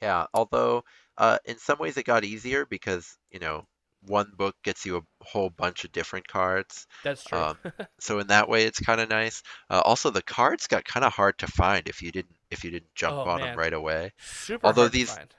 [0.02, 0.84] Yeah, although
[1.18, 3.66] uh, in some ways it got easier because, you know,
[4.08, 6.88] one book gets you a whole bunch of different cards.
[7.04, 7.38] That's true.
[7.40, 7.58] Um,
[8.00, 9.44] so in that way, it's kind of nice.
[9.70, 12.72] Uh, also, the cards got kind of hard to find if you didn't if you
[12.72, 13.50] didn't jump Oh, on man.
[13.50, 14.12] them right away.
[14.20, 15.34] Super although hard to these- find.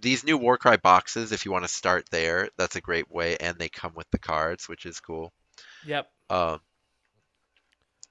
[0.00, 3.58] These new Warcry boxes, if you want to start there, that's a great way, and
[3.58, 5.32] they come with the cards, which is cool.
[5.84, 6.08] Yep.
[6.30, 6.60] Um,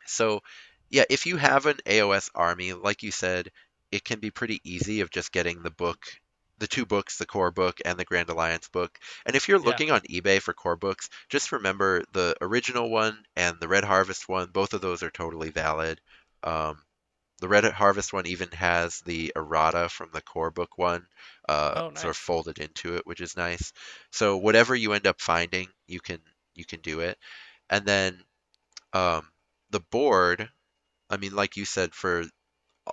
[0.06, 0.41] so,
[0.90, 3.52] yeah, if you have an AOS army, like you said,
[3.91, 6.06] it can be pretty easy of just getting the book,
[6.60, 9.00] the two books, the core book and the Grand Alliance book.
[9.26, 9.80] And if you're Yeah.
[9.80, 14.28] looking on eBay for core books, just remember the original one and the Red Harvest
[14.30, 16.02] one, both of those are totally valid.
[16.44, 16.84] Um,
[17.40, 21.08] the Red Harvest one even has the errata from the core book one
[21.50, 23.74] uh, Oh, sort of folded into it, which is nice.
[24.12, 26.20] So whatever you end up finding, you can
[26.56, 27.18] you can do it.
[27.70, 28.24] And then
[28.94, 29.30] um,
[29.72, 30.50] the board,
[31.10, 32.26] I mean, like you said, for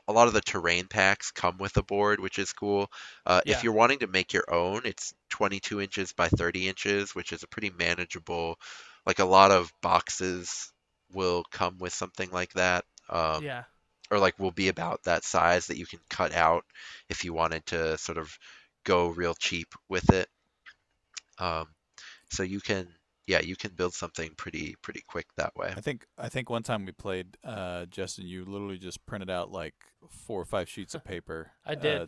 [0.09, 2.91] a lot of the terrain packs come with a board, which is cool.
[3.27, 3.53] Uh, Yeah.
[3.57, 7.43] If you're wanting to make your own, it's 22 inches by 30 inches, which is
[7.43, 8.59] a pretty manageable.
[9.07, 10.73] Like a lot of boxes
[11.13, 12.85] will come with something like that.
[13.09, 13.65] Um, yeah.
[14.11, 16.65] or like will be about that size that you can cut out
[17.09, 18.39] if you wanted to sort of
[18.85, 20.29] go real cheap with it.
[21.39, 21.69] Um,
[22.31, 22.89] so you can,
[23.27, 25.73] yeah, you can build something pretty pretty quick that way.
[25.77, 29.51] I think I think one time we played, uh, Justin, you literally just printed out
[29.51, 29.75] like
[30.09, 31.53] four or five sheets of paper.
[31.65, 32.03] I did.
[32.03, 32.07] Uh,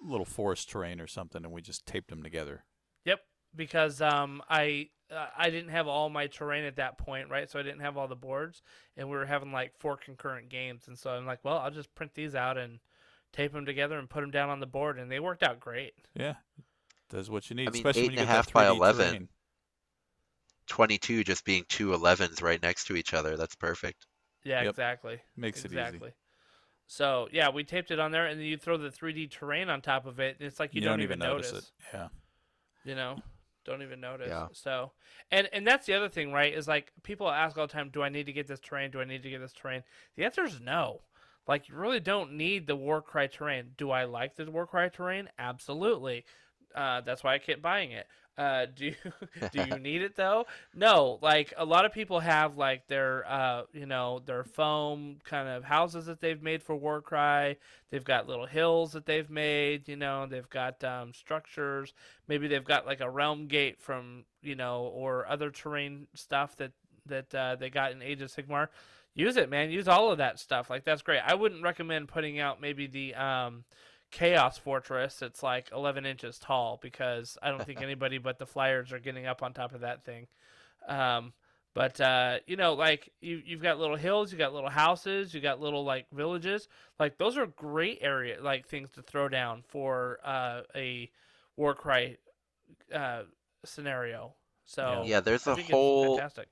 [0.00, 2.64] little forest terrain or something, and we just taped them together.
[3.06, 3.20] Yep.
[3.56, 7.50] Because um, I uh, I didn't have all my terrain at that point, right?
[7.50, 8.62] So I didn't have all the boards,
[8.96, 11.94] and we were having like four concurrent games, and so I'm like, well, I'll just
[11.94, 12.80] print these out and
[13.32, 15.94] tape them together and put them down on the board, and they worked out great.
[16.14, 16.34] Yeah,
[17.10, 18.66] does what you need, mean, especially eight when you and a get half that by
[18.68, 19.06] 11.
[19.06, 19.28] terrain.
[20.66, 23.36] 22 just being two 11s right next to each other.
[23.36, 24.06] That's perfect.
[24.44, 24.70] Yeah, Yep.
[24.70, 25.20] exactly.
[25.36, 25.78] Makes it easy.
[25.78, 26.10] exactly.
[26.86, 29.80] So yeah, we taped it on there, and then you throw the 3D terrain on
[29.80, 31.64] top of it, and it's like you, don't, even notice, it.
[31.92, 32.08] Yeah.
[32.84, 33.16] you know
[33.64, 34.48] don't even notice Yeah.
[34.52, 34.92] so
[35.30, 38.02] and and that's the other thing right is like people ask all the time do
[38.02, 39.82] i need to get this terrain do i need to get this terrain
[40.16, 41.00] the answer is no
[41.48, 46.26] like you really don't need the warcry terrain do i like the warcry terrain absolutely
[46.74, 48.06] uh, that's why i kept buying it
[48.36, 48.94] uh, do you
[49.52, 50.44] do you need it though
[50.74, 55.48] no like a lot of people have like their uh, you know their foam kind
[55.48, 57.56] of houses that they've made for warcry
[57.90, 61.92] they've got little hills that they've made you know they've got um, structures
[62.26, 66.72] maybe they've got like a realm gate from you know or other terrain stuff that
[67.06, 68.68] that uh, they got in Age of Sigmar.
[69.14, 69.70] use it, man.
[69.70, 70.70] Use all of that stuff.
[70.70, 71.20] Like that's great.
[71.24, 73.64] I wouldn't recommend putting out maybe the um,
[74.14, 75.22] Chaos Fortress.
[75.22, 79.26] It's like 11 inches tall because I don't think anybody but the Flyers are getting
[79.26, 80.28] up on top of that thing.
[80.86, 81.32] Um,
[81.74, 85.40] but uh, you know, like you you've got little hills, you got little houses, you
[85.40, 86.68] got little like villages.
[87.00, 91.10] Like those are great area like things to throw down for uh, a
[91.56, 92.18] Warcry
[92.94, 93.22] uh,
[93.64, 94.34] scenario.
[94.64, 96.48] So Yeah, there's I a whole fantastic.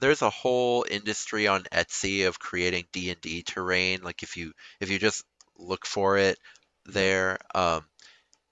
[0.00, 4.00] there's a whole industry on Etsy of creating D&D terrain.
[4.02, 5.24] Like if you if you just
[5.56, 6.38] look for it
[6.88, 7.84] there, um,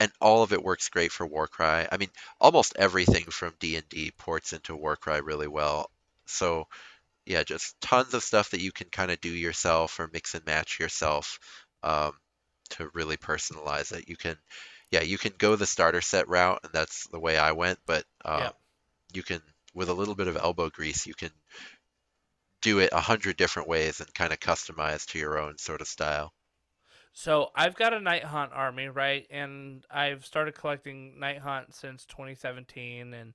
[0.01, 1.87] and all of it works great for Warcry.
[1.91, 2.11] I mean,
[2.41, 5.91] almost everything from D&D ports into Warcry really well.
[6.27, 6.69] So
[7.27, 10.45] yeah, just tons of stuff that you can kind of do yourself or mix and
[10.47, 11.39] match yourself
[11.83, 12.13] um,
[12.71, 14.09] to really personalize it.
[14.09, 14.37] You can,
[14.91, 17.79] yeah, you can go the starter set route, and that's the way I went.
[17.87, 18.53] But um, Yeah.
[19.15, 19.43] you can,
[19.75, 21.31] with a little bit of elbow grease, you can
[22.61, 25.89] do it a hundred different ways and kind of customize to your own sort of
[25.89, 26.35] style.
[27.19, 29.27] So I've got a Nighthaunt army, right?
[29.31, 33.33] And I've started collecting Nighthaunt since 2017, and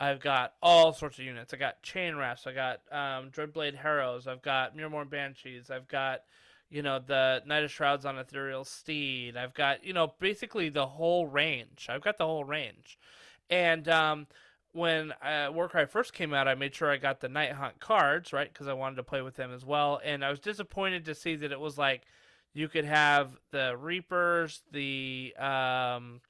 [0.00, 1.54] I've got all sorts of units.
[1.54, 6.22] I got Chain Rasps, I got um, Dreadblade Harrows, I've got Myrmourn Banshees, I've got,
[6.70, 9.36] you know, the Knight of Shrouds on Ethereal Steed.
[9.36, 11.86] I've got, you know, basically the whole range.
[11.88, 12.98] I've got the whole range.
[13.48, 14.26] And um,
[14.72, 18.52] when uh, Warcry first came out, I made sure I got the Nighthaunt cards, right?
[18.52, 20.00] Because I wanted to play with them as well.
[20.04, 22.02] And I was disappointed to see that it was like,
[22.52, 26.20] you could have the reapers the um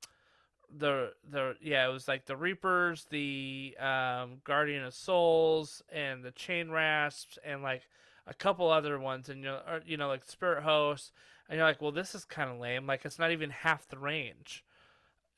[0.79, 6.31] the the yeah it was like the reapers the um guardian of souls and the
[6.31, 7.83] chain rasps and like
[8.27, 11.13] a couple other ones and you know or, you know like spirit host
[11.49, 13.99] and you're like well this is kind of lame like it's not even half the
[13.99, 14.65] range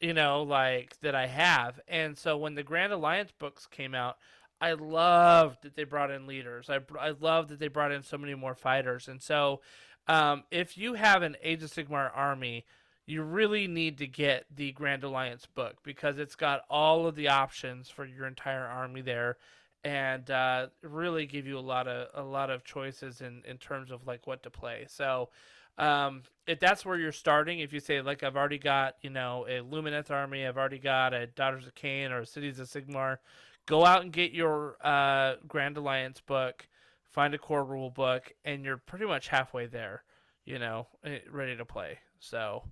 [0.00, 1.80] you know like that i have.
[1.88, 4.18] And so when the grand alliance books came out
[4.60, 6.68] i loved that they brought in leaders.
[6.68, 9.08] I, I loved that they brought in so many more fighters.
[9.08, 9.60] And so
[10.08, 12.64] um, if you have an Age of Sigmar army,
[13.06, 17.28] you really need to get the Grand Alliance book because it's got all of the
[17.28, 19.36] options for your entire army there,
[19.84, 23.90] and uh, really give you a lot of a lot of choices in in terms
[23.90, 24.86] of like what to play.
[24.88, 25.30] So.
[25.78, 29.46] Um, if that's where you're starting, if you say like I've already got you know
[29.48, 33.16] a Lumineth army, I've already got a Daughters of Khaine or Cities of Sigmar,
[33.64, 36.68] go out and get your uh, Grand Alliance book
[37.12, 40.04] find a core rule book, and you're pretty much halfway there,
[40.44, 41.98] you know, eh, ready to play.
[42.20, 42.64] So,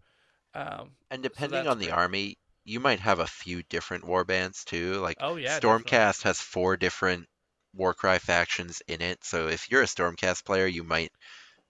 [0.55, 1.93] um, And depending that's on the great.
[1.93, 4.95] army, you might have a few different warbands too.
[4.95, 6.11] Like oh yeah, definitely.
[6.11, 7.29] Stormcast has four different
[7.73, 9.23] Warcry factions in it.
[9.25, 11.13] So if you're a Stormcast player, you might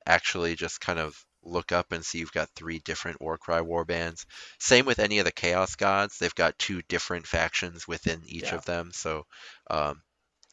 [0.07, 4.27] actually just kind of look up and see you've got three different Warcry warbands.
[4.59, 6.19] Same with any of the Chaos Gods.
[6.19, 8.55] They've got two different factions within each Yeah.
[8.55, 8.93] of them.
[8.93, 9.27] So
[9.71, 10.03] um,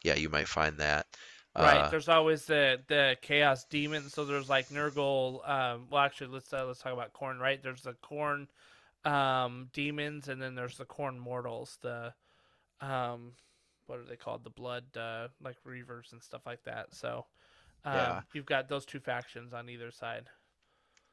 [0.04, 1.08] yeah, you might find that.
[1.58, 1.88] Right.
[1.88, 4.10] Uh, There's always the the chaos demon.
[4.10, 5.48] So there's like Nurgle.
[5.50, 7.40] Um, well, actually, let's uh, let's talk about Khorne.
[7.40, 7.62] Right.
[7.62, 8.48] There's the Khorne
[9.06, 11.78] um, demons, and then there's the Khorne mortals.
[11.82, 12.14] The
[12.82, 13.34] um,
[13.88, 14.44] what are they called?
[14.44, 16.94] The blood uh, like reavers and stuff like that.
[16.94, 17.26] So
[17.86, 18.22] um, Yeah.
[18.34, 20.30] you've got those two factions on either side.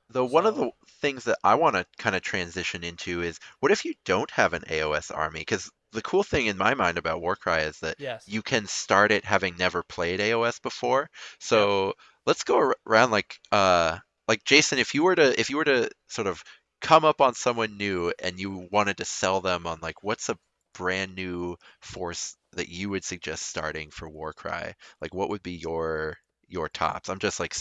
[0.09, 3.73] Though one of the things that I want to kind of transition into is what
[3.73, 5.41] if you don't have an AOS army?
[5.41, 8.27] Because the cool thing in my mind about Warcry is that Yes.
[8.27, 11.11] you can start it having never played AOS before.
[11.41, 11.95] So
[12.27, 13.99] let's go around like uh
[14.29, 16.43] like Jason, if you were to if you were to sort of
[16.81, 20.39] come up on someone new and you wanted to sell them on like what's a
[20.75, 24.75] brand new force that you would suggest starting for Warcry?
[25.01, 26.17] Like what would be your
[26.49, 27.09] your tops?
[27.09, 27.55] I'm just like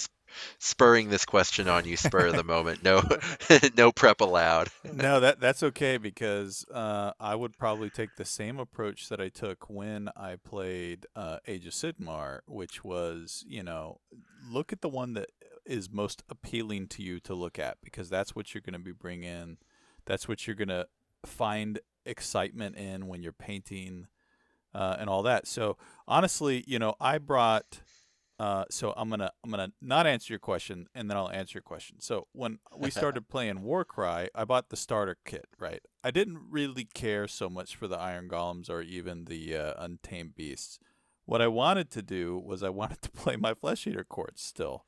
[0.59, 2.83] spurring this question on you spur of the moment.
[2.83, 3.01] No
[3.77, 4.69] no prep allowed.
[4.83, 9.29] no, that that's okay because uh, I would probably take the same approach that I
[9.29, 13.99] took when I played uh, Age of Sigmar, which was, you know,
[14.49, 15.29] look at the one that
[15.65, 18.91] is most appealing to you to look at because that's what you're going to be
[18.91, 19.57] bringing.
[20.05, 20.87] That's what you're going to
[21.25, 24.07] find excitement in when you're painting
[24.73, 25.47] uh, and all that.
[25.47, 25.77] So
[26.07, 27.81] honestly, you know, I brought.
[28.39, 31.61] Uh, so I'm gonna I'm gonna not answer your question, and then I'll answer your
[31.61, 31.99] question.
[32.01, 35.45] So when we started playing Warcry, I bought the starter kit.
[35.59, 39.73] Right, I didn't really care so much for the Iron Golems or even the uh,
[39.77, 40.79] Untamed Beasts.
[41.25, 44.85] What I wanted to do was I wanted to play my Flesh Eater courts still.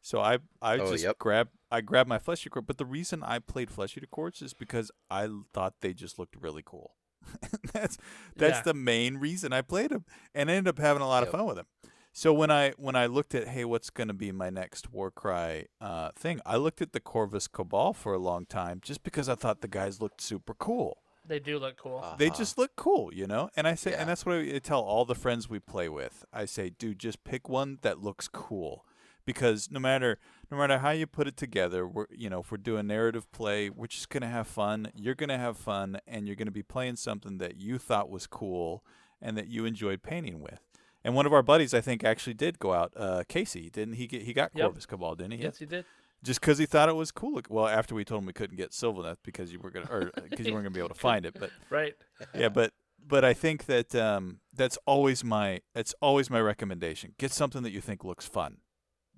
[0.00, 1.18] So I I Oh, just yep.
[1.18, 4.42] grabbed I grabbed my Flesh Eater court, but the reason I played Flesh Eater courts
[4.42, 6.96] is because I thought they just looked really cool.
[7.72, 7.96] that's
[8.36, 8.62] that's Yeah.
[8.62, 10.04] the main reason I played them,
[10.34, 11.28] and I ended up having a lot Yep.
[11.32, 11.66] of fun with them.
[12.14, 15.66] So when I when I looked at hey, what's going to be my next Warcry
[15.80, 19.34] uh, thing, I looked at the Corvus Cabal for a long time just because I
[19.34, 20.98] thought the guys looked super cool.
[21.26, 22.04] They do look cool.
[22.18, 22.36] they Uh-huh.
[22.36, 23.48] just look cool, you know.
[23.56, 24.00] And I say, Yeah.
[24.00, 26.24] and that's what I tell all the friends we play with.
[26.32, 28.84] I say, dude, just pick one that looks cool,
[29.24, 30.18] because no matter
[30.50, 33.70] no matter how you put it together, we're you know if we're doing narrative play,
[33.70, 34.92] we're just gonna have fun.
[34.94, 38.84] You're gonna have fun, and you're gonna be playing something that you thought was cool
[39.22, 40.60] and that you enjoyed painting with.
[41.04, 42.92] And one of our buddies, I think, actually did go out.
[42.96, 44.06] Uh, Casey, didn't he?
[44.06, 44.64] Get he got Yep.
[44.64, 45.42] Corvus Cabal, didn't he?
[45.42, 45.84] yes, he did.
[46.22, 47.40] just because he thought it was cool.
[47.48, 50.46] Well, after we told him we couldn't get Sylvaneth because you were gonna, or because
[50.46, 51.36] you weren't gonna be able to find it.
[51.38, 51.94] But Right.
[52.34, 52.72] yeah, but
[53.04, 57.14] but I think that um, that's always my that's always my recommendation.
[57.18, 58.58] Get something that you think looks fun.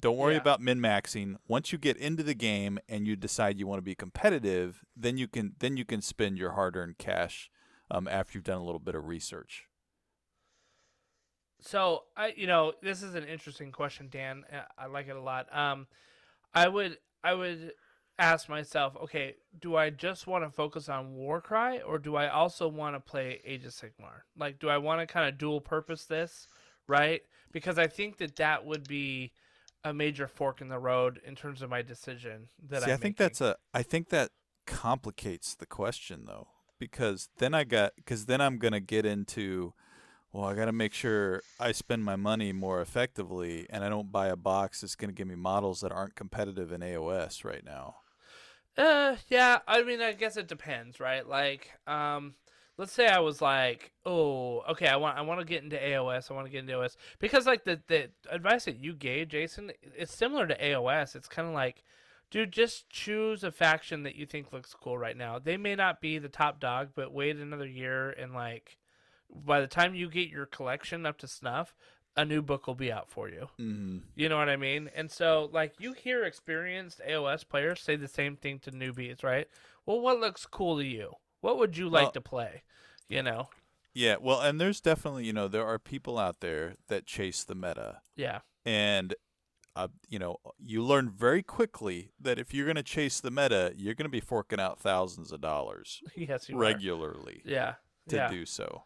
[0.01, 0.40] Don't worry Yeah.
[0.40, 1.36] about min maxing.
[1.48, 5.19] Once you get into the game and you decide you want to be competitive, then
[5.19, 7.51] you can then you can spend your hard earned cash
[7.90, 9.66] um, after you've done a little bit of research.
[11.66, 14.45] So I, you know, this is an interesting question, Dan.
[14.53, 15.47] Uh, I like it a lot.
[15.57, 15.86] Um,
[16.55, 17.73] I would, I would
[18.19, 22.69] ask myself, okay, do I just want to focus on Warcry, or do I also
[22.69, 24.23] want to play Age of Sigmar?
[24.39, 26.49] Like, do I want to kind of dual purpose this,
[26.86, 27.23] right?
[27.51, 29.32] Because I think that that would be
[29.85, 32.49] a major fork in the road in terms of my decision.
[32.69, 33.24] That See, I'm I think making.
[33.24, 34.31] that's a I think that
[34.66, 39.74] complicates the question though, because then I got because then I'm gonna get into,
[40.35, 44.11] well, I got to make sure I spend my money more effectively, and I don't
[44.11, 47.98] buy a box that's gonna give me models that aren't competitive in AOS right now.
[48.77, 49.61] Uh, yeah.
[49.69, 51.24] I mean, I guess it depends, right?
[51.24, 52.35] Like, um,
[52.77, 56.28] let's say I was like, oh, okay, I want, I want to get into AOS.
[56.31, 59.70] I want to get into AOS because, like, the the advice that you gave, Jason,
[59.82, 61.15] it's similar to AOS.
[61.15, 61.85] It's kind of like,
[62.32, 65.39] dude, just choose a faction that you think looks cool right now.
[65.39, 68.78] They may not be the top dog, but wait another year and like,
[69.31, 71.75] by the time you get your collection up to snuff,
[72.17, 73.49] a new book will be out for you.
[73.61, 73.99] Mm-hmm.
[74.15, 74.91] You know what I mean?
[74.95, 79.49] And so, like, you hear experienced AOS players say the same thing to newbies, right?
[79.87, 81.15] Well, what looks cool to you?
[81.41, 82.63] What would you like Well- to play?
[83.09, 83.49] You know?
[83.93, 87.55] Yeah, well, and there's definitely you know there are people out there that chase the
[87.55, 88.41] meta, Yeah.
[88.65, 89.15] and
[89.77, 93.95] uh, you know you learn very quickly that if you're gonna chase the meta, you're
[93.95, 96.59] gonna be forking out thousands of dollars yes, you are.
[96.61, 97.43] regularly.
[97.45, 97.75] Yeah.
[98.09, 98.29] to yeah.
[98.31, 98.83] do so.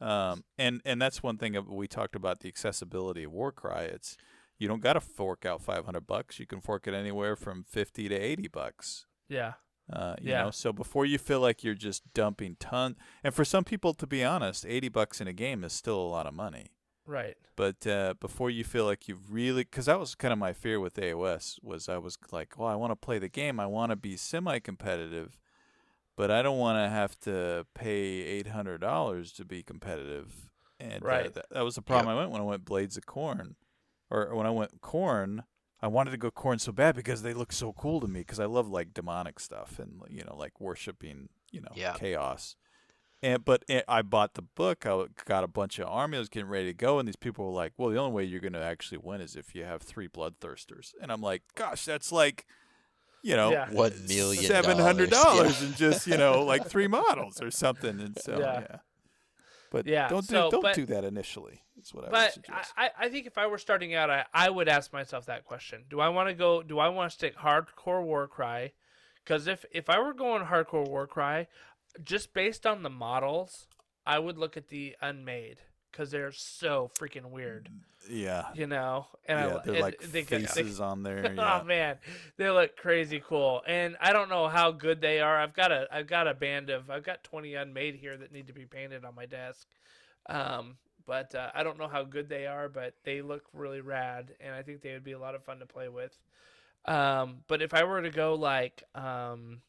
[0.00, 3.84] Um, and and that's one thing we talked about the accessibility of Warcry.
[3.86, 4.16] It's
[4.58, 6.38] you don't got to fork out 500 bucks.
[6.38, 9.06] You can fork it anywhere from 50 to 80 bucks.
[9.28, 9.54] Yeah.
[9.92, 10.44] Uh, you Yeah.
[10.44, 14.06] know, so before you feel like you're just dumping ton, and for some people, to
[14.06, 16.72] be honest, 80 bucks in a game is still a lot of money.
[17.06, 17.36] Right.
[17.56, 20.78] But uh, before you feel like you've really, because that was kind of my fear
[20.78, 23.90] with AOS, was I was like, well, I want to play the game, I want
[23.90, 25.38] to be semi-competitive,
[26.20, 30.50] but I don't want to have to pay eight hundred dollars to be competitive.
[30.78, 31.32] And uh, Right.
[31.32, 33.54] that, that was the problem I went when I went Blades of Khorne,
[34.10, 35.44] or when I went Khorne.
[35.80, 38.38] I wanted to go Khorne so bad because they look so cool to me because
[38.38, 41.94] I love like demonic stuff and you know like worshiping you know Yeah.
[41.94, 42.54] chaos.
[43.22, 44.84] And but eh, I bought the book.
[44.84, 46.18] I got a bunch of army.
[46.18, 48.24] I was getting ready to go, and these people were like, "Well, the only way
[48.24, 51.86] you're going to actually win is if you have three bloodthirsters." And I'm like, "Gosh,
[51.86, 52.44] that's like,
[53.22, 53.70] you know, Yeah.
[53.70, 55.36] One million seven hundred dollars.
[55.58, 58.60] dollars and just you know like three models or something." And so Yeah.
[58.60, 58.76] yeah,
[59.70, 61.62] but Yeah, don't do so, don't but- do that initially.
[61.76, 62.72] That's what I would But I, suggest.
[62.76, 65.84] I I think if I were starting out, I, I would ask myself that question:
[65.88, 66.62] Do I want to go?
[66.62, 68.74] Do I want to stick hardcore Warcry?
[69.24, 71.46] Because if if I were going hardcore Warcry,
[72.04, 73.66] just based on the models,
[74.06, 75.60] I would look at the unmade
[75.90, 77.68] because they're so freaking weird,
[78.08, 79.06] yeah, you know.
[79.26, 81.32] And yeah, I, they're and like they, could- they- faces on there.
[81.34, 81.60] Yeah.
[81.62, 81.96] oh man,
[82.36, 85.36] they look crazy cool, and I don't know how good they are.
[85.38, 88.46] I've got a I've got a band of I've got twenty unmade here that need
[88.48, 89.66] to be painted on my desk,
[90.28, 90.76] um,
[91.06, 92.68] but uh, I don't know how good they are.
[92.68, 95.58] But they look really rad, and I think they would be a lot of fun
[95.58, 96.16] to play with.
[96.86, 99.60] Um, but if I were to go like um,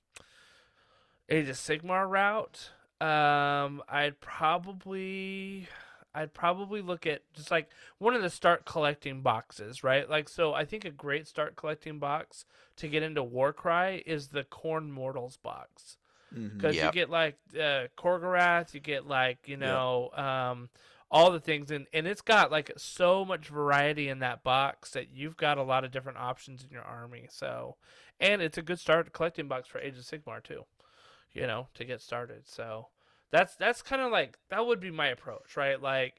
[1.30, 2.69] Age of Sigmar route,
[3.02, 5.68] um, I'd probably
[6.13, 10.09] I'd probably look at just like one of the start collecting boxes, right?
[10.09, 12.45] Like so I think a great start collecting box
[12.77, 15.97] to get into Warcry is the Khorne Mortals box.
[16.57, 16.85] Because Yep.
[16.85, 20.69] you get like uh Khorgorath, you get like, you know, um
[21.09, 25.09] all the things and, and it's got like so much variety in that box that
[25.13, 27.27] you've got a lot of different options in your army.
[27.29, 27.75] So
[28.19, 30.65] and it's a good start collecting box for Age of Sigmar too.
[31.33, 32.47] You know, to get started.
[32.47, 32.88] So
[33.32, 35.82] that's that's kind of like that would be my approach, right?
[35.82, 36.16] Like,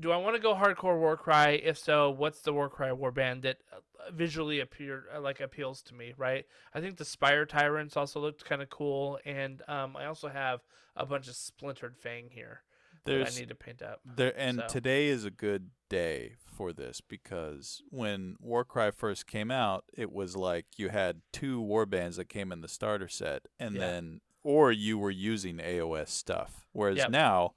[0.00, 1.62] do I want to go hardcore Warcry?
[1.64, 6.14] If so, what's the Warcry warband that uh, visually appear uh, like appeals to me,
[6.16, 6.44] right?
[6.74, 10.60] I think the Spire Tyrants also looked kind of cool, and um, I also have
[10.96, 12.62] a bunch of Splintered Fang here
[13.04, 14.00] that There's I need to paint up.
[14.04, 19.50] There and So- today is a good day for this because when Warcry first came
[19.52, 23.74] out, it was like you had two warbands that came in the starter set, and
[23.76, 23.80] Yeah.
[23.80, 26.68] then or you were using AOS stuff.
[26.72, 27.10] Whereas Yep.
[27.10, 27.54] now,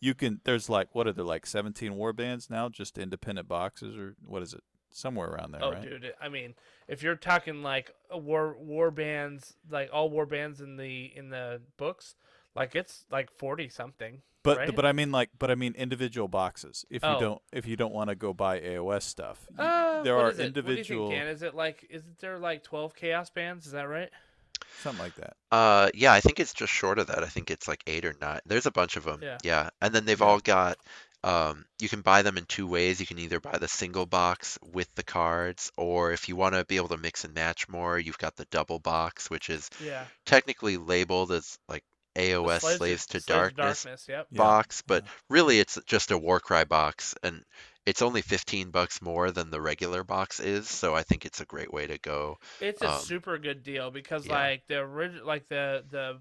[0.00, 0.40] you can.
[0.44, 2.70] There's like what are there like 17 war bands now?
[2.70, 4.62] Just independent boxes or what is it?
[4.90, 5.82] Somewhere around there, Oh, right?
[5.82, 6.14] dude!
[6.20, 6.54] I mean,
[6.88, 11.28] if you're talking like a war war bands, like all war bands in the in
[11.28, 12.14] the books,
[12.54, 14.22] like it's like forty something.
[14.42, 14.74] But right?
[14.74, 16.84] but I mean like but I mean individual boxes.
[16.90, 17.20] If you Oh.
[17.20, 20.42] don't if you don't want to go buy AOS stuff, Uh, there are is it?
[20.42, 21.24] What do you individual think?
[21.26, 23.66] Is it like is there like twelve chaos bands?
[23.66, 24.10] Is that right?
[24.82, 25.34] Something like that.
[25.50, 27.22] Uh, yeah, I think it's just short of that.
[27.22, 28.40] I think it's like eight or nine.
[28.46, 29.20] There's a bunch of them.
[29.22, 29.38] Yeah.
[29.42, 29.70] yeah.
[29.80, 30.78] And then they've all got,
[31.24, 32.98] um, you can buy them in two ways.
[33.00, 36.64] You can either buy the single box with the cards, or if you want to
[36.64, 40.04] be able to mix and match more, you've got the double box, which is Yeah.
[40.26, 41.84] technically labeled as like
[42.16, 44.26] AOS Slaves, to Darkness Yep.
[44.30, 45.10] Yeah, box, but yeah.
[45.30, 47.42] really it's just a Warcry box, and
[47.86, 50.68] it's only 15 bucks more than the regular box is.
[50.68, 52.38] So I think it's a great way to go.
[52.60, 54.32] It's a Um, super good deal because yeah.
[54.34, 56.18] like the original, like the the,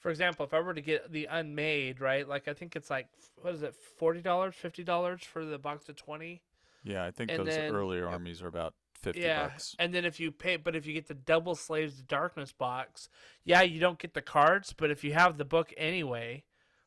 [0.00, 2.26] for example, if I were to get the unmade, right?
[2.28, 5.88] Like I think it's like what is it, forty dollars, fifty dollars for the box
[5.88, 6.42] of twenty.
[6.84, 8.72] Yeah, I think And those then- earlier armies are about
[9.02, 9.74] 50 yeah, bucks.
[9.78, 13.08] and then if you pay, but if you get the double Slaves to Darkness box,
[13.44, 16.44] yeah, you don't get the cards, but if you have the book anyway,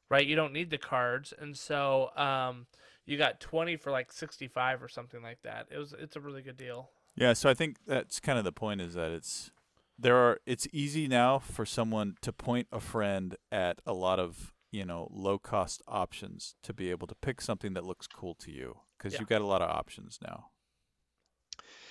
[0.10, 2.66] right, you don't need the cards, and so um,
[3.06, 5.68] you got twenty for like sixty five or something like that.
[5.72, 6.90] It was it's a really good deal.
[7.16, 9.52] Yeah, so I think that's kind of the point is that it's
[10.00, 14.54] there are it's easy now for someone to point a friend at a lot of,
[14.72, 18.52] you know, low cost options to be able to pick something that looks cool to
[18.52, 19.20] you because Yeah.
[19.20, 20.50] you've got a lot of options now.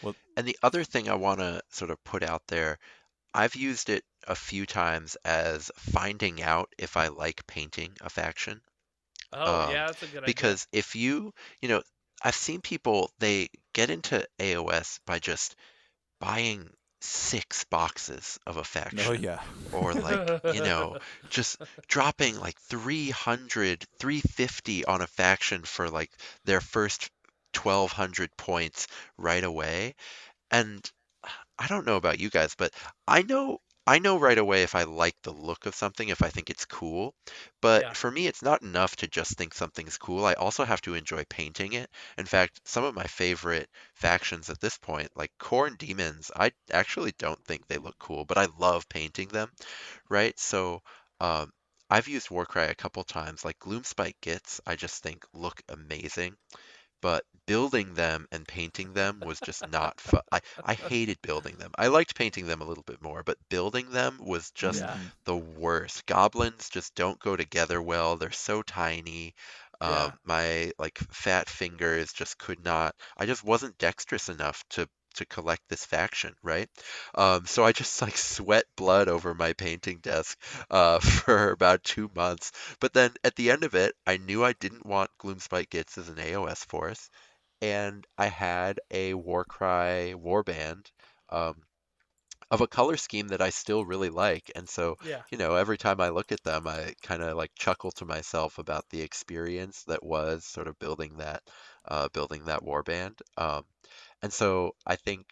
[0.02, 2.78] Well, and the other thing I want to sort of put out there,
[3.32, 8.62] I've used it a few times as finding out if I like painting a faction.
[9.32, 10.54] Oh Um, yeah, that's a good idea.
[10.54, 11.82] Because if you, you know,
[12.22, 15.56] I've seen people, they get into AOS by just
[16.20, 19.10] buying six boxes of a faction.
[19.10, 19.40] Oh yeah.
[19.72, 20.98] Or like, you know,
[21.30, 26.12] just dropping like 300, 350 on a faction for like
[26.44, 27.10] their first
[27.52, 28.86] 1200 points
[29.18, 29.94] right away.
[30.50, 30.88] And
[31.58, 32.72] I don't know about you guys, but
[33.06, 36.30] I know I know right away if I like the look of something, if I
[36.30, 37.14] think it's cool.
[37.60, 37.94] But Yeah.
[37.94, 40.24] for me, it's not enough to just think something's cool.
[40.26, 41.88] I also have to enjoy painting it.
[42.18, 47.12] In fact, some of my favorite factions at this point, like Khorne Demons, I actually
[47.18, 49.50] don't think they look cool, but I love painting them,
[50.10, 50.38] right?
[50.40, 50.82] So,
[51.20, 51.52] um,
[51.90, 53.44] I've used Warcry a couple times.
[53.44, 56.36] Like Gloomspite Gitz, I just think look amazing.
[57.02, 60.22] But building them and painting them was just not fun.
[60.32, 61.72] I, I hated building them.
[61.76, 65.10] I liked painting them a little bit more, but building them was just Yeah.
[65.26, 66.06] the worst.
[66.06, 68.16] Goblins just don't go together well.
[68.16, 69.34] They're so tiny.
[69.80, 70.14] Um, Yeah.
[70.24, 72.94] my like fat fingers just could not.
[73.16, 76.68] I just wasn't dexterous enough to to collect this faction, right?
[77.14, 80.38] Um, so I just like sweat blood over my painting desk
[80.70, 82.52] uh, for about two months.
[82.80, 86.08] But then at the end of it, I knew I didn't want Gloomspite Gitz as
[86.08, 87.10] an AOS force,
[87.60, 90.86] and I had a Warcry warband
[91.30, 91.62] um,
[92.52, 94.50] of a color scheme that I still really like.
[94.54, 95.22] And so, yeah.
[95.30, 98.58] you know, every time I look at them, I kind of like chuckle to myself
[98.58, 101.42] about the experience that was sort of building that,
[101.88, 103.14] uh, building that warband.
[103.38, 103.64] Um,
[104.22, 105.26] and so I think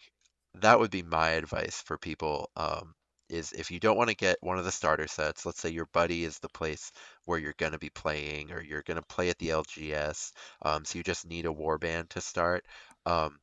[0.55, 2.49] that would be my advice for people.
[2.55, 2.93] Um,
[3.29, 5.85] is if you don't want to get one of the starter sets, let's say your
[5.93, 6.91] buddy is the place
[7.23, 10.83] where you're going to be playing, or you're going to play at the LGS, um,
[10.85, 12.65] so you just need a warband to start.
[13.05, 13.39] Um,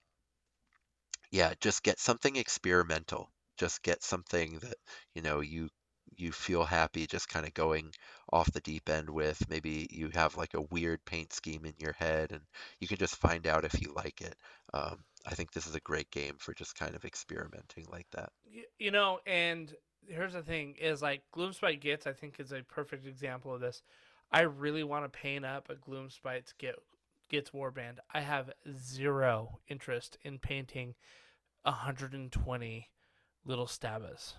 [1.30, 3.30] yeah, just get something experimental.
[3.58, 4.74] Just get something that,
[5.14, 5.68] you know, you
[6.16, 7.92] you feel happy just kind of going
[8.32, 9.48] off the deep end with.
[9.48, 12.40] Maybe you have like a weird paint scheme in your head and
[12.80, 14.34] you can just find out if you like it.
[14.74, 18.30] Um, I think this is a great game for just kind of experimenting like that.
[18.78, 19.74] You know, and
[20.06, 23.82] here's the thing: is like Gloomspite Gitz, I think, is a perfect example of this.
[24.30, 26.76] I really want to paint up a Gloomspite's get
[27.30, 27.98] Gitz warband.
[28.12, 30.94] I have zero interest in painting
[31.62, 32.88] 120
[33.44, 34.34] little stabbas,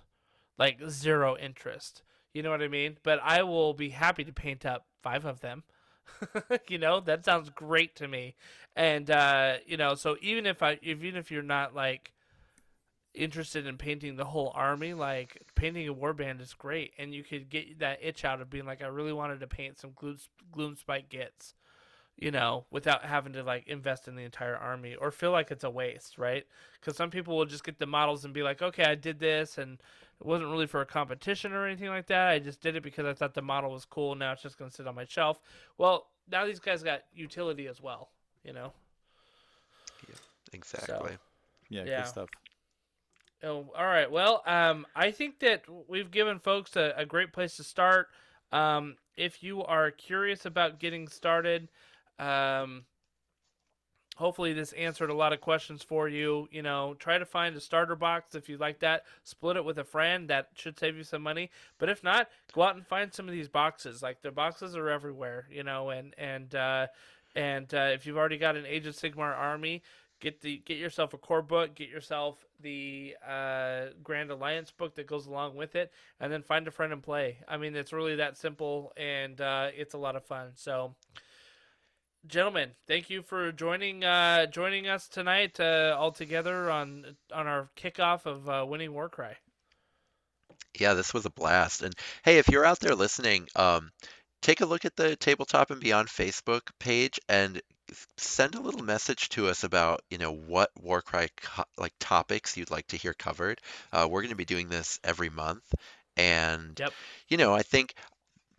[0.57, 2.03] like zero interest.
[2.33, 2.97] You know what I mean?
[3.03, 5.63] But I will be happy to paint up five of them.
[6.67, 8.35] you know, that sounds great to me.
[8.75, 12.13] And uh, you know, so even if I, even if you're not like
[13.13, 17.49] interested in painting the whole army, like painting a warband is great, and you could
[17.49, 20.17] get that itch out of being like, I really wanted to paint some gloom,
[20.55, 21.53] gloomspite gitz,
[22.17, 25.63] you know, without having to like invest in the entire army or feel like it's
[25.63, 26.45] a waste, right?
[26.79, 29.57] Because some people will just get the models and be like, okay, I did this,
[29.57, 29.79] and
[30.19, 32.29] it wasn't really for a competition or anything like that.
[32.29, 34.15] I just did it because I thought the model was cool.
[34.15, 35.39] Now it's just gonna sit on my shelf.
[35.77, 38.09] Well, now these guys got utility as well,
[38.43, 38.73] you know.
[40.07, 40.15] Yeah,
[40.53, 41.17] Exactly.
[41.69, 41.97] Yeah, Yeah.
[41.97, 42.29] good stuff.
[43.43, 44.11] Oh, all right.
[44.11, 48.07] Well, um, I think that we've given folks a, a great place to start.
[48.51, 51.69] Um, if you are curious about getting started,
[52.17, 52.83] um,
[54.19, 56.47] hopefully this answered a lot of questions for you.
[56.51, 59.05] You know, try to find a starter box if you like that.
[59.23, 60.29] Split it with a friend.
[60.29, 61.49] That should save you some money.
[61.79, 64.03] But if not, go out and find some of these boxes.
[64.03, 65.47] Like the boxes are everywhere.
[65.49, 66.87] You know, and and uh,
[67.35, 69.81] and uh, if you've already got an Age of Sigmar army,
[70.19, 75.07] get the get yourself a core book, get yourself the uh, Grand Alliance book that
[75.07, 77.37] goes along with it, and then find a friend and play.
[77.47, 80.49] I mean, it's really that simple, and uh, it's a lot of fun.
[80.55, 80.93] So,
[82.27, 87.69] gentlemen, thank you for joining uh, joining us tonight uh, all together on on our
[87.75, 89.35] kickoff of uh, Winning Warcry.
[90.79, 91.81] Yeah, this was a blast.
[91.83, 91.93] And
[92.23, 93.91] hey, if you're out there listening, um,
[94.41, 97.61] take a look at the Tabletop and Beyond Facebook page and
[98.17, 102.71] send a little message to us about, you know, what Warcry co- like topics you'd
[102.71, 103.59] like to hear covered.
[103.91, 105.63] Uh, we're going to be doing this every month,
[106.17, 106.95] and Yep.
[107.29, 107.93] you know, I think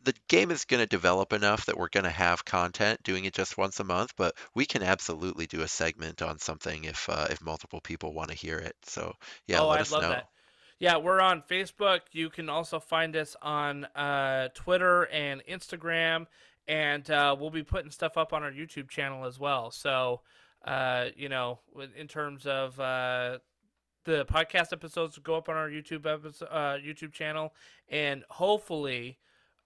[0.05, 3.35] the game is going to develop enough that we're going to have content doing it
[3.35, 7.27] just once a month, but we can absolutely do a segment on something if uh,
[7.31, 8.77] if multiple people want to hear it.
[8.85, 9.15] So
[9.47, 10.11] yeah, oh, let I'd us love know.
[10.11, 10.29] that.
[10.79, 12.01] Yeah, we're on Facebook.
[12.13, 16.27] You can also find us on uh, Twitter and Instagram,
[16.67, 19.71] and uh, we'll be putting stuff up on our YouTube channel as well.
[19.71, 20.23] So,
[20.65, 21.59] uh, you know,
[21.99, 23.39] in terms of uh,
[24.05, 27.53] the podcast episodes, go up on our YouTube episode, uh, YouTube channel,
[27.91, 29.19] and hopefully.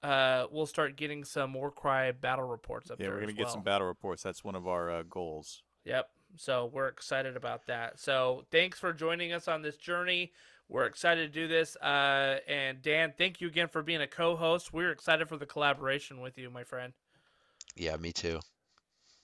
[0.05, 3.15] Uh, we'll start getting some Warcry battle reports up Yeah, there.
[3.15, 3.55] we're gonna as get well.
[3.55, 4.23] some battle reports.
[4.23, 5.63] That's one of our uh, goals.
[5.85, 6.09] Yep.
[6.37, 7.99] So we're excited about that.
[7.99, 10.33] So thanks for joining us on this journey.
[10.69, 11.77] We're excited to do this.
[11.77, 14.73] Uh, and Dan, thank you again for being a co-host.
[14.73, 16.93] We're excited for the collaboration with you, my friend.
[17.77, 18.41] Yeah, me too.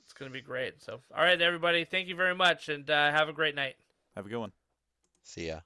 [0.04, 0.82] It's going to be great.
[0.82, 3.74] So, all right, everybody, thank you very much, and uh, have a great night.
[4.16, 4.52] Have a good one.
[5.24, 5.60] See ya.